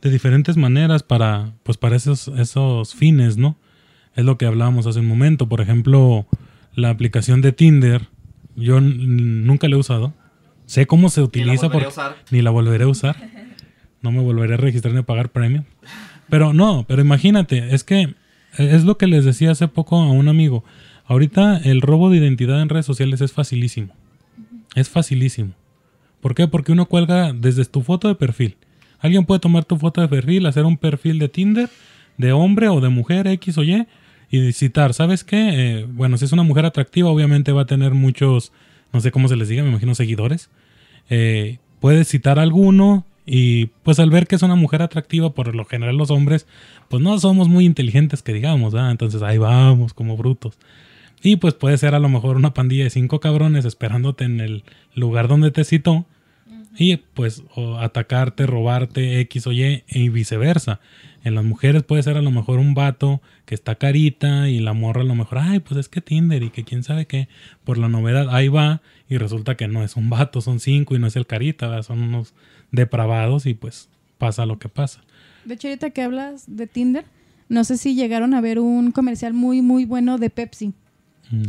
de 0.00 0.10
diferentes 0.10 0.56
maneras 0.56 1.02
para 1.02 1.52
pues 1.62 1.76
para 1.76 1.96
esos 1.96 2.28
esos 2.28 2.94
fines, 2.94 3.36
¿no? 3.36 3.58
Es 4.14 4.24
lo 4.24 4.38
que 4.38 4.46
hablábamos 4.46 4.86
hace 4.86 5.00
un 5.00 5.06
momento, 5.06 5.48
por 5.48 5.60
ejemplo, 5.60 6.26
la 6.74 6.88
aplicación 6.88 7.42
de 7.42 7.52
Tinder, 7.52 8.08
yo 8.54 8.80
nunca 8.80 9.68
la 9.68 9.76
he 9.76 9.78
usado. 9.78 10.14
Sé 10.64 10.86
cómo 10.86 11.10
se 11.10 11.22
utiliza 11.22 11.68
porque 11.68 11.88
ni 12.30 12.40
la 12.40 12.50
volveré 12.50 12.84
a 12.84 12.88
usar. 12.88 13.16
no 14.06 14.12
me 14.12 14.22
volveré 14.22 14.54
a 14.54 14.56
registrar 14.56 14.94
ni 14.94 15.00
a 15.00 15.02
pagar 15.02 15.30
premio. 15.30 15.64
Pero 16.28 16.52
no, 16.52 16.84
pero 16.86 17.02
imagínate, 17.02 17.74
es 17.74 17.82
que 17.82 18.14
es 18.56 18.84
lo 18.84 18.96
que 18.98 19.06
les 19.06 19.24
decía 19.24 19.50
hace 19.50 19.68
poco 19.68 19.96
a 19.96 20.10
un 20.10 20.28
amigo. 20.28 20.64
Ahorita 21.06 21.58
el 21.58 21.80
robo 21.82 22.08
de 22.08 22.18
identidad 22.18 22.62
en 22.62 22.68
redes 22.68 22.86
sociales 22.86 23.20
es 23.20 23.32
facilísimo. 23.32 23.92
Es 24.74 24.88
facilísimo. 24.88 25.52
¿Por 26.20 26.34
qué? 26.34 26.46
Porque 26.46 26.72
uno 26.72 26.86
cuelga 26.86 27.32
desde 27.32 27.64
tu 27.64 27.82
foto 27.82 28.08
de 28.08 28.14
perfil. 28.14 28.56
Alguien 29.00 29.24
puede 29.24 29.40
tomar 29.40 29.64
tu 29.64 29.76
foto 29.76 30.00
de 30.00 30.08
perfil, 30.08 30.46
hacer 30.46 30.64
un 30.64 30.76
perfil 30.76 31.18
de 31.18 31.28
Tinder, 31.28 31.68
de 32.16 32.32
hombre 32.32 32.68
o 32.68 32.80
de 32.80 32.88
mujer, 32.88 33.26
X 33.26 33.58
o 33.58 33.64
Y, 33.64 33.86
y 34.30 34.52
citar, 34.52 34.94
¿sabes 34.94 35.24
qué? 35.24 35.50
Eh, 35.52 35.86
bueno, 35.88 36.16
si 36.16 36.24
es 36.24 36.32
una 36.32 36.42
mujer 36.42 36.64
atractiva, 36.64 37.10
obviamente 37.10 37.52
va 37.52 37.62
a 37.62 37.66
tener 37.66 37.92
muchos, 37.92 38.52
no 38.92 39.00
sé 39.00 39.10
cómo 39.10 39.28
se 39.28 39.36
les 39.36 39.48
diga, 39.48 39.62
me 39.62 39.70
imagino 39.70 39.94
seguidores. 39.94 40.48
Eh, 41.10 41.58
puedes 41.80 42.08
citar 42.08 42.38
alguno 42.38 43.04
y 43.26 43.66
pues 43.82 43.98
al 43.98 44.10
ver 44.10 44.28
que 44.28 44.36
es 44.36 44.42
una 44.42 44.54
mujer 44.54 44.82
atractiva, 44.82 45.34
por 45.34 45.54
lo 45.54 45.64
general 45.64 45.96
los 45.96 46.12
hombres, 46.12 46.46
pues 46.88 47.02
no 47.02 47.18
somos 47.18 47.48
muy 47.48 47.66
inteligentes 47.66 48.22
que 48.22 48.32
digamos, 48.32 48.74
¿ah? 48.74 48.90
Entonces 48.92 49.20
ahí 49.22 49.36
vamos 49.36 49.92
como 49.92 50.16
brutos. 50.16 50.56
Y 51.22 51.36
pues 51.36 51.54
puede 51.54 51.76
ser 51.76 51.94
a 51.96 51.98
lo 51.98 52.08
mejor 52.08 52.36
una 52.36 52.54
pandilla 52.54 52.84
de 52.84 52.90
cinco 52.90 53.18
cabrones 53.18 53.64
esperándote 53.64 54.24
en 54.24 54.40
el 54.40 54.64
lugar 54.94 55.26
donde 55.26 55.50
te 55.50 55.64
citó 55.64 56.06
y 56.78 56.98
pues 56.98 57.42
o 57.54 57.78
atacarte, 57.78 58.46
robarte 58.46 59.20
X 59.20 59.46
o 59.48 59.52
Y 59.52 59.82
y 59.88 60.08
viceversa. 60.08 60.78
En 61.24 61.34
las 61.34 61.44
mujeres 61.44 61.82
puede 61.82 62.04
ser 62.04 62.16
a 62.16 62.22
lo 62.22 62.30
mejor 62.30 62.60
un 62.60 62.74
vato 62.74 63.20
que 63.46 63.56
está 63.56 63.74
carita 63.74 64.48
y 64.48 64.60
la 64.60 64.74
morra 64.74 65.00
a 65.00 65.04
lo 65.04 65.16
mejor, 65.16 65.38
ay, 65.38 65.58
pues 65.58 65.80
es 65.80 65.88
que 65.88 66.00
Tinder 66.00 66.44
y 66.44 66.50
que 66.50 66.62
quién 66.62 66.84
sabe 66.84 67.06
qué, 67.06 67.28
por 67.64 67.78
la 67.78 67.88
novedad, 67.88 68.28
ahí 68.30 68.46
va 68.46 68.82
y 69.08 69.18
resulta 69.18 69.56
que 69.56 69.66
no 69.66 69.82
es 69.82 69.96
un 69.96 70.10
vato, 70.10 70.40
son 70.40 70.60
cinco 70.60 70.94
y 70.94 71.00
no 71.00 71.08
es 71.08 71.16
el 71.16 71.26
carita, 71.26 71.82
son 71.82 72.00
unos 72.02 72.34
depravados 72.70 73.46
y 73.46 73.54
pues 73.54 73.88
pasa 74.18 74.46
lo 74.46 74.58
que 74.58 74.68
pasa. 74.68 75.02
De 75.44 75.54
hecho, 75.54 75.68
ahorita 75.68 75.90
que 75.90 76.02
hablas 76.02 76.44
de 76.46 76.66
Tinder, 76.66 77.04
no 77.48 77.64
sé 77.64 77.76
si 77.76 77.94
llegaron 77.94 78.34
a 78.34 78.40
ver 78.40 78.58
un 78.58 78.90
comercial 78.90 79.32
muy, 79.32 79.62
muy 79.62 79.84
bueno 79.84 80.18
de 80.18 80.30
Pepsi. 80.30 80.74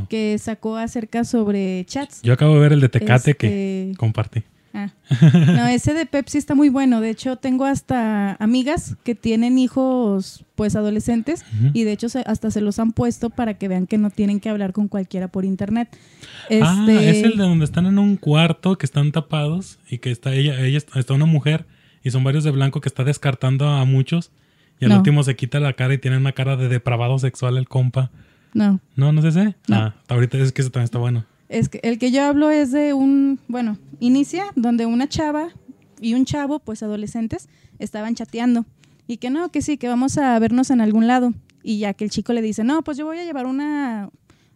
Que 0.10 0.36
sacó 0.40 0.76
acerca 0.76 1.24
sobre 1.24 1.86
chats. 1.86 2.24
Yo 2.24 2.34
acabo 2.34 2.56
de 2.56 2.60
ver 2.62 2.74
el 2.74 2.82
de 2.82 2.90
Tecate 2.90 3.36
que 3.36 3.90
este, 3.90 3.98
compartí. 4.00 4.44
Ah. 4.74 4.90
No, 5.32 5.68
ese 5.68 5.94
de 5.94 6.06
Pepsi 6.06 6.38
está 6.38 6.56
muy 6.56 6.70
bueno. 6.70 7.02
De 7.02 7.10
hecho, 7.10 7.38
tengo 7.38 7.66
hasta 7.66 8.36
amigas 8.36 8.96
que 9.04 9.16
tienen 9.16 9.58
hijos, 9.58 10.46
pues, 10.56 10.76
adolescentes, 10.76 11.46
y 11.74 11.84
de 11.84 11.94
hecho 11.94 12.08
hasta 12.26 12.52
se 12.52 12.62
los 12.62 12.80
han 12.80 12.92
puesto 12.92 13.30
para 13.30 13.56
que 13.56 13.68
vean 13.68 13.88
que 13.88 13.98
no 13.98 14.10
tienen 14.10 14.40
que 14.40 14.50
hablar 14.50 14.74
con 14.74 14.88
cualquiera 14.88 15.28
por 15.28 15.46
internet. 15.46 15.90
Ah, 16.62 16.86
este... 16.88 17.10
es 17.10 17.24
el 17.24 17.38
de 17.38 17.44
donde 17.44 17.66
están 17.66 17.86
en 17.86 18.00
un 18.00 18.18
cuarto, 18.18 18.78
que 18.78 18.86
están 18.86 19.12
tapados, 19.12 19.80
y 19.90 20.00
que 20.00 20.12
está 20.12 20.34
ella, 20.34 20.60
ella 20.60 20.80
está 20.96 21.14
una 21.14 21.26
mujer, 21.26 21.66
y 22.04 22.12
son 22.12 22.24
varios 22.24 22.44
de 22.44 22.52
blanco 22.52 22.82
que 22.82 22.90
está 22.90 23.04
descartando 23.04 23.68
a 23.68 23.86
muchos, 23.86 24.32
y 24.80 24.86
al 24.86 24.94
último 24.94 25.24
se 25.24 25.36
quita 25.36 25.60
la 25.60 25.74
cara 25.74 25.96
y 25.96 25.98
tiene 25.98 26.18
una 26.18 26.34
cara 26.34 26.56
de 26.56 26.68
depravado 26.68 27.18
sexual 27.18 27.58
el 27.58 27.68
compa. 27.68 28.12
No. 28.54 28.80
No, 28.96 29.12
no 29.12 29.22
sé 29.22 29.32
si. 29.32 29.56
Ah, 29.74 29.96
ahorita 30.08 30.38
es 30.38 30.52
que 30.52 30.62
eso 30.62 30.72
también 30.72 30.86
está 30.86 31.00
bueno. 31.00 31.26
Es 31.50 31.70
que 31.70 31.80
el 31.84 31.98
que 31.98 32.12
yo 32.12 32.24
hablo 32.24 32.50
es 32.50 32.72
de 32.72 32.94
un, 32.94 33.40
bueno, 33.48 33.78
inicia 34.00 34.46
donde 34.56 34.86
una 34.86 35.08
chava 35.08 35.50
y 36.02 36.14
un 36.14 36.26
chavo, 36.26 36.60
pues 36.60 36.84
adolescentes, 36.84 37.48
estaban 37.80 38.16
chateando. 38.16 38.66
Y 39.08 39.18
que 39.18 39.30
no, 39.30 39.50
que 39.50 39.62
sí, 39.62 39.78
que 39.78 39.88
vamos 39.88 40.18
a 40.18 40.38
vernos 40.40 40.70
en 40.70 40.82
algún 40.82 41.08
lado. 41.08 41.34
Y 41.64 41.80
ya 41.80 41.94
que 41.94 42.04
el 42.04 42.12
chico 42.12 42.34
le 42.34 42.42
dice, 42.42 42.64
no, 42.64 42.84
pues 42.84 42.98
yo 42.98 43.06
voy 43.06 43.20
a 43.20 43.26
llevar 43.26 43.46
una, 43.46 44.10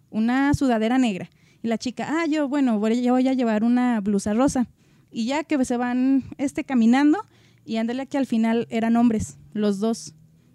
una 0.09 0.53
sudadera 0.53 0.97
negra. 0.97 1.29
Y 1.63 1.67
la 1.67 1.77
chica, 1.77 2.07
ah, 2.09 2.25
yo, 2.25 2.47
bueno, 2.47 2.79
voy, 2.79 3.01
yo 3.01 3.13
voy 3.13 3.27
a 3.27 3.33
llevar 3.33 3.63
una 3.63 4.01
blusa 4.01 4.33
rosa. 4.33 4.67
Y 5.11 5.25
ya 5.25 5.43
que 5.43 5.63
se 5.65 5.77
van 5.77 6.23
este, 6.37 6.63
caminando, 6.63 7.19
y 7.65 7.77
ándale 7.77 8.07
que 8.07 8.17
al 8.17 8.25
final 8.25 8.67
eran 8.69 8.95
hombres, 8.95 9.37
los 9.53 9.79
dos. 9.79 10.13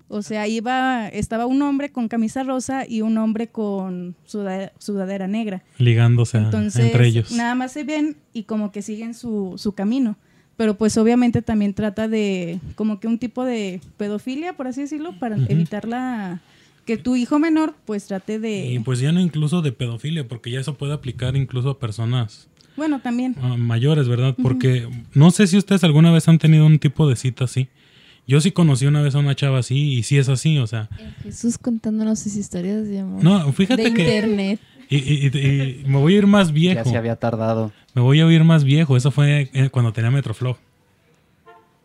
O 0.09 0.23
sea, 0.23 0.47
iba, 0.47 1.09
estaba 1.09 1.47
un 1.47 1.61
hombre 1.63 1.91
con 1.91 2.07
camisa 2.07 2.45
rosa 2.45 2.87
y 2.89 3.03
un 3.03 3.19
hombre 3.19 3.49
con 3.49 4.15
sudadera, 4.25 5.27
negra. 5.27 5.65
Ligándose 5.79 6.39
entre 6.39 7.07
ellos. 7.07 7.33
Nada 7.33 7.55
más 7.57 7.73
se 7.73 7.83
ven 7.83 8.17
y 8.33 8.45
como 8.45 8.71
que 8.71 8.83
siguen 8.83 9.15
su, 9.15 9.55
su 9.57 9.73
camino. 9.73 10.17
Pero 10.57 10.79
pues 10.79 10.97
obviamente 10.97 11.43
también 11.43 11.75
trata 11.75 12.09
de 12.09 12.61
como 12.77 13.01
que 13.01 13.09
un 13.09 13.19
tipo 13.19 13.45
de 13.45 13.81
pedofilia, 13.97 14.55
por 14.57 14.69
así 14.69 14.83
decirlo, 14.83 15.19
para 15.19 15.37
evitar 15.49 15.87
la 15.87 16.41
que 16.87 16.97
tu 16.97 17.17
hijo 17.17 17.39
menor 17.39 17.75
pues 17.85 18.07
trate 18.07 18.39
de... 18.39 18.73
Y 18.73 18.79
pues 18.79 19.01
ya 19.01 19.13
no 19.13 19.21
incluso 19.21 19.61
de 19.61 19.73
pedofilia, 19.73 20.27
porque 20.27 20.53
ya 20.53 20.61
eso 20.61 20.75
puede 20.75 20.95
aplicar 20.95 21.37
incluso 21.37 21.71
a 21.71 21.79
personas... 21.79 22.49
Bueno, 22.77 23.01
también. 23.01 23.35
Ah, 23.41 23.57
mayores, 23.57 24.07
¿verdad? 24.07 24.37
Porque 24.41 24.87
no 25.15 25.31
sé 25.31 25.47
si 25.47 25.57
ustedes 25.57 25.83
alguna 25.83 26.13
vez 26.13 26.29
han 26.29 26.39
tenido 26.39 26.67
un 26.67 26.79
tipo 26.79 27.09
de 27.09 27.17
cita 27.17 27.45
así 27.45 27.69
yo 28.27 28.41
sí 28.41 28.51
conocí 28.51 28.87
una 28.87 29.03
vez 29.03 29.14
a 29.14 29.18
una 29.18 29.35
chava 29.35 29.59
así 29.59 29.95
y 29.95 30.03
sí 30.03 30.18
es 30.18 30.29
así, 30.29 30.59
o 30.59 30.66
sea. 30.66 30.89
Jesús 31.22 31.59
contándonos 31.59 32.18
sus 32.18 32.35
historias 32.37 32.89
de 32.89 33.01
amor. 33.01 33.22
No, 33.22 33.53
fíjate 33.53 33.83
de 33.83 33.95
que. 33.95 34.03
internet. 34.03 34.61
Y, 34.89 34.97
y, 35.27 35.85
me 35.87 35.99
voy 35.99 36.14
a 36.14 36.18
ir 36.18 36.27
más 36.27 36.53
viejo. 36.53 36.85
Ya 36.85 36.91
se 36.91 36.97
había 36.97 37.16
tardado. 37.16 37.72
Me 37.95 38.03
voy 38.03 38.20
a 38.20 38.31
ir 38.31 38.45
más 38.45 38.64
viejo. 38.64 38.97
Eso 38.97 39.11
fue 39.11 39.51
eh, 39.53 39.70
cuando 39.70 39.93
tenía 39.93 40.11
Metroflow. 40.11 40.57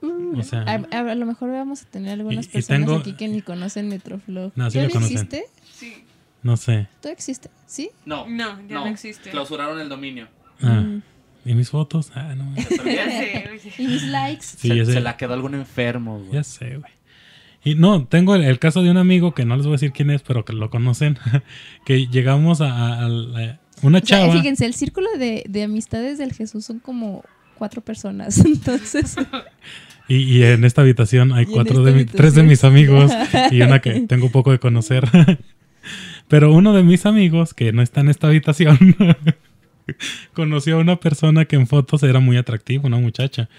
Mm, 0.02 0.40
o 0.40 0.44
sea, 0.44 0.62
a, 0.64 1.16
lo 1.16 1.26
mejor 1.26 1.52
vamos 1.52 1.84
a 1.84 1.86
tener 1.86 2.14
algunas 2.14 2.48
personas 2.48 2.90
aquí 3.00 3.14
que 3.14 3.28
ni 3.28 3.42
conocen 3.42 3.88
Metroflow. 3.90 4.52
No, 4.56 4.70
sí 4.70 4.78
¿Ya 4.78 4.86
existe? 4.86 5.46
Sí. 5.72 6.04
No 6.44 6.58
sé. 6.58 6.88
¿Todo 7.02 7.12
existe? 7.12 7.50
¿Sí? 7.68 7.92
No. 8.06 8.28
No, 8.28 8.60
ya 8.68 8.76
no, 8.76 8.88
existe. 8.88 9.30
Clausuraron 9.30 9.80
el 9.80 9.90
dominio. 9.90 10.28
Ah. 10.62 10.82
Mm. 10.82 11.02
¿Y 11.52 11.54
mis 11.54 11.70
fotos? 11.70 12.14
Ah, 12.16 12.34
no. 12.34 12.46
¿Y 13.78 13.86
mis 13.86 14.04
likes? 14.04 14.46
Sí, 14.58 14.70
se, 14.86 15.02
la 15.02 15.18
quedó 15.18 15.34
algún 15.34 15.54
enfermo, 15.54 16.20
güey. 16.20 16.32
Ya 16.32 16.44
sé, 16.46 16.78
güey. 16.78 16.92
Y 17.62 17.76
no, 17.76 18.08
tengo 18.08 18.36
el, 18.36 18.58
caso 18.58 18.82
de 18.82 18.90
un 18.90 18.96
amigo 18.96 19.34
que 19.34 19.44
no 19.44 19.58
les 19.58 19.66
voy 19.66 19.74
a 19.74 19.76
decir 19.76 19.92
quién 19.92 20.12
es, 20.12 20.22
pero 20.22 20.46
que 20.46 20.54
lo 20.54 20.70
conocen, 20.70 21.20
que 21.86 22.08
llegamos 22.08 22.62
a, 22.62 23.06
una 23.82 24.02
chava. 24.02 24.32
fíjense, 24.32 24.66
el 24.66 24.74
círculo 24.74 25.10
de, 25.18 25.64
amistades 25.64 26.18
del 26.18 26.32
Jesús 26.32 26.64
son 26.64 26.80
como 26.80 27.22
cuatro 27.58 27.82
personas, 27.82 28.38
entonces... 28.46 29.18
Y, 30.08 30.44
en 30.44 30.64
esta 30.64 30.82
habitación 30.82 31.34
hay 31.34 31.46
cuatro 31.46 31.84
de 31.84 32.06
tres 32.06 32.34
de 32.34 32.44
mis 32.44 32.64
amigos 32.64 33.12
y 33.52 33.62
una 33.62 33.80
que 33.80 34.02
tengo 34.02 34.30
poco 34.30 34.52
de 34.52 34.60
conocer. 34.60 35.06
Pero 36.28 36.54
uno 36.54 36.74
de 36.74 36.84
mis 36.84 37.06
amigos, 37.06 37.54
que 37.54 37.72
no 37.72 37.82
está 37.82 38.02
en 38.02 38.10
esta 38.10 38.28
habitación, 38.28 38.78
conoció 40.34 40.78
a 40.78 40.80
una 40.80 41.00
persona 41.00 41.46
que 41.46 41.56
en 41.56 41.68
fotos 41.68 42.04
era 42.04 42.20
muy 42.20 42.38
atractiva, 42.38 42.86
una 42.86 42.98
muchacha. 42.98 43.50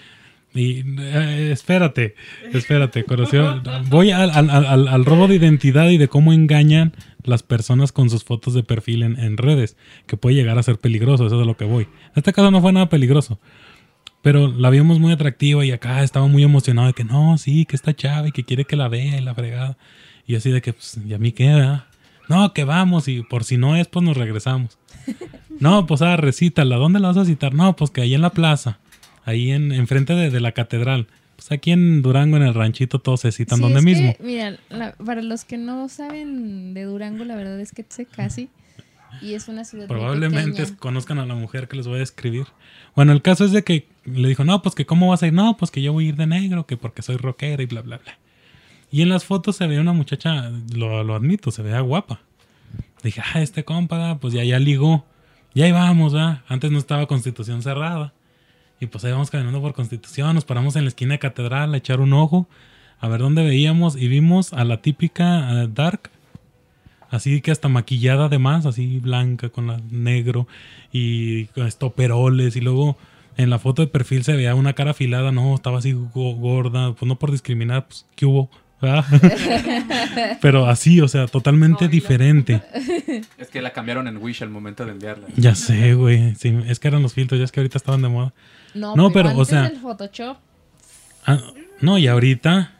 Y 0.54 0.84
eh, 1.00 1.50
espérate, 1.50 2.14
espérate, 2.52 3.04
conoció. 3.04 3.62
Voy 3.88 4.10
al, 4.10 4.30
al, 4.30 5.04
robo 5.04 5.26
de 5.26 5.36
identidad 5.36 5.88
y 5.88 5.96
de 5.96 6.08
cómo 6.08 6.32
engañan 6.32 6.92
las 7.24 7.42
personas 7.42 7.92
con 7.92 8.10
sus 8.10 8.24
fotos 8.24 8.52
de 8.52 8.62
perfil 8.62 9.02
en, 9.02 9.36
redes, 9.38 9.76
que 10.06 10.16
puede 10.16 10.36
llegar 10.36 10.58
a 10.58 10.62
ser 10.62 10.78
peligroso, 10.78 11.26
eso 11.26 11.36
es 11.36 11.40
de 11.40 11.46
lo 11.46 11.56
que 11.56 11.64
voy. 11.64 11.84
En 11.84 12.16
este 12.16 12.32
caso 12.32 12.50
no 12.50 12.60
fue 12.60 12.72
nada 12.72 12.88
peligroso, 12.90 13.40
pero 14.20 14.48
la 14.48 14.68
vimos 14.68 14.98
muy 14.98 15.12
atractiva 15.12 15.64
y 15.64 15.70
acá 15.70 16.02
estaba 16.02 16.26
muy 16.26 16.42
emocionado 16.42 16.88
de 16.88 16.94
que 16.94 17.04
no, 17.04 17.38
sí, 17.38 17.64
que 17.64 17.76
está 17.76 17.94
chava 17.94 18.28
y 18.28 18.32
que 18.32 18.44
quiere 18.44 18.64
que 18.66 18.76
la 18.76 18.88
vea 18.88 19.16
y 19.16 19.22
la 19.22 19.34
fregada. 19.34 19.78
Y 20.26 20.34
así 20.34 20.50
de 20.50 20.60
que, 20.60 20.72
pues, 20.72 21.00
¿y 21.06 21.14
a 21.14 21.18
mí 21.18 21.32
qué? 21.32 21.78
No, 22.28 22.52
que 22.52 22.64
vamos 22.64 23.08
y 23.08 23.22
por 23.22 23.44
si 23.44 23.56
no 23.56 23.76
es, 23.76 23.88
pues 23.88 24.04
nos 24.04 24.16
regresamos. 24.16 24.78
No, 25.60 25.86
pues 25.86 26.02
ah, 26.02 26.16
recítala. 26.16 26.76
¿Dónde 26.76 26.98
la 26.98 27.08
vas 27.08 27.16
a 27.18 27.24
citar? 27.24 27.54
No, 27.54 27.76
pues 27.76 27.90
que 27.90 28.00
ahí 28.00 28.14
en 28.14 28.22
la 28.22 28.30
plaza. 28.30 28.78
Ahí 29.24 29.52
en 29.52 29.72
enfrente 29.72 30.14
de, 30.14 30.40
la 30.40 30.52
catedral. 30.52 31.06
Pues 31.36 31.52
aquí 31.52 31.70
en 31.70 32.02
Durango, 32.02 32.36
en 32.36 32.42
el 32.42 32.54
ranchito, 32.54 32.98
todos 32.98 33.20
se 33.20 33.32
citan 33.32 33.60
donde 33.60 33.80
mismo. 33.80 34.14
mira, 34.20 34.58
para 35.04 35.22
los 35.22 35.44
que 35.44 35.58
no 35.58 35.88
saben 35.88 36.74
de 36.74 36.84
Durango, 36.84 37.24
la 37.24 37.36
verdad 37.36 37.60
es 37.60 37.72
que 37.72 37.84
sé 37.88 38.06
casi. 38.06 38.48
Y 39.20 39.34
es 39.34 39.46
una 39.48 39.64
ciudad 39.64 39.86
Probablemente 39.86 40.64
conozcan 40.78 41.18
a 41.18 41.26
la 41.26 41.34
mujer 41.34 41.68
que 41.68 41.76
les 41.76 41.86
voy 41.86 42.00
a 42.00 42.02
escribir. 42.02 42.46
Bueno, 42.96 43.12
el 43.12 43.22
caso 43.22 43.44
es 43.44 43.52
de 43.52 43.62
que 43.62 43.86
le 44.04 44.28
dijo, 44.28 44.44
no, 44.44 44.62
pues 44.62 44.74
que 44.74 44.86
cómo 44.86 45.08
vas 45.08 45.22
a 45.22 45.26
ir. 45.26 45.32
No, 45.32 45.56
pues 45.56 45.70
que 45.70 45.82
yo 45.82 45.92
voy 45.92 46.06
a 46.06 46.08
ir 46.08 46.16
de 46.16 46.26
negro, 46.26 46.66
que 46.66 46.76
porque 46.76 47.02
soy 47.02 47.16
rockera 47.16 47.62
y 47.62 47.66
bla, 47.66 47.82
bla, 47.82 47.98
bla. 47.98 48.18
Y 48.90 49.02
en 49.02 49.08
las 49.08 49.24
fotos 49.24 49.56
se 49.56 49.66
veía 49.66 49.80
una 49.80 49.92
muchacha, 49.92 50.50
lo, 50.74 51.04
lo 51.04 51.14
admito, 51.14 51.50
se 51.50 51.62
veía 51.62 51.80
guapa. 51.80 52.20
Dije, 53.02 53.20
ah, 53.34 53.40
este 53.40 53.64
compa, 53.64 54.18
pues 54.20 54.34
ya, 54.34 54.44
ya 54.44 54.58
ligó. 54.58 55.04
Ya 55.54 55.68
íbamos, 55.68 56.12
¿verdad? 56.12 56.42
Antes 56.48 56.70
no 56.70 56.78
estaba 56.78 57.06
Constitución 57.06 57.62
cerrada. 57.62 58.12
Y 58.82 58.86
pues 58.86 59.04
ahí 59.04 59.12
vamos 59.12 59.30
caminando 59.30 59.60
por 59.60 59.74
Constitución, 59.74 60.34
nos 60.34 60.44
paramos 60.44 60.74
en 60.74 60.82
la 60.82 60.88
esquina 60.88 61.14
de 61.14 61.20
Catedral 61.20 61.72
a 61.72 61.76
echar 61.76 62.00
un 62.00 62.12
ojo, 62.12 62.48
a 62.98 63.06
ver 63.06 63.20
dónde 63.20 63.44
veíamos 63.44 63.94
y 63.94 64.08
vimos 64.08 64.52
a 64.52 64.64
la 64.64 64.82
típica 64.82 65.68
Dark, 65.68 66.10
así 67.08 67.40
que 67.42 67.52
hasta 67.52 67.68
maquillada 67.68 68.24
además, 68.24 68.66
así 68.66 68.98
blanca 68.98 69.50
con 69.50 69.68
la 69.68 69.80
negro 69.92 70.48
y 70.92 71.48
estoperoles 71.54 72.56
y 72.56 72.60
luego 72.60 72.96
en 73.36 73.50
la 73.50 73.60
foto 73.60 73.82
de 73.82 73.88
perfil 73.88 74.24
se 74.24 74.34
veía 74.34 74.56
una 74.56 74.72
cara 74.72 74.90
afilada, 74.90 75.30
no, 75.30 75.54
estaba 75.54 75.78
así 75.78 75.92
gorda, 75.92 76.92
pues 76.92 77.08
no 77.08 77.20
por 77.20 77.30
discriminar, 77.30 77.86
pues 77.86 78.04
¿qué 78.16 78.26
hubo? 78.26 78.50
Pero 80.40 80.66
así, 80.66 81.00
o 81.00 81.08
sea, 81.08 81.26
totalmente 81.26 81.88
diferente. 81.88 82.62
Es 83.38 83.48
que 83.48 83.62
la 83.62 83.72
cambiaron 83.72 84.08
en 84.08 84.16
Wish 84.16 84.42
al 84.42 84.50
momento 84.50 84.84
de 84.84 84.92
enviarla. 84.92 85.28
Ya 85.36 85.54
sé, 85.54 85.94
güey. 85.94 86.34
Sí, 86.34 86.56
es 86.66 86.78
que 86.80 86.88
eran 86.88 87.02
los 87.02 87.14
filtros, 87.14 87.38
ya 87.38 87.44
es 87.44 87.52
que 87.52 87.60
ahorita 87.60 87.78
estaban 87.78 88.02
de 88.02 88.08
moda. 88.08 88.32
No, 88.74 89.10
pero, 89.12 89.36
o 89.36 89.44
sea. 89.44 89.70
Photoshop. 89.80 90.36
Ah, 91.26 91.38
no, 91.80 91.98
y 91.98 92.06
ahorita. 92.06 92.72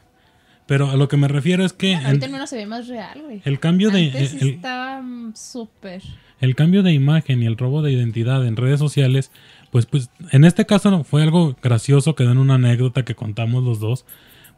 Pero 0.65 0.89
a 0.89 0.95
lo 0.95 1.07
que 1.07 1.17
me 1.17 1.27
refiero 1.27 1.65
es 1.65 1.73
que. 1.73 1.95
ahorita 1.95 2.25
el 2.25 2.47
se 2.47 2.55
ve 2.55 2.65
más 2.65 2.87
real, 2.87 3.21
güey. 3.21 3.41
El 3.45 3.59
cambio 3.59 3.89
de. 3.89 4.05
Antes 4.07 4.33
estaba 4.33 5.01
mm, 5.01 5.33
súper. 5.35 6.01
el 6.39 6.55
cambio 6.55 6.83
de 6.83 6.93
imagen 6.93 7.43
y 7.43 7.45
el 7.45 7.57
robo 7.57 7.81
de 7.81 7.91
identidad 7.91 8.45
en 8.45 8.55
redes 8.55 8.79
sociales, 8.79 9.31
pues, 9.71 9.85
pues 9.85 10.09
en 10.31 10.45
este 10.45 10.65
caso 10.65 11.03
fue 11.03 11.21
algo 11.21 11.55
gracioso, 11.61 12.15
quedó 12.15 12.31
en 12.31 12.37
una 12.37 12.55
anécdota 12.55 13.03
que 13.03 13.15
contamos 13.15 13.63
los 13.63 13.79
dos, 13.79 14.05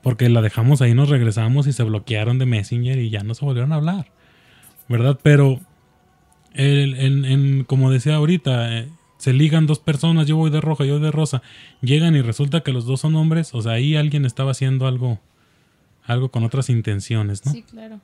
porque 0.06 0.30
la 0.30 0.44
dejamos 0.44 0.84
ahí, 0.84 0.94
nos 0.94 1.10
regresamos 1.10 1.66
y 1.66 1.74
se 1.74 1.82
bloquearon 1.82 2.38
de 2.38 2.46
Messenger 2.46 3.00
y 3.00 3.10
ya 3.10 3.24
no 3.24 3.34
se 3.34 3.44
volvieron 3.44 3.72
a 3.72 3.78
hablar, 3.78 4.12
¿verdad? 4.88 5.20
Pero, 5.24 5.60
en, 6.54 7.64
como 7.64 7.90
decía 7.90 8.14
ahorita, 8.14 8.78
eh, 8.78 8.90
se 9.18 9.34
ligan 9.34 9.66
dos 9.66 9.80
personas, 9.80 10.28
yo 10.28 10.38
voy 10.38 10.52
de 10.52 10.62
roja, 10.62 10.86
yo 10.86 11.00
de 11.00 11.10
rosa, 11.10 11.42
llegan 11.82 12.16
y 12.16 12.22
resulta 12.22 12.62
que 12.62 12.72
los 12.72 12.86
dos 12.86 13.02
son 13.02 13.16
hombres, 13.16 13.56
o 13.56 13.64
sea, 13.64 13.72
ahí 13.72 13.96
alguien 13.96 14.26
estaba 14.26 14.52
haciendo 14.52 14.86
algo, 14.86 15.18
algo 16.04 16.30
con 16.30 16.44
otras 16.44 16.70
intenciones, 16.70 17.44
¿no? 17.44 17.52
Sí, 17.52 17.64
claro. 17.64 18.00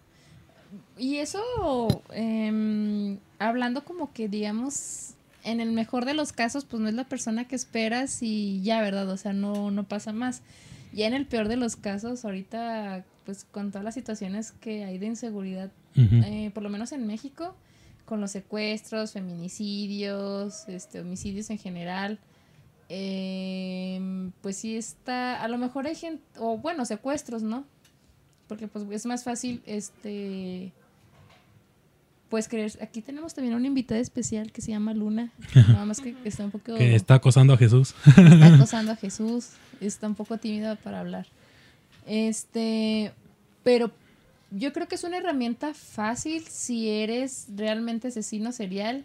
Y 0.97 1.17
eso, 1.17 2.01
em, 2.15 3.19
hablando 3.37 3.83
como 3.83 4.11
que, 4.11 4.27
digamos, 4.27 5.13
en 5.43 5.61
el 5.61 5.71
mejor 5.71 6.05
de 6.05 6.15
los 6.15 6.33
casos, 6.33 6.65
pues 6.65 6.81
no 6.81 6.89
es 6.89 6.95
la 6.95 7.03
persona 7.03 7.47
que 7.47 7.55
esperas 7.55 8.23
y 8.23 8.63
ya, 8.63 8.81
¿verdad? 8.81 9.07
O 9.07 9.17
sea, 9.17 9.33
no, 9.33 9.69
no 9.69 9.83
pasa 9.83 10.13
más. 10.13 10.41
Ya 10.93 11.07
en 11.07 11.13
el 11.13 11.25
peor 11.25 11.47
de 11.47 11.55
los 11.55 11.75
casos, 11.75 12.25
ahorita, 12.25 13.05
pues 13.25 13.45
con 13.49 13.71
todas 13.71 13.83
las 13.83 13.93
situaciones 13.93 14.51
que 14.51 14.83
hay 14.83 14.97
de 14.97 15.05
inseguridad, 15.05 15.71
eh, 15.95 16.51
por 16.53 16.63
lo 16.63 16.69
menos 16.69 16.91
en 16.91 17.07
México, 17.07 17.55
con 18.05 18.19
los 18.19 18.31
secuestros, 18.31 19.13
feminicidios, 19.13 20.67
este, 20.67 20.99
homicidios 20.99 21.49
en 21.49 21.57
general, 21.57 22.19
em, 22.89 24.31
pues 24.41 24.57
sí 24.57 24.75
está, 24.75 25.41
a 25.41 25.47
lo 25.47 25.57
mejor 25.57 25.87
hay 25.87 25.95
gente, 25.95 26.23
o 26.37 26.57
bueno, 26.57 26.83
secuestros, 26.85 27.41
¿no? 27.41 27.65
Porque 28.47 28.67
pues 28.67 28.85
es 28.91 29.05
más 29.05 29.23
fácil, 29.23 29.61
este, 29.65 30.73
puedes 32.31 32.47
creer, 32.47 32.71
aquí 32.81 33.01
tenemos 33.01 33.33
también 33.33 33.53
una 33.55 33.67
invitada 33.67 33.99
especial 33.99 34.53
que 34.53 34.61
se 34.61 34.71
llama 34.71 34.93
Luna, 34.93 35.31
nada 35.55 35.85
más 35.85 35.99
que 35.99 36.15
está 36.23 36.45
un 36.45 36.51
poco... 36.51 36.75
Que 36.75 36.95
está 36.95 37.15
acosando 37.15 37.53
a 37.53 37.57
Jesús. 37.57 37.93
Está 38.07 38.45
acosando 38.55 38.93
a 38.93 38.95
Jesús, 38.95 39.49
está 39.81 40.07
un 40.07 40.15
poco 40.15 40.37
tímida 40.37 40.77
para 40.77 41.01
hablar. 41.01 41.27
Este, 42.07 43.11
pero 43.63 43.91
yo 44.49 44.71
creo 44.71 44.87
que 44.87 44.95
es 44.95 45.03
una 45.03 45.17
herramienta 45.17 45.73
fácil 45.73 46.43
si 46.47 46.89
eres 46.89 47.47
realmente 47.53 48.07
asesino 48.07 48.53
serial. 48.53 49.03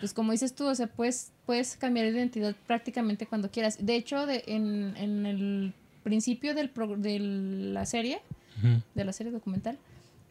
Pues 0.00 0.14
como 0.14 0.32
dices 0.32 0.54
tú, 0.54 0.66
o 0.66 0.74
sea, 0.74 0.86
puedes, 0.86 1.30
puedes 1.44 1.76
cambiar 1.76 2.06
de 2.06 2.12
identidad 2.12 2.56
prácticamente 2.66 3.26
cuando 3.26 3.50
quieras. 3.50 3.84
De 3.84 3.96
hecho, 3.96 4.24
de, 4.24 4.44
en, 4.46 4.96
en 4.96 5.26
el 5.26 5.74
principio 6.04 6.54
del 6.54 6.72
de 6.96 7.18
la 7.18 7.84
serie, 7.84 8.22
de 8.94 9.04
la 9.04 9.12
serie 9.12 9.30
documental, 9.30 9.78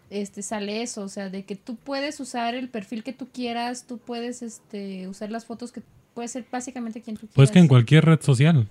este 0.10 0.42
sale 0.42 0.82
eso, 0.82 1.04
o 1.04 1.10
sea, 1.10 1.30
de 1.30 1.44
que 1.44 1.56
tú 1.56 1.76
puedes 1.76 2.20
usar 2.20 2.56
el 2.56 2.70
perfil 2.70 3.04
que 3.04 3.14
tú 3.14 3.28
quieras, 3.34 3.86
tú 3.88 3.98
puedes 3.98 4.42
este 4.42 5.08
usar 5.08 5.32
las 5.32 5.46
fotos 5.46 5.72
que 5.72 5.82
puede 6.14 6.28
ser 6.28 6.46
básicamente 6.52 7.02
quien 7.02 7.16
tú 7.16 7.22
quieras. 7.22 7.36
Pues 7.36 7.52
que 7.52 7.60
en 7.60 7.68
cualquier 7.68 8.06
red 8.06 8.22
social. 8.22 8.68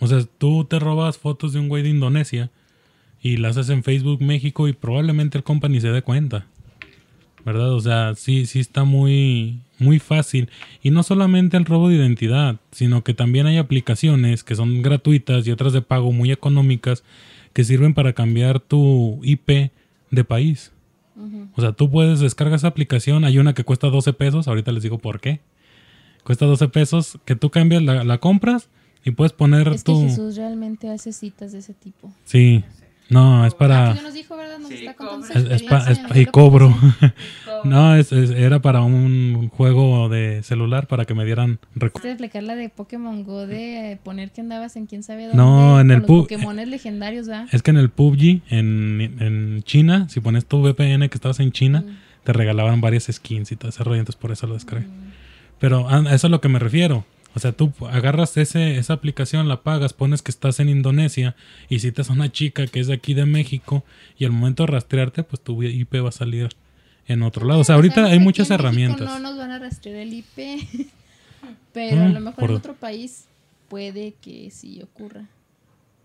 O 0.00 0.06
sea, 0.06 0.22
tú 0.38 0.64
te 0.64 0.78
robas 0.78 1.18
fotos 1.18 1.52
de 1.52 1.60
un 1.60 1.68
güey 1.68 1.82
de 1.82 1.90
Indonesia 1.90 2.50
y 3.22 3.36
las 3.36 3.56
haces 3.56 3.70
en 3.70 3.84
Facebook 3.84 4.22
México 4.22 4.66
y 4.66 4.72
probablemente 4.72 5.38
el 5.38 5.44
compa 5.44 5.68
ni 5.68 5.80
se 5.80 5.88
dé 5.88 6.02
cuenta. 6.02 6.46
¿Verdad? 7.44 7.72
O 7.72 7.80
sea, 7.80 8.14
sí 8.16 8.44
sí 8.44 8.60
está 8.60 8.84
muy 8.84 9.60
muy 9.78 9.98
fácil 9.98 10.50
y 10.82 10.90
no 10.90 11.02
solamente 11.02 11.56
el 11.56 11.64
robo 11.64 11.88
de 11.88 11.96
identidad, 11.96 12.56
sino 12.70 13.02
que 13.02 13.14
también 13.14 13.46
hay 13.46 13.56
aplicaciones 13.56 14.44
que 14.44 14.54
son 14.54 14.82
gratuitas 14.82 15.46
y 15.46 15.50
otras 15.50 15.72
de 15.72 15.80
pago 15.80 16.12
muy 16.12 16.32
económicas 16.32 17.02
que 17.54 17.64
sirven 17.64 17.94
para 17.94 18.12
cambiar 18.12 18.60
tu 18.60 19.20
IP 19.22 19.70
de 20.10 20.24
país. 20.24 20.72
O 21.56 21.60
sea, 21.60 21.72
tú 21.72 21.90
puedes 21.90 22.20
descargar 22.20 22.56
esa 22.56 22.68
aplicación. 22.68 23.24
Hay 23.24 23.38
una 23.38 23.54
que 23.54 23.64
cuesta 23.64 23.88
12 23.88 24.12
pesos. 24.12 24.48
Ahorita 24.48 24.72
les 24.72 24.82
digo 24.82 24.98
por 24.98 25.20
qué. 25.20 25.40
Cuesta 26.24 26.46
12 26.46 26.68
pesos. 26.68 27.18
Que 27.24 27.36
tú 27.36 27.50
cambias, 27.50 27.82
la, 27.82 28.18
compras 28.18 28.68
y 29.04 29.12
puedes 29.12 29.32
poner 29.32 29.68
es 29.68 29.84
tu. 29.84 30.00
Que 30.00 30.08
Jesús 30.08 30.36
realmente 30.36 30.90
hace 30.90 31.12
citas 31.12 31.52
de 31.52 31.58
ese 31.58 31.74
tipo. 31.74 32.12
Sí. 32.24 32.64
No, 33.10 33.44
es 33.44 33.54
para. 33.54 33.94
nos 33.94 34.14
dijo, 34.14 34.36
¿verdad? 34.36 34.58
Nos 34.58 34.70
está 34.70 34.94
contando 34.94 35.26
es, 35.26 35.62
es, 35.62 36.16
y 36.16 36.26
cobro. 36.26 36.76
no, 37.64 37.96
es, 37.96 38.12
era 38.12 38.62
para 38.62 38.82
un 38.82 39.48
juego 39.48 40.08
de 40.08 40.42
celular 40.44 40.86
para 40.86 41.04
que 41.04 41.14
me 41.14 41.24
dieran 41.24 41.58
recursos. 41.74 42.08
explicar 42.08 42.44
la 42.44 42.54
de 42.54 42.68
Pokémon 42.68 43.24
Go 43.24 43.46
de 43.46 43.98
poner 44.04 44.30
que 44.30 44.40
andabas 44.40 44.76
en 44.76 44.86
quién 44.86 45.02
sabe 45.02 45.24
dónde? 45.24 45.36
No, 45.36 45.80
en 45.80 45.90
el 45.90 46.02
PUBG. 46.02 46.28
Pokémones 46.28 46.68
legendarios, 46.68 47.26
¿verdad? 47.26 47.48
Es 47.50 47.62
que 47.62 47.72
en 47.72 47.78
el 47.78 47.90
PUBG, 47.90 48.42
en, 48.48 49.16
en 49.20 49.62
China, 49.64 50.08
si 50.08 50.20
pones 50.20 50.46
tu 50.46 50.62
VPN 50.62 51.08
que 51.08 51.16
estabas 51.16 51.40
en 51.40 51.50
China, 51.50 51.82
mm. 51.84 52.24
te 52.24 52.32
regalaban 52.32 52.80
varias 52.80 53.08
skins 53.10 53.50
y 53.50 53.56
todo 53.56 53.70
ese 53.70 53.82
rollo, 53.82 53.98
entonces 53.98 54.20
por 54.20 54.30
eso 54.30 54.46
lo 54.46 54.54
descargué. 54.54 54.86
Mm. 54.86 55.10
Pero 55.58 55.88
a 55.88 55.98
eso 56.00 56.14
es 56.14 56.24
a 56.24 56.28
lo 56.28 56.40
que 56.40 56.48
me 56.48 56.58
refiero. 56.58 57.04
O 57.34 57.38
sea, 57.38 57.52
tú 57.52 57.72
agarras 57.88 58.36
ese, 58.36 58.76
esa 58.76 58.94
aplicación, 58.94 59.48
la 59.48 59.62
pagas, 59.62 59.92
pones 59.92 60.22
que 60.22 60.30
estás 60.30 60.58
en 60.58 60.68
Indonesia 60.68 61.36
y 61.68 61.78
citas 61.78 62.10
a 62.10 62.12
una 62.12 62.32
chica 62.32 62.66
que 62.66 62.80
es 62.80 62.88
de 62.88 62.94
aquí 62.94 63.14
de 63.14 63.24
México 63.26 63.84
y 64.18 64.24
al 64.24 64.32
momento 64.32 64.64
de 64.64 64.72
rastrearte, 64.72 65.22
pues 65.22 65.40
tu 65.40 65.62
IP 65.62 65.94
va 66.04 66.08
a 66.08 66.12
salir 66.12 66.50
en 67.06 67.22
otro 67.22 67.46
lado. 67.46 67.60
O 67.60 67.64
sea, 67.64 67.76
ahorita 67.76 68.06
hay 68.06 68.18
muchas 68.18 68.50
herramientas. 68.50 69.08
No 69.08 69.18
nos 69.20 69.36
van 69.36 69.52
a 69.52 69.58
rastrear 69.58 69.96
el 69.98 70.12
IP, 70.12 70.28
pero 71.72 72.02
a 72.02 72.08
mm, 72.08 72.12
lo 72.14 72.20
mejor 72.20 72.50
en 72.50 72.56
otro 72.56 72.74
país 72.74 73.26
puede 73.68 74.14
que 74.20 74.50
sí 74.50 74.82
ocurra. 74.82 75.26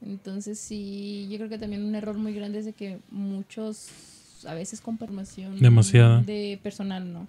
Entonces 0.06 0.60
sí, 0.60 1.28
yo 1.32 1.38
creo 1.38 1.50
que 1.50 1.58
también 1.58 1.84
un 1.84 1.96
error 1.96 2.18
muy 2.18 2.34
grande 2.34 2.60
es 2.60 2.66
de 2.66 2.74
que 2.74 3.00
muchos 3.10 3.90
a 4.46 4.54
veces 4.54 4.82
con 4.82 5.00
demasiada 5.60 6.22
de 6.22 6.60
personal, 6.62 7.12
¿no? 7.12 7.28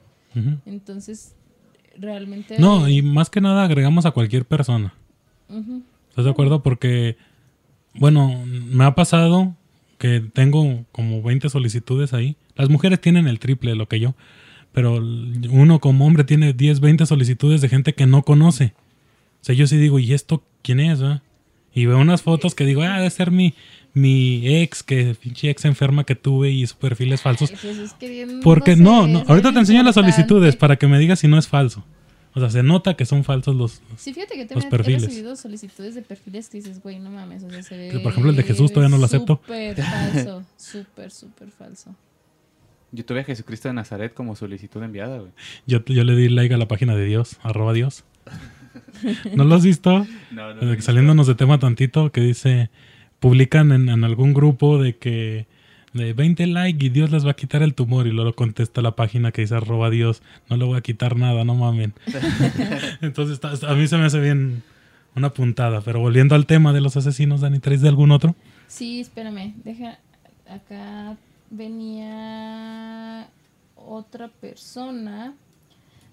Entonces 0.67 1.33
realmente... 1.99 2.59
No, 2.59 2.89
y 2.89 3.03
más 3.03 3.31
que 3.31 3.41
nada 3.41 3.65
agregamos 3.65 4.07
a 4.07 4.11
cualquier 4.11 4.45
persona. 4.45 4.95
¿Estás 6.11 6.25
de 6.25 6.31
acuerdo? 6.31 6.63
Porque, 6.63 7.17
bueno, 7.95 8.43
me 8.47 8.85
ha 8.85 8.95
pasado 8.95 9.55
que 9.99 10.21
tengo 10.21 10.85
como 10.93 11.23
20 11.23 11.49
solicitudes 11.49 12.13
ahí. 12.13 12.37
Las 12.55 12.69
mujeres 12.69 13.01
tienen 13.01 13.29
el 13.29 13.39
triple 13.39 13.71
de 13.71 13.77
lo 13.77 13.89
que 13.89 14.01
yo. 14.01 14.15
Pero 14.73 14.97
uno 14.97 15.81
como 15.81 16.07
hombre 16.07 16.25
tiene 16.25 16.53
10, 16.53 16.81
20 16.81 17.07
solicitudes 17.07 17.61
de 17.61 17.69
gente 17.69 17.95
que 17.95 18.07
no 18.07 18.23
conoce. 18.23 18.75
O 19.41 19.45
sea, 19.47 19.55
yo 19.55 19.67
sí 19.67 19.77
digo, 19.79 19.99
¿y 19.99 20.13
esto 20.13 20.43
quién 20.63 20.81
es? 20.81 21.01
Y 21.77 21.85
veo 21.85 21.99
unas 21.99 22.23
fotos 22.23 22.55
que 22.55 22.65
digo, 22.65 22.81
ah, 22.81 22.97
debe 22.97 23.11
ser 23.11 23.31
mi, 23.31 23.53
mi 23.93 24.63
ex, 24.63 24.83
que 24.83 25.15
pinche 25.15 25.51
ex 25.51 25.67
enferma 25.67 26.05
que 26.05 26.15
tuve 26.15 26.51
y 26.51 26.67
su 26.67 26.75
perfil 26.79 27.13
es 27.13 27.21
falso. 27.21 27.45
Pues 27.47 27.95
Porque 28.43 28.77
no, 28.77 29.07
no, 29.07 29.25
ahorita 29.29 29.53
te 29.53 29.59
enseño 29.59 29.83
las 29.83 29.97
solicitudes 29.97 30.57
para 30.57 30.77
que 30.77 30.87
me 30.87 30.99
digas 30.99 31.19
si 31.19 31.29
no 31.29 31.37
es 31.37 31.49
falso. 31.49 31.85
O 32.33 32.41
sea, 32.41 32.49
se 32.49 32.63
nota 32.63 32.95
que 32.95 33.05
son 33.05 33.25
falsos 33.25 33.55
los, 33.55 33.83
los 33.91 34.01
Sí, 34.01 34.15
fíjate 34.15 34.37
que 34.37 34.47
también 34.47 34.73
he 34.73 34.77
recibido 34.79 35.37
solicitudes 35.37 35.95
de 35.95 36.01
perfiles 36.01 36.49
que 36.49 36.57
dices, 36.57 36.83
güey, 36.83 36.99
no 36.99 37.11
mames, 37.11 37.43
o 37.45 37.51
sea, 37.51 37.63
se 37.63 37.77
ve... 37.77 38.01
por 38.01 38.11
ejemplo, 38.11 38.31
el 38.31 38.37
de 38.37 38.43
Jesús 38.43 38.73
todavía 38.73 38.89
no 38.89 38.99
lo 38.99 39.05
acepto. 39.05 39.43
Súper 39.45 39.77
falso, 39.77 40.45
súper, 40.57 41.11
súper 41.11 41.51
falso. 41.51 41.95
Yo 42.91 43.05
tuve 43.05 43.21
a 43.21 43.25
Jesucristo 43.25 43.69
de 43.69 43.75
Nazaret 43.75 44.15
como 44.15 44.35
solicitud 44.35 44.83
enviada, 44.83 45.19
güey. 45.19 45.33
Yo, 45.67 45.85
yo 45.85 46.05
le 46.05 46.17
di 46.17 46.31
like 46.31 46.55
a 46.55 46.57
la 46.57 46.69
página 46.69 46.97
de 46.97 47.05
Dios, 47.05 47.37
arroba 47.43 47.75
Dios. 47.75 48.05
¿No 49.35 49.45
lo 49.45 49.55
has 49.55 49.65
visto? 49.65 50.07
No, 50.31 50.53
no. 50.53 50.81
Saliéndonos 50.83 51.27
de 51.27 51.35
tema 51.35 51.59
tantito, 51.59 52.11
que 52.13 52.21
dice 52.21 52.69
publican 53.21 53.73
en, 53.73 54.05
algún 54.05 54.35
grupo 54.35 54.81
de 54.81 54.97
que 54.97 55.47
de 55.93 56.13
20 56.13 56.47
likes 56.49 56.85
y 56.85 56.89
Dios 56.91 57.11
les 57.11 57.25
va 57.25 57.31
a 57.31 57.35
quitar 57.35 57.63
el 57.63 57.75
tumor 57.75 58.07
y 58.07 58.13
luego 58.13 58.35
contesta 58.35 58.83
la 58.83 58.95
página 58.95 59.33
que 59.33 59.41
dice 59.41 59.55
arroba 59.55 59.89
Dios, 59.89 60.23
no 60.51 60.57
le 60.57 60.65
voy 60.65 60.77
a 60.77 60.83
quitar 60.83 61.17
nada, 61.17 61.45
no 61.45 61.55
mamen. 61.55 61.95
Entonces 63.01 63.41
a 63.65 63.75
mí 63.75 63.89
se 63.89 63.97
me 63.97 64.05
hace 64.05 64.21
bien 64.21 64.63
una 65.15 65.31
puntada, 65.31 65.81
pero 65.81 66.01
volviendo 66.01 66.35
al 66.35 66.45
tema 66.45 66.75
de 66.75 66.83
los 66.83 66.97
asesinos, 66.97 67.41
Dani, 67.41 67.59
¿traes 67.59 67.81
de 67.81 67.89
algún 67.89 68.13
otro? 68.13 68.37
Sí, 68.67 69.01
espérame, 69.01 69.55
deja, 69.65 69.99
acá 70.49 71.17
venía 71.51 73.29
otra 73.75 74.29
persona. 74.29 75.35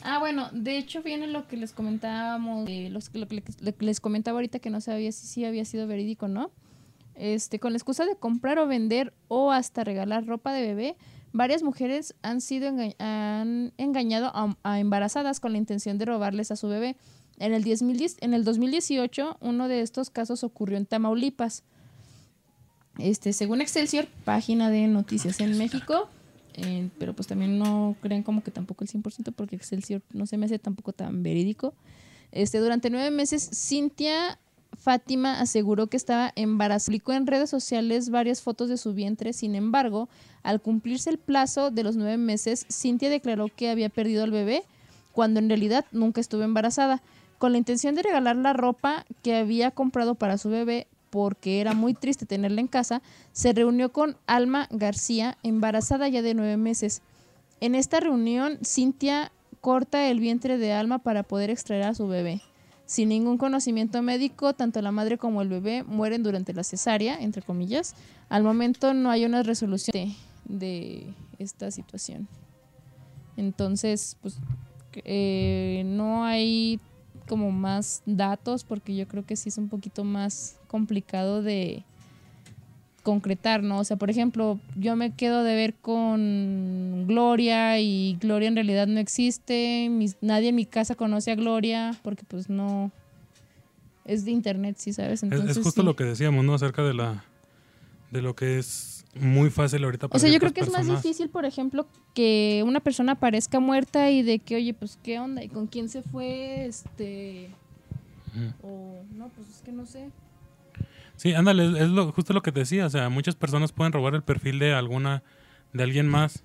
Ah, 0.05 0.19
bueno, 0.19 0.49
de 0.51 0.77
hecho 0.77 1.01
viene 1.01 1.27
lo 1.27 1.47
que 1.47 1.55
les 1.55 1.71
comentábamos, 1.71 2.69
lo, 2.69 3.27
que 3.27 3.85
les 3.85 4.01
comentaba 4.01 4.37
ahorita 4.37 4.59
que 4.59 4.69
no 4.69 4.81
sabía 4.81 5.13
si 5.13 5.25
sí 5.25 5.45
había 5.45 5.63
sido 5.63 5.87
verídico 5.87 6.25
o 6.25 6.29
no. 6.29 6.51
Este, 7.15 7.57
con 7.57 7.71
la 7.71 7.77
excusa 7.77 8.05
de 8.05 8.17
comprar 8.17 8.59
o 8.59 8.67
vender 8.67 9.13
o 9.29 9.51
hasta 9.51 9.85
regalar 9.85 10.25
ropa 10.25 10.51
de 10.51 10.61
bebé, 10.61 10.97
varias 11.31 11.63
mujeres 11.63 12.15
han 12.21 12.41
sido 12.41 12.69
han 12.99 13.71
engañado 13.77 14.31
a, 14.63 14.79
embarazadas 14.79 15.39
con 15.39 15.53
la 15.53 15.57
intención 15.57 15.97
de 15.97 16.03
robarles 16.03 16.51
a 16.51 16.57
su 16.57 16.67
bebé. 16.67 16.97
En 17.39 17.53
el, 17.53 17.63
en 17.65 18.33
el 18.33 18.43
2018, 18.43 19.37
uno 19.39 19.67
de 19.69 19.79
estos 19.79 20.09
casos 20.09 20.43
ocurrió 20.43 20.77
en 20.77 20.85
Tamaulipas. 20.85 21.63
Este, 22.97 23.31
según 23.31 23.61
Excelsior, 23.61 24.07
página 24.25 24.69
de 24.69 24.85
noticias 24.87 25.39
en 25.39 25.57
México, 25.57 26.09
pero 26.99 27.13
pues 27.13 27.27
también 27.27 27.57
no 27.57 27.95
crean 28.01 28.23
como 28.23 28.43
que 28.43 28.51
tampoco 28.51 28.83
el 28.83 28.89
100% 28.89 29.33
porque 29.35 29.55
Excelsior 29.55 30.01
no 30.13 30.25
se 30.25 30.37
me 30.37 30.45
hace 30.45 30.59
tampoco 30.59 30.93
tan 30.93 31.23
verídico. 31.23 31.73
Este, 32.31 32.59
durante 32.59 32.89
nueve 32.89 33.11
meses, 33.11 33.49
Cintia 33.53 34.39
Fátima 34.77 35.39
aseguró 35.39 35.87
que 35.87 35.97
estaba 35.97 36.31
embarazada. 36.35 36.87
Publicó 36.87 37.13
en 37.13 37.27
redes 37.27 37.49
sociales 37.49 38.09
varias 38.09 38.41
fotos 38.41 38.69
de 38.69 38.77
su 38.77 38.93
vientre. 38.93 39.33
Sin 39.33 39.55
embargo, 39.55 40.09
al 40.41 40.61
cumplirse 40.61 41.09
el 41.09 41.19
plazo 41.19 41.71
de 41.71 41.83
los 41.83 41.95
nueve 41.95 42.17
meses, 42.17 42.65
Cintia 42.71 43.09
declaró 43.09 43.47
que 43.55 43.69
había 43.69 43.89
perdido 43.89 44.23
al 44.23 44.31
bebé, 44.31 44.63
cuando 45.11 45.39
en 45.39 45.47
realidad 45.47 45.85
nunca 45.91 46.21
estuvo 46.21 46.43
embarazada. 46.43 47.01
Con 47.37 47.51
la 47.51 47.57
intención 47.57 47.93
de 47.95 48.03
regalar 48.03 48.35
la 48.35 48.53
ropa 48.53 49.05
que 49.21 49.35
había 49.35 49.71
comprado 49.71 50.15
para 50.15 50.37
su 50.37 50.49
bebé, 50.49 50.87
porque 51.13 51.61
era 51.61 51.75
muy 51.75 51.93
triste 51.93 52.25
tenerla 52.25 52.59
en 52.59 52.67
casa, 52.67 53.03
se 53.33 53.53
reunió 53.53 53.91
con 53.91 54.17
Alma 54.25 54.67
García, 54.71 55.37
embarazada 55.43 56.07
ya 56.07 56.23
de 56.23 56.33
nueve 56.33 56.57
meses. 56.57 57.03
En 57.61 57.75
esta 57.75 57.99
reunión, 57.99 58.57
Cintia 58.65 59.31
corta 59.61 60.09
el 60.09 60.19
vientre 60.19 60.57
de 60.57 60.73
Alma 60.73 60.97
para 60.97 61.21
poder 61.21 61.51
extraer 61.51 61.83
a 61.83 61.93
su 61.93 62.07
bebé. 62.07 62.41
Sin 62.87 63.09
ningún 63.09 63.37
conocimiento 63.37 64.01
médico, 64.01 64.55
tanto 64.55 64.81
la 64.81 64.91
madre 64.91 65.19
como 65.19 65.43
el 65.43 65.49
bebé 65.49 65.83
mueren 65.83 66.23
durante 66.23 66.51
la 66.51 66.63
cesárea, 66.63 67.21
entre 67.21 67.43
comillas. 67.43 67.93
Al 68.27 68.41
momento 68.41 68.95
no 68.95 69.11
hay 69.11 69.25
una 69.25 69.43
resolución 69.43 70.15
de, 70.45 71.13
esta 71.37 71.69
situación. 71.69 72.27
Entonces, 73.37 74.17
pues 74.19 74.39
eh, 75.05 75.83
no 75.85 76.25
hay 76.25 76.79
como 77.27 77.51
más 77.51 78.01
datos 78.07 78.63
porque 78.63 78.95
yo 78.95 79.07
creo 79.07 79.27
que 79.27 79.35
sí 79.35 79.49
es 79.49 79.59
un 79.59 79.69
poquito 79.69 80.03
más 80.03 80.57
complicado 80.73 81.43
de, 81.43 81.83
concretar, 83.03 83.61
¿no? 83.61 83.79
O 83.79 83.83
sea, 83.83 83.97
por 83.97 84.09
ejemplo, 84.09 84.59
yo 84.75 84.95
me 84.95 85.13
quedo 85.13 85.43
de 85.43 85.55
ver 85.55 85.75
con 85.75 87.03
Gloria 87.05 87.79
y 87.79 88.17
Gloria 88.19 88.47
en 88.47 88.55
realidad 88.55 88.87
no 88.87 88.99
existe, 88.99 89.91
nadie 90.21 90.49
en 90.49 90.55
mi 90.55 90.65
casa 90.65 90.95
conoce 90.95 91.31
a 91.31 91.35
Gloria 91.35 91.95
porque 92.01 92.23
pues 92.25 92.49
no 92.49 92.91
es 94.05 94.25
de 94.25 94.31
internet, 94.31 94.77
sí, 94.79 94.93
¿sabes? 94.93 95.21
Entonces, 95.21 95.57
es, 95.57 95.63
justo 95.63 95.83
lo 95.83 95.95
que 95.95 96.05
decíamos, 96.05 96.43
¿no? 96.45 96.53
Acerca 96.53 96.81
de 96.81 96.93
la 96.93 97.25
de 98.09 98.21
lo 98.21 98.35
que 98.35 98.57
es 98.57 99.05
muy 99.15 99.49
fácil 99.49 99.83
ahorita 99.83 100.07
para 100.07 100.17
O 100.17 100.19
sea, 100.19 100.31
yo 100.31 100.39
creo 100.39 100.53
que 100.53 100.61
es 100.61 100.71
más 100.71 100.87
difícil, 100.87 101.29
por 101.29 101.45
ejemplo, 101.45 101.87
que 102.13 102.63
una 102.65 102.79
persona 102.79 103.13
aparezca 103.13 103.59
muerta 103.59 104.11
y 104.11 104.23
de 104.23 104.39
que, 104.39 104.55
oye, 104.55 104.73
pues 104.73 104.97
qué 105.03 105.19
onda 105.19 105.43
y 105.43 105.49
con 105.49 105.67
quién 105.67 105.89
se 105.89 106.03
fue, 106.03 106.65
este 106.65 107.49
o 108.63 109.03
no, 109.13 109.29
pues 109.29 109.49
es 109.49 109.61
que 109.61 109.71
no 109.71 109.85
sé. 109.85 110.09
Sí, 111.15 111.33
ándale, 111.33 111.65
es 111.81 111.89
lo, 111.89 112.11
justo 112.11 112.33
lo 112.33 112.41
que 112.41 112.51
te 112.51 112.61
decía. 112.61 112.85
O 112.85 112.89
sea, 112.89 113.09
muchas 113.09 113.35
personas 113.35 113.71
pueden 113.71 113.93
robar 113.93 114.15
el 114.15 114.23
perfil 114.23 114.59
de 114.59 114.73
alguna, 114.73 115.23
de 115.73 115.83
alguien 115.83 116.07
más, 116.07 116.43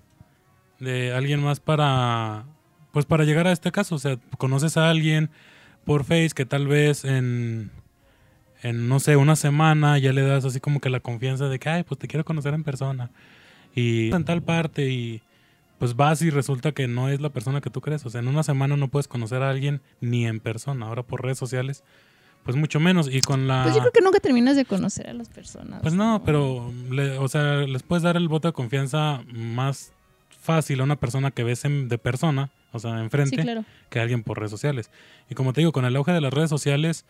de 0.79 1.13
alguien 1.13 1.41
más 1.41 1.59
para, 1.59 2.45
pues 2.91 3.05
para 3.05 3.23
llegar 3.23 3.47
a 3.47 3.51
este 3.51 3.71
caso. 3.71 3.95
O 3.95 3.99
sea, 3.99 4.17
conoces 4.37 4.77
a 4.77 4.89
alguien 4.89 5.29
por 5.85 6.03
Face 6.03 6.31
que 6.35 6.45
tal 6.45 6.67
vez 6.67 7.03
en, 7.03 7.71
en 8.61 8.87
no 8.87 8.99
sé, 8.99 9.15
una 9.15 9.35
semana 9.35 9.97
ya 9.97 10.13
le 10.13 10.21
das 10.21 10.45
así 10.45 10.59
como 10.59 10.79
que 10.79 10.89
la 10.89 10.99
confianza 10.99 11.49
de 11.49 11.59
que, 11.59 11.69
ay, 11.69 11.83
pues 11.83 11.99
te 11.99 12.07
quiero 12.07 12.25
conocer 12.25 12.53
en 12.53 12.63
persona. 12.63 13.11
Y 13.75 14.13
en 14.13 14.23
tal 14.25 14.41
parte 14.41 14.89
y 14.89 15.21
pues 15.77 15.95
vas 15.95 16.21
y 16.21 16.29
resulta 16.29 16.73
que 16.73 16.87
no 16.87 17.07
es 17.09 17.21
la 17.21 17.29
persona 17.29 17.61
que 17.61 17.69
tú 17.69 17.81
crees. 17.81 18.05
O 18.05 18.09
sea, 18.09 18.19
en 18.19 18.27
una 18.27 18.43
semana 18.43 18.75
no 18.75 18.89
puedes 18.89 19.07
conocer 19.07 19.41
a 19.41 19.49
alguien 19.49 19.81
ni 20.01 20.27
en 20.27 20.41
persona. 20.41 20.87
Ahora 20.87 21.03
por 21.03 21.23
redes 21.23 21.37
sociales 21.37 21.83
pues 22.49 22.57
mucho 22.57 22.79
menos. 22.79 23.07
Y 23.13 23.21
con 23.21 23.47
la. 23.47 23.61
Pues 23.61 23.75
yo 23.75 23.81
creo 23.81 23.91
que 23.91 24.01
nunca 24.01 24.19
terminas 24.19 24.55
de 24.55 24.65
conocer 24.65 25.07
a 25.07 25.13
las 25.13 25.29
personas. 25.29 25.83
Pues 25.83 25.93
no, 25.93 26.23
pero, 26.25 26.73
o 27.19 27.27
sea, 27.27 27.57
les 27.57 27.83
puedes 27.83 28.01
dar 28.01 28.17
el 28.17 28.27
voto 28.27 28.47
de 28.47 28.53
confianza 28.53 29.21
más 29.31 29.91
fácil 30.41 30.81
a 30.81 30.83
una 30.83 30.95
persona 30.95 31.29
que 31.29 31.43
ves 31.43 31.61
de 31.63 31.97
persona, 31.99 32.49
o 32.71 32.79
sea, 32.79 33.01
enfrente, 33.01 33.63
que 33.91 33.99
a 33.99 34.01
alguien 34.01 34.23
por 34.23 34.39
redes 34.39 34.49
sociales. 34.49 34.89
Y 35.29 35.35
como 35.35 35.53
te 35.53 35.61
digo, 35.61 35.71
con 35.71 35.85
el 35.85 35.95
auge 35.95 36.11
de 36.11 36.21
las 36.21 36.33
redes 36.33 36.49
sociales, 36.49 37.05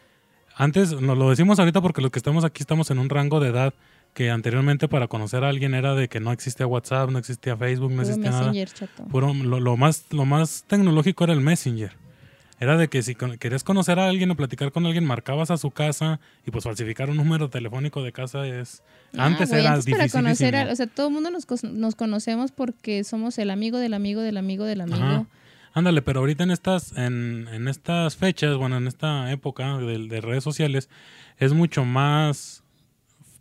antes, 0.57 0.99
nos 0.99 1.17
lo 1.17 1.29
decimos 1.29 1.57
ahorita 1.57 1.79
porque 1.79 2.01
los 2.01 2.11
que 2.11 2.19
estamos 2.19 2.43
aquí 2.43 2.61
estamos 2.61 2.91
en 2.91 2.99
un 2.99 3.07
rango 3.07 3.39
de 3.39 3.47
edad 3.47 3.73
que 4.13 4.31
anteriormente 4.31 4.89
para 4.89 5.07
conocer 5.07 5.45
a 5.45 5.47
alguien 5.47 5.73
era 5.73 5.95
de 5.95 6.09
que 6.09 6.19
no 6.19 6.33
existía 6.33 6.67
WhatsApp, 6.67 7.11
no 7.11 7.17
existía 7.17 7.55
Facebook, 7.55 7.93
no 7.93 8.01
existía 8.01 8.31
nada. 8.31 8.51
Puro, 9.09 9.33
lo, 9.33 9.77
más, 9.77 10.03
lo 10.09 10.25
más 10.25 10.65
tecnológico 10.67 11.23
era 11.23 11.31
el 11.31 11.39
Messenger. 11.39 11.93
Era 12.60 12.76
de 12.76 12.89
que 12.89 13.01
si 13.01 13.16
querías 13.16 13.64
conocer 13.64 13.99
a 13.99 14.10
alguien 14.10 14.30
o 14.32 14.36
platicar 14.36 14.74
con 14.74 14.86
alguien, 14.86 15.05
marcabas 15.05 15.49
a 15.49 15.57
su 15.57 15.72
casa 15.72 16.20
y 16.45 16.51
pues 16.51 16.66
falsificar 16.66 17.10
un 17.10 17.16
número 17.16 17.49
telefónico 17.49 18.03
de 18.03 18.12
casa 18.12 18.45
es... 18.45 18.84
Ah, 19.18 19.26
antes 19.28 19.51
era 19.51 19.78
difícil. 19.78 19.93
Para 19.93 20.10
conocer 20.10 20.55
o 20.70 20.76
sea, 20.76 20.88
todo 20.88 21.07
el 21.07 21.14
mundo 21.14 21.32
nos, 21.32 21.47
nos, 21.64 21.95
conocemos 21.95 22.51
porque 22.51 23.05
somos 23.05 23.38
el 23.38 23.49
amigo 23.49 23.78
del 23.78 23.93
amigo 23.93 24.22
del 24.22 24.38
amigo 24.38 24.66
del 24.66 24.82
amigo. 24.82 25.26
Ándale, 25.74 26.01
pero 26.01 26.20
ahorita 26.20 26.43
en 26.43 26.51
estas, 26.51 26.91
en, 26.97 27.47
en, 27.53 27.70
estas 27.70 28.18
fechas, 28.18 28.57
bueno, 28.57 28.76
en 28.76 28.88
esta 28.88 29.32
época 29.32 29.78
de, 29.78 30.07
de 30.07 30.20
redes 30.20 30.43
sociales, 30.43 30.89
es 31.38 31.53
mucho 31.53 31.86
más 31.86 32.64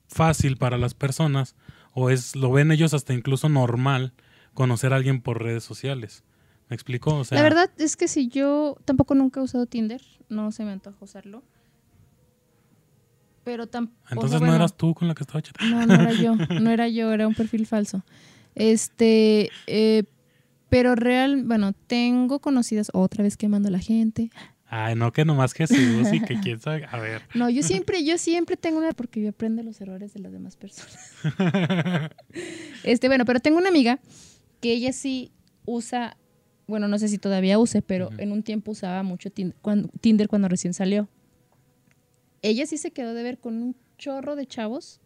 fácil 0.07 0.57
para 0.57 0.79
las 0.79 0.95
personas, 0.95 1.57
o 1.93 2.11
es, 2.11 2.37
lo 2.37 2.53
ven 2.53 2.71
ellos 2.71 2.95
hasta 2.95 3.15
incluso 3.15 3.49
normal, 3.49 4.13
conocer 4.55 4.93
a 4.93 4.97
alguien 4.97 5.21
por 5.21 5.43
redes 5.43 5.65
sociales. 5.65 6.23
¿Me 6.69 6.75
explico? 6.75 7.23
la 7.31 7.43
verdad 7.43 7.71
es 7.79 7.97
que 7.97 8.09
si 8.09 8.29
yo 8.29 8.77
tampoco 8.85 9.15
nunca 9.15 9.41
he 9.41 9.43
usado 9.43 9.67
Tinder, 9.67 10.03
no 10.29 10.53
se 10.53 10.65
me 10.65 10.73
antoja 10.73 10.97
usarlo. 11.01 11.43
Pero 13.45 13.67
tampoco. 13.67 13.99
Entonces 14.11 14.41
no 14.43 14.55
eras 14.55 14.77
tú 14.77 14.95
con 14.95 15.09
la 15.09 15.15
que 15.15 15.23
estaba 15.23 15.41
chatando. 15.41 15.75
No, 15.75 15.87
no 15.87 15.95
era 15.95 16.13
yo. 16.13 16.35
No 16.61 16.71
era 16.71 16.89
yo, 16.89 17.11
era 17.13 17.27
un 17.27 17.35
perfil 17.35 17.67
falso. 17.67 18.05
Este. 18.55 19.51
Eh, 19.67 20.05
pero 20.69 20.95
real, 20.95 21.45
bueno, 21.45 21.73
tengo 21.73 22.41
conocidas 22.41 22.91
otra 22.93 23.23
vez 23.23 23.39
quemando 23.39 23.69
a 23.69 23.71
la 23.71 23.79
gente. 23.79 24.31
Ay, 24.67 24.95
no, 24.97 25.15
que 25.15 25.25
nomás 25.25 25.55
Jesús 25.55 26.13
y 26.13 26.21
que 26.21 26.39
quién 26.41 26.61
sabe. 26.61 26.85
A 26.91 26.99
ver. 26.99 27.23
No, 27.35 27.49
yo 27.49 27.63
siempre, 27.63 28.05
yo 28.05 28.19
siempre 28.19 28.59
tengo 28.59 28.77
una. 28.77 28.93
Porque 28.93 29.23
yo 29.23 29.31
aprendo 29.31 29.63
los 29.63 29.81
errores 29.81 30.13
de 30.13 30.21
las 30.21 30.33
demás 30.33 30.57
personas. 30.57 31.15
este, 32.85 33.09
bueno, 33.09 33.25
pero 33.25 33.41
tengo 33.41 33.57
una 33.57 33.71
amiga 33.71 33.99
que 34.61 34.73
ella 34.73 34.93
sí 34.93 35.33
usa 35.65 36.19
bueno, 36.69 36.87
no 36.87 36.99
sé 36.99 37.09
si 37.09 37.17
todavía 37.17 37.59
use, 37.59 37.81
pero 37.81 38.11
en 38.19 38.31
un 38.31 38.43
tiempo 38.43 38.73
usaba 38.73 39.03
mucho 39.03 39.31
Tinder 39.31 40.29
cuando, 40.29 40.49
recién 40.49 40.75
salió. 40.75 41.09
Ella 42.43 42.67
sí 42.67 42.77
se 42.77 42.91
quedó 42.91 43.15
de 43.15 43.23
ver 43.23 43.39
con 43.39 43.55
un 43.61 43.77
chorro 43.97 44.37
de 44.37 44.47
chavos. 44.47 45.01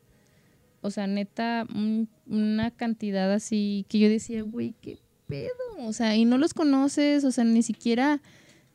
O 0.80 0.90
sea, 0.90 1.06
neta, 1.06 1.66
una 2.26 2.72
cantidad 2.72 3.32
así 3.32 3.86
que 3.88 4.00
yo 4.00 4.08
decía, 4.08 4.42
güey, 4.42 4.74
qué 4.82 4.98
pedo. 5.28 5.52
O 5.78 5.92
sea, 5.92 6.16
y 6.16 6.24
no 6.24 6.36
los 6.36 6.52
conoces, 6.52 7.22
o 7.22 7.30
sea, 7.30 7.44
ni 7.44 7.62
siquiera 7.62 8.20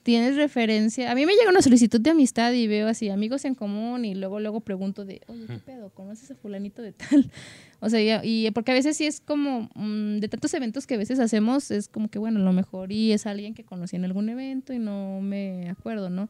tienes 0.07 0.37
referencia. 0.37 1.11
A 1.11 1.15
mí 1.15 1.25
me 1.25 1.33
llega 1.33 1.49
una 1.49 1.61
solicitud 1.61 1.99
de 1.99 2.11
amistad 2.11 2.53
y 2.53 2.65
veo 2.65 2.87
así 2.87 3.09
amigos 3.09 3.43
en 3.43 3.55
común 3.55 4.05
y 4.05 4.15
luego 4.15 4.39
luego 4.39 4.61
pregunto 4.61 5.03
de, 5.03 5.19
oye, 5.27 5.45
¿qué 5.47 5.57
pedo? 5.57 5.89
¿Conoces 5.89 6.31
a 6.31 6.35
fulanito 6.35 6.81
de 6.81 6.93
tal? 6.93 7.29
O 7.81 7.89
sea, 7.89 8.23
y, 8.23 8.49
porque 8.51 8.71
a 8.71 8.73
veces 8.73 8.95
sí 8.95 9.05
es 9.05 9.19
como 9.19 9.69
mm, 9.75 10.19
de 10.19 10.29
tantos 10.29 10.53
eventos 10.53 10.87
que 10.87 10.95
a 10.95 10.97
veces 10.97 11.19
hacemos, 11.19 11.71
es 11.71 11.89
como 11.89 12.07
que 12.07 12.19
bueno, 12.19 12.39
a 12.39 12.43
lo 12.43 12.53
mejor 12.53 12.93
y 12.93 13.11
es 13.11 13.25
alguien 13.25 13.53
que 13.53 13.65
conocí 13.65 13.97
en 13.97 14.05
algún 14.05 14.29
evento 14.29 14.71
y 14.71 14.79
no 14.79 15.19
me 15.19 15.69
acuerdo, 15.69 16.09
¿no? 16.09 16.29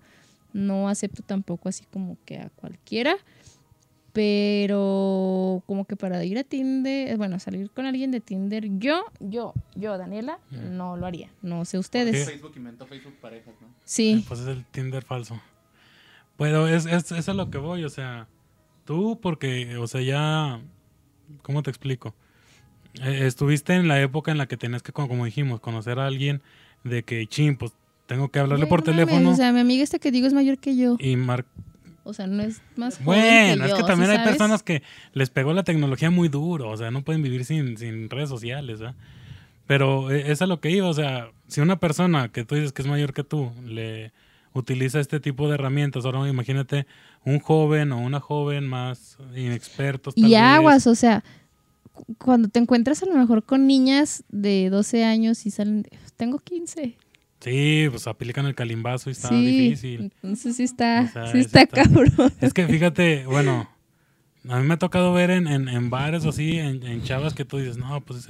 No 0.53 0.89
acepto 0.89 1.21
tampoco 1.21 1.69
así 1.69 1.85
como 1.93 2.17
que 2.25 2.39
a 2.39 2.49
cualquiera, 2.49 3.15
pero 4.17 5.61
como 5.67 5.85
que 5.85 5.95
para 5.95 6.25
ir 6.25 6.39
a 6.39 6.43
Tinder, 6.43 7.15
bueno, 7.17 7.37
salir 7.37 7.69
con 7.69 7.85
alguien 7.85 8.09
de 8.09 8.19
Tinder, 8.19 8.67
yo, 8.79 9.03
yo, 9.19 9.53
yo, 9.75 9.95
Daniela, 9.99 10.39
no 10.49 10.97
lo 10.97 11.05
haría. 11.05 11.29
No 11.43 11.65
sé 11.65 11.77
ustedes. 11.77 12.25
Facebook 12.25 12.53
inventó 12.55 12.87
Facebook 12.87 13.13
parejas, 13.21 13.53
¿no? 13.61 13.67
Sí. 13.85 14.25
Pues 14.27 14.39
es 14.39 14.47
el 14.47 14.65
Tinder 14.65 15.03
falso. 15.03 15.39
Bueno, 16.35 16.67
es, 16.67 16.87
es, 16.87 17.11
es 17.11 17.29
a 17.29 17.35
lo 17.35 17.51
que 17.51 17.59
voy, 17.59 17.83
o 17.83 17.89
sea, 17.89 18.27
tú 18.85 19.19
porque, 19.21 19.77
o 19.77 19.85
sea, 19.85 20.01
ya 20.01 20.61
¿cómo 21.43 21.61
te 21.61 21.69
explico? 21.69 22.15
Eh, 23.03 23.27
estuviste 23.27 23.75
en 23.75 23.87
la 23.87 24.01
época 24.01 24.31
en 24.31 24.39
la 24.39 24.47
que 24.47 24.57
tenías 24.57 24.81
que, 24.81 24.93
como 24.93 25.25
dijimos, 25.25 25.59
conocer 25.59 25.99
a 25.99 26.07
alguien 26.07 26.41
de 26.83 27.03
que, 27.03 27.27
ching, 27.27 27.55
pues 27.55 27.71
tengo 28.07 28.29
que 28.29 28.39
hablarle 28.39 28.65
por 28.65 28.81
teléfono. 28.81 29.29
o 29.29 29.35
sea, 29.35 29.53
mi 29.53 29.59
amiga 29.59 29.83
esta 29.83 29.99
que 29.99 30.09
digo 30.09 30.25
es 30.25 30.33
mayor 30.33 30.57
que 30.57 30.75
yo. 30.75 30.97
Y 30.97 31.17
Mar 31.17 31.45
o 32.07 32.13
sea, 32.13 32.25
no 32.27 32.41
es 32.41 32.61
más 32.75 33.03
Bueno, 33.03 33.65
es 33.65 33.73
que 33.73 33.83
también 33.83 34.11
hay 34.11 34.19
personas 34.19 34.63
que 34.63 34.81
les 35.13 35.29
pegó 35.29 35.53
la 35.53 35.63
tecnología 35.63 36.09
muy 36.09 36.29
duro, 36.29 36.69
o 36.69 36.77
sea, 36.77 36.89
no 36.89 37.03
pueden 37.03 37.21
vivir 37.21 37.45
sin, 37.45 37.77
sin 37.77 38.09
redes 38.09 38.29
sociales, 38.29 38.79
¿verdad? 38.79 38.95
Pero 39.67 40.09
eh, 40.11 40.31
es 40.31 40.41
a 40.41 40.47
lo 40.47 40.61
que 40.61 40.71
iba, 40.71 40.87
o 40.87 40.93
sea, 40.93 41.29
si 41.47 41.59
una 41.61 41.79
persona 41.79 42.29
que 42.29 42.45
tú 42.45 42.55
dices 42.55 42.71
que 42.71 42.81
es 42.81 42.87
mayor 42.87 43.13
que 43.13 43.23
tú 43.23 43.51
le 43.65 44.13
utiliza 44.53 44.99
este 44.99 45.19
tipo 45.19 45.47
de 45.47 45.55
herramientas, 45.55 46.05
ahora 46.05 46.27
imagínate 46.27 46.87
un 47.25 47.39
joven 47.39 47.91
o 47.91 47.99
una 47.99 48.19
joven 48.19 48.65
más 48.65 49.17
inexpertos. 49.35 50.13
y 50.15 50.35
aguas, 50.35 50.87
o 50.87 50.95
sea, 50.95 51.23
cuando 52.17 52.47
te 52.47 52.59
encuentras 52.59 53.03
a 53.03 53.05
lo 53.05 53.15
mejor 53.15 53.43
con 53.43 53.67
niñas 53.67 54.23
de 54.29 54.69
12 54.69 55.03
años 55.03 55.45
y 55.45 55.51
salen, 55.51 55.87
tengo 56.15 56.39
15. 56.39 56.95
Sí, 57.39 57.87
pues 57.89 58.07
aplican 58.07 58.45
el 58.45 58.55
calimbazo 58.55 59.09
y 59.09 59.13
está 59.13 59.29
difícil. 59.29 60.11
Entonces 60.21 60.55
sí 60.55 60.63
está, 60.63 61.31
sí 61.31 61.39
está, 61.39 61.67
cabrón. 61.67 62.33
Es 62.41 62.53
que 62.53 62.67
fíjate, 62.67 63.25
bueno, 63.27 63.69
a 64.49 64.59
mí 64.59 64.67
me 64.67 64.73
ha 64.73 64.79
tocado 64.79 65.13
ver 65.13 65.29
en, 65.29 65.47
en, 65.47 65.89
bares 65.89 66.25
o 66.25 66.29
así, 66.29 66.57
en, 66.57 67.03
chavas 67.03 67.33
que 67.33 67.45
tú 67.45 67.57
dices, 67.57 67.77
no, 67.77 68.01
pues 68.01 68.27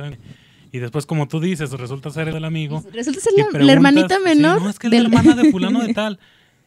y 0.72 0.80
después, 0.80 1.06
como 1.06 1.28
tú 1.28 1.40
dices, 1.40 1.72
resulta 1.72 2.10
ser 2.10 2.28
el 2.28 2.44
amigo. 2.44 2.84
Resulta 2.92 3.22
ser 3.22 3.34
la, 3.54 3.72
hermanita 3.72 4.20
menor. 4.20 4.62
no, 4.62 4.70
es 4.70 4.78
que 4.78 4.88
es 4.88 4.94
la 4.94 5.00
hermana 5.00 5.34
de 5.36 5.50
fulano 5.52 5.82
de 5.82 5.94
tal. 5.94 6.20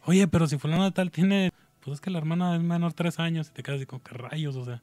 Oye, 0.05 0.27
pero 0.27 0.47
si 0.47 0.57
fulano 0.57 0.85
de 0.85 0.91
tal 0.91 1.11
tiene 1.11 1.51
pues 1.81 1.95
es 1.95 2.01
que 2.01 2.11
la 2.11 2.19
hermana 2.19 2.55
es 2.55 2.61
menor 2.61 2.93
tres 2.93 3.19
años 3.19 3.49
y 3.49 3.51
te 3.51 3.63
quedas 3.63 3.77
así 3.77 3.85
como 3.85 4.03
que 4.03 4.13
rayos, 4.13 4.55
o 4.55 4.63
sea, 4.63 4.81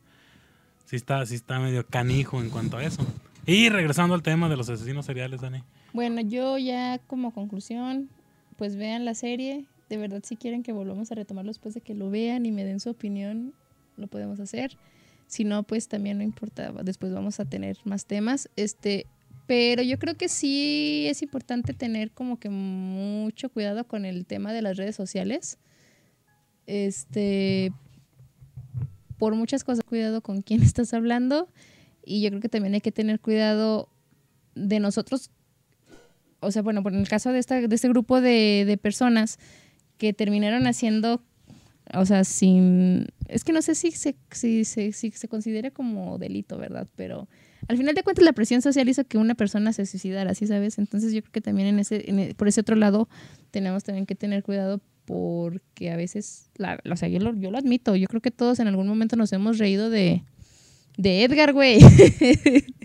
sí 0.85 0.97
está, 0.97 1.25
sí 1.27 1.37
está 1.37 1.59
medio 1.59 1.87
canijo 1.87 2.41
en 2.41 2.51
cuanto 2.51 2.77
a 2.77 2.85
eso. 2.85 3.07
Y 3.49 3.71
regresando 3.71 4.15
al 4.15 4.23
tema 4.23 4.51
de 4.51 4.59
los 4.59 4.69
asesinos 4.69 5.07
seriales, 5.07 5.41
Dani. 5.41 5.63
Bueno, 5.95 6.21
yo 6.21 6.59
ya 6.59 6.99
como 7.07 7.33
conclusión, 7.33 8.11
pues 8.59 8.77
vean 8.77 9.07
la 9.07 9.15
serie. 9.15 9.65
De 9.89 9.97
verdad, 9.97 10.21
si 10.23 10.37
quieren 10.37 10.63
que 10.63 10.73
volvamos 10.73 11.11
a 11.11 11.15
retomarlo 11.15 11.49
después 11.49 11.73
de 11.73 11.81
que 11.81 11.95
lo 11.95 12.11
vean 12.11 12.45
y 12.45 12.53
me 12.53 12.63
den 12.67 12.79
su 12.79 12.91
opinión, 12.91 13.55
lo 13.97 14.07
podemos 14.07 14.39
hacer. 14.39 14.77
Si 15.29 15.45
no, 15.45 15.63
pues 15.63 15.89
también 15.89 16.19
no 16.19 16.25
importa. 16.25 16.73
Después 16.83 17.11
vamos 17.11 17.41
a 17.41 17.47
tener 17.47 17.79
más 17.85 18.05
temas. 18.05 18.51
Este, 18.57 19.07
pero 19.47 19.83
yo 19.83 19.99
creo 19.99 20.15
que 20.15 20.29
sí 20.29 21.07
es 21.09 21.23
importante 21.23 21.73
tener 21.73 22.11
como 22.11 22.39
que 22.39 22.51
mucho 22.51 23.49
cuidado 23.49 23.85
con 23.85 24.05
el 24.05 24.27
tema 24.27 24.53
de 24.53 24.61
las 24.61 24.77
redes 24.77 24.95
sociales. 24.95 25.57
Este, 26.67 27.73
por 29.17 29.35
muchas 29.35 29.65
cosas, 29.65 29.85
cuidado 29.85 30.21
con 30.21 30.43
quién 30.43 30.61
estás 30.63 30.93
hablando. 30.93 31.49
Y 32.09 32.23
yo 32.23 32.31
creo 32.31 32.41
que 32.41 32.49
también 32.49 32.73
hay 32.73 32.81
que 32.81 32.91
tener 32.91 33.21
cuidado 33.21 33.91
de 34.55 34.81
nosotros. 34.81 35.31
O 36.41 36.51
sea, 36.51 36.63
bueno, 36.63 36.83
por 36.83 36.95
el 36.95 37.07
caso 37.07 37.33
de, 37.33 37.39
esta, 37.39 37.61
de 37.61 37.75
este 37.75 37.89
grupo 37.89 38.23
de, 38.23 38.65
de 38.67 38.79
personas 38.79 39.39
que 39.99 40.15
terminaron 40.15 40.67
haciendo, 40.67 41.23
o 41.93 42.07
sea, 42.07 42.25
sin... 42.25 43.09
Es 43.29 43.45
que 43.45 43.53
no 43.53 43.61
sé 43.61 43.75
si 43.75 43.91
se, 43.91 44.17
si, 44.31 44.65
si, 44.65 44.93
si 44.93 45.11
se 45.11 45.29
considera 45.29 45.71
como 45.71 46.17
delito, 46.17 46.57
¿verdad? 46.57 46.89
Pero 46.97 47.29
al 47.69 47.77
final 47.77 47.95
de 47.95 48.03
cuentas 48.03 48.25
la 48.25 48.33
presión 48.33 48.63
social 48.63 48.89
hizo 48.89 49.05
que 49.05 49.19
una 49.19 49.35
persona 49.35 49.75
se 49.75 49.85
suicidara, 49.85 50.35
¿sí 50.35 50.47
sabes? 50.47 50.79
Entonces 50.79 51.13
yo 51.13 51.21
creo 51.21 51.33
que 51.33 51.41
también 51.43 51.69
en 51.69 51.79
ese, 51.79 52.11
en 52.11 52.35
por 52.37 52.49
ese 52.49 52.63
otro 52.63 52.77
lado 52.77 53.09
tenemos 53.51 53.85
también 53.85 54.07
que 54.07 54.15
tener 54.15 54.43
cuidado 54.43 54.81
porque 55.05 55.91
a 55.91 55.97
veces, 55.97 56.51
la, 56.57 56.81
o 56.91 56.97
sea, 56.97 57.09
yo 57.09 57.19
lo, 57.19 57.35
yo 57.35 57.51
lo 57.51 57.59
admito, 57.59 57.97
yo 57.97 58.07
creo 58.09 58.23
que 58.23 58.31
todos 58.31 58.61
en 58.61 58.69
algún 58.69 58.87
momento 58.87 59.17
nos 59.17 59.33
hemos 59.33 59.59
reído 59.59 59.91
de, 59.91 60.23
de 60.99 61.25
Edgar, 61.25 61.55
güey. 61.55 61.79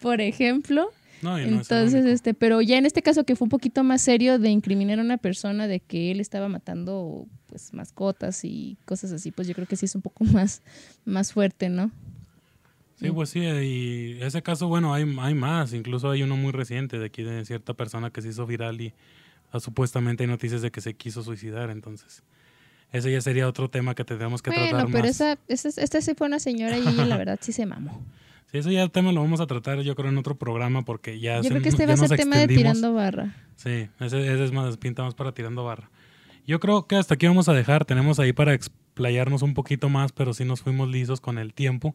por 0.00 0.20
ejemplo. 0.20 0.90
No, 1.22 1.40
y 1.40 1.46
no 1.46 1.58
Entonces, 1.58 2.06
este, 2.06 2.32
pero 2.32 2.62
ya 2.62 2.78
en 2.78 2.86
este 2.86 3.02
caso 3.02 3.24
que 3.24 3.34
fue 3.34 3.46
un 3.46 3.50
poquito 3.50 3.82
más 3.82 4.02
serio 4.02 4.38
de 4.38 4.50
incriminar 4.50 5.00
a 5.00 5.02
una 5.02 5.18
persona 5.18 5.66
de 5.66 5.80
que 5.80 6.12
él 6.12 6.20
estaba 6.20 6.48
matando 6.48 7.26
pues 7.48 7.74
mascotas 7.74 8.44
y 8.44 8.76
cosas 8.84 9.10
así, 9.10 9.32
pues 9.32 9.48
yo 9.48 9.54
creo 9.54 9.66
que 9.66 9.74
sí 9.74 9.86
es 9.86 9.96
un 9.96 10.02
poco 10.02 10.24
más, 10.24 10.62
más 11.04 11.32
fuerte, 11.32 11.68
¿no? 11.68 11.90
Sí, 13.00 13.10
pues 13.10 13.30
sí, 13.30 13.40
y 13.40 14.18
ese 14.22 14.42
caso, 14.42 14.66
bueno, 14.66 14.92
hay, 14.92 15.04
hay 15.20 15.34
más, 15.34 15.72
incluso 15.72 16.10
hay 16.10 16.24
uno 16.24 16.36
muy 16.36 16.50
reciente 16.50 16.98
de 16.98 17.06
aquí 17.06 17.22
de 17.22 17.44
cierta 17.44 17.74
persona 17.74 18.10
que 18.10 18.22
se 18.22 18.28
hizo 18.28 18.44
viral 18.44 18.80
y 18.80 18.92
ah, 19.52 19.60
supuestamente 19.60 20.24
hay 20.24 20.28
noticias 20.28 20.62
de 20.62 20.72
que 20.72 20.80
se 20.80 20.94
quiso 20.94 21.22
suicidar, 21.22 21.70
entonces 21.70 22.24
ese 22.92 23.12
ya 23.12 23.20
sería 23.20 23.46
otro 23.48 23.68
tema 23.70 23.94
que 23.94 24.04
tendríamos 24.04 24.42
que 24.42 24.50
bueno, 24.50 24.68
tratar 24.68 24.86
pero 24.86 24.98
más. 25.04 25.10
esa, 25.10 25.38
esa, 25.48 25.68
esta 25.82 26.00
sí 26.00 26.14
fue 26.16 26.26
una 26.26 26.38
señora 26.38 26.78
y 26.78 26.82
la 26.82 27.16
verdad 27.18 27.38
sí 27.40 27.52
se 27.52 27.66
mamó. 27.66 28.02
Sí, 28.50 28.58
eso 28.58 28.70
ya 28.70 28.82
el 28.82 28.90
tema 28.90 29.12
lo 29.12 29.20
vamos 29.20 29.40
a 29.40 29.46
tratar 29.46 29.80
yo 29.82 29.94
creo 29.94 30.08
en 30.08 30.16
otro 30.16 30.36
programa 30.36 30.82
porque 30.84 31.20
ya 31.20 31.36
Yo 31.36 31.42
se- 31.44 31.48
creo 31.50 31.62
que 31.62 31.68
este 31.68 31.86
va 31.86 31.92
a 31.92 31.96
ser 31.98 32.16
tema 32.16 32.36
de 32.38 32.48
tirando 32.48 32.94
barra. 32.94 33.34
Sí, 33.56 33.88
ese, 34.00 34.20
ese 34.32 34.44
es 34.44 34.52
más, 34.52 34.76
pinta 34.78 35.02
más 35.02 35.14
para 35.14 35.32
tirando 35.32 35.64
barra. 35.64 35.90
Yo 36.46 36.60
creo 36.60 36.86
que 36.86 36.96
hasta 36.96 37.14
aquí 37.14 37.26
vamos 37.26 37.50
a 37.50 37.52
dejar. 37.52 37.84
Tenemos 37.84 38.18
ahí 38.18 38.32
para 38.32 38.54
explayarnos 38.54 39.42
un 39.42 39.52
poquito 39.52 39.90
más, 39.90 40.12
pero 40.12 40.32
sí 40.32 40.46
nos 40.46 40.62
fuimos 40.62 40.88
lisos 40.88 41.20
con 41.20 41.36
el 41.36 41.52
tiempo. 41.52 41.94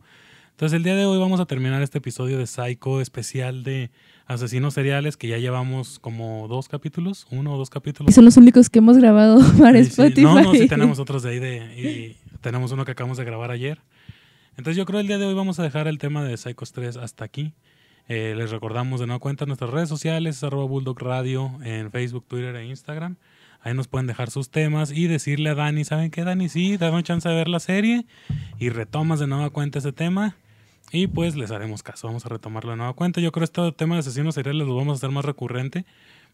Entonces 0.54 0.78
el 0.78 0.84
día 0.84 0.96
de 0.96 1.06
hoy 1.06 1.18
vamos 1.20 1.40
a 1.40 1.46
terminar 1.46 1.82
este 1.82 1.98
episodio 1.98 2.38
de 2.38 2.46
Psycho 2.48 3.02
especial 3.02 3.64
de 3.64 3.90
asesinos 4.28 4.76
seriales 4.76 5.18
que 5.18 5.28
ya 5.28 5.38
llevamos 5.38 6.00
como 6.00 6.48
dos 6.48 6.70
capítulos, 6.70 7.26
uno 7.32 7.56
o 7.56 7.58
dos 7.58 7.70
capítulos. 7.70 8.14
son 8.14 8.24
los 8.26 8.38
únicos 8.38 8.70
que 8.70 8.80
hemos 8.80 8.98
grabado 8.98 9.40
para 9.60 9.80
Sí, 9.80 9.86
sí. 9.86 9.90
Spotify. 10.02 10.22
No, 10.24 10.42
no, 10.42 10.54
sí 10.54 10.68
tenemos 10.68 11.00
otros 11.00 11.24
de 11.24 11.30
ahí 11.32 11.40
de, 11.40 11.58
y 11.80 12.18
tenemos 12.42 12.72
uno 12.72 12.86
que 12.86 12.92
acabamos 12.92 13.18
de 13.18 13.26
grabar 13.26 13.52
ayer. 13.52 13.82
Entonces 14.56 14.78
yo 14.78 14.86
creo 14.86 15.00
el 15.00 15.08
día 15.08 15.18
de 15.18 15.26
hoy 15.26 15.34
vamos 15.34 15.60
a 15.60 15.64
dejar 15.64 15.88
el 15.88 15.98
tema 15.98 16.24
de 16.24 16.38
Psychos 16.38 16.72
3 16.72 16.98
hasta 16.98 17.26
aquí. 17.26 17.54
Eh, 18.08 18.36
les 18.38 18.52
recordamos 18.52 19.00
de 19.00 19.08
nueva 19.08 19.20
cuenta 19.20 19.46
nuestras 19.46 19.72
redes 19.72 19.90
sociales, 19.90 20.38
es 20.38 20.44
arroba 20.44 20.66
Bulldog 20.66 21.02
Radio 21.02 21.52
en 21.64 21.90
Facebook, 21.90 22.26
Twitter 22.28 22.56
e 22.58 22.68
Instagram. 22.68 23.16
Ahí 23.62 23.74
nos 23.74 23.88
pueden 23.88 24.08
dejar 24.08 24.30
sus 24.30 24.50
temas 24.52 24.92
y 24.92 25.08
decirle 25.08 25.50
a 25.50 25.56
Dani, 25.56 25.84
¿saben 25.86 26.12
qué, 26.12 26.24
Dani? 26.24 26.48
Sí, 26.50 26.78
dame 26.78 27.02
chance 27.02 27.28
de 27.28 27.34
ver 27.34 27.48
la 27.48 27.60
serie 27.62 28.06
y 28.60 28.70
retomas 28.70 29.20
de 29.20 29.28
nueva 29.28 29.50
cuenta 29.50 29.80
ese 29.80 29.94
tema. 29.94 30.36
Y 30.96 31.08
pues 31.08 31.36
les 31.36 31.50
haremos 31.50 31.82
caso, 31.82 32.06
vamos 32.06 32.24
a 32.28 32.30
retomarlo 32.30 32.70
de 32.70 32.78
nueva 32.78 32.94
cuenta. 32.94 33.20
Yo 33.20 33.32
creo 33.32 33.42
que 33.42 33.46
este 33.46 33.72
tema 33.72 33.96
de 33.96 34.02
asesinos 34.02 34.36
seriales 34.36 34.68
lo 34.68 34.76
vamos 34.76 34.94
a 34.94 34.98
hacer 34.98 35.10
más 35.10 35.26
recurrente. 35.26 35.86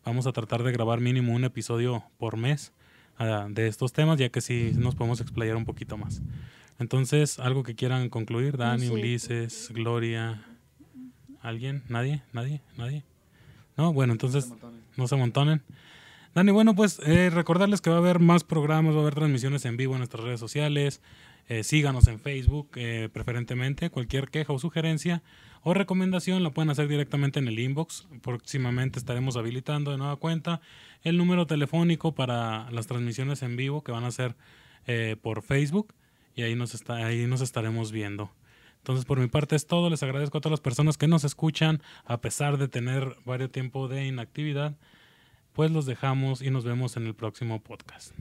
Vamos 0.03 0.27
a 0.27 0.33
tratar 0.33 0.63
de 0.63 0.73
grabar 0.73 0.99
mínimo 0.99 1.33
un 1.33 1.45
episodio 1.45 2.03
por 2.17 2.35
mes 2.35 2.73
ah, 3.17 3.47
de 3.49 3.67
estos 3.67 3.93
temas, 3.93 4.19
ya 4.19 4.27
que 4.27 4.41
sí 4.41 4.73
nos 4.75 4.95
podemos 4.95 5.21
explayar 5.21 5.55
un 5.55 5.63
poquito 5.63 5.97
más. 5.97 6.21
Entonces, 6.77 7.39
algo 7.39 7.63
que 7.63 7.73
quieran 7.73 8.09
concluir, 8.09 8.57
Dani, 8.57 8.87
sé. 8.87 8.91
Ulises, 8.91 9.71
Gloria, 9.73 10.43
¿alguien? 11.41 11.83
¿Nadie? 11.87 12.23
¿Nadie? 12.33 12.61
¿Nadie? 12.75 13.05
No, 13.77 13.93
bueno, 13.93 14.11
entonces 14.11 14.51
no 14.97 15.07
se 15.07 15.15
amontonen. 15.15 15.63
Dani, 16.35 16.51
bueno, 16.51 16.75
pues 16.75 16.99
eh, 17.05 17.29
recordarles 17.29 17.79
que 17.79 17.91
va 17.91 17.95
a 17.95 17.99
haber 17.99 18.19
más 18.19 18.43
programas, 18.43 18.93
va 18.93 18.99
a 18.99 19.01
haber 19.03 19.15
transmisiones 19.15 19.63
en 19.63 19.77
vivo 19.77 19.93
en 19.93 19.99
nuestras 19.99 20.21
redes 20.21 20.41
sociales. 20.41 21.01
Eh, 21.49 21.63
síganos 21.63 22.07
en 22.07 22.19
Facebook, 22.19 22.69
eh, 22.75 23.09
preferentemente. 23.11 23.89
Cualquier 23.89 24.29
queja 24.29 24.53
o 24.53 24.59
sugerencia 24.59 25.23
o 25.63 25.73
recomendación 25.73 26.43
la 26.43 26.51
pueden 26.51 26.69
hacer 26.69 26.87
directamente 26.87 27.39
en 27.39 27.47
el 27.47 27.57
inbox. 27.57 28.07
Próximamente 28.21 28.99
estaremos 28.99 29.35
habilitando 29.35 29.91
de 29.91 29.97
nueva 29.97 30.15
cuenta 30.17 30.61
el 31.03 31.17
número 31.17 31.47
telefónico 31.47 32.13
para 32.13 32.69
las 32.69 32.85
transmisiones 32.85 33.41
en 33.41 33.55
vivo 33.55 33.83
que 33.83 33.91
van 33.91 34.03
a 34.03 34.11
ser 34.11 34.35
eh, 34.85 35.15
por 35.19 35.41
Facebook 35.41 35.95
y 36.35 36.43
ahí 36.43 36.55
nos, 36.55 36.87
ahí 36.89 37.25
nos 37.25 37.41
estaremos 37.41 37.91
viendo. 37.91 38.31
Entonces, 38.77 39.05
por 39.05 39.19
mi 39.19 39.27
parte 39.27 39.55
es 39.55 39.65
todo. 39.65 39.89
Les 39.89 40.03
agradezco 40.03 40.37
a 40.37 40.41
todas 40.41 40.51
las 40.51 40.61
personas 40.61 40.97
que 40.97 41.07
nos 41.07 41.23
escuchan, 41.23 41.81
a 42.05 42.21
pesar 42.21 42.57
de 42.57 42.67
tener 42.67 43.17
varios 43.25 43.51
tiempo 43.51 43.87
de 43.87 44.05
inactividad. 44.05 44.77
Pues 45.53 45.71
los 45.71 45.87
dejamos 45.87 46.43
y 46.43 46.51
nos 46.51 46.63
vemos 46.63 46.95
en 46.95 47.07
el 47.07 47.15
próximo 47.15 47.59
podcast. 47.59 48.13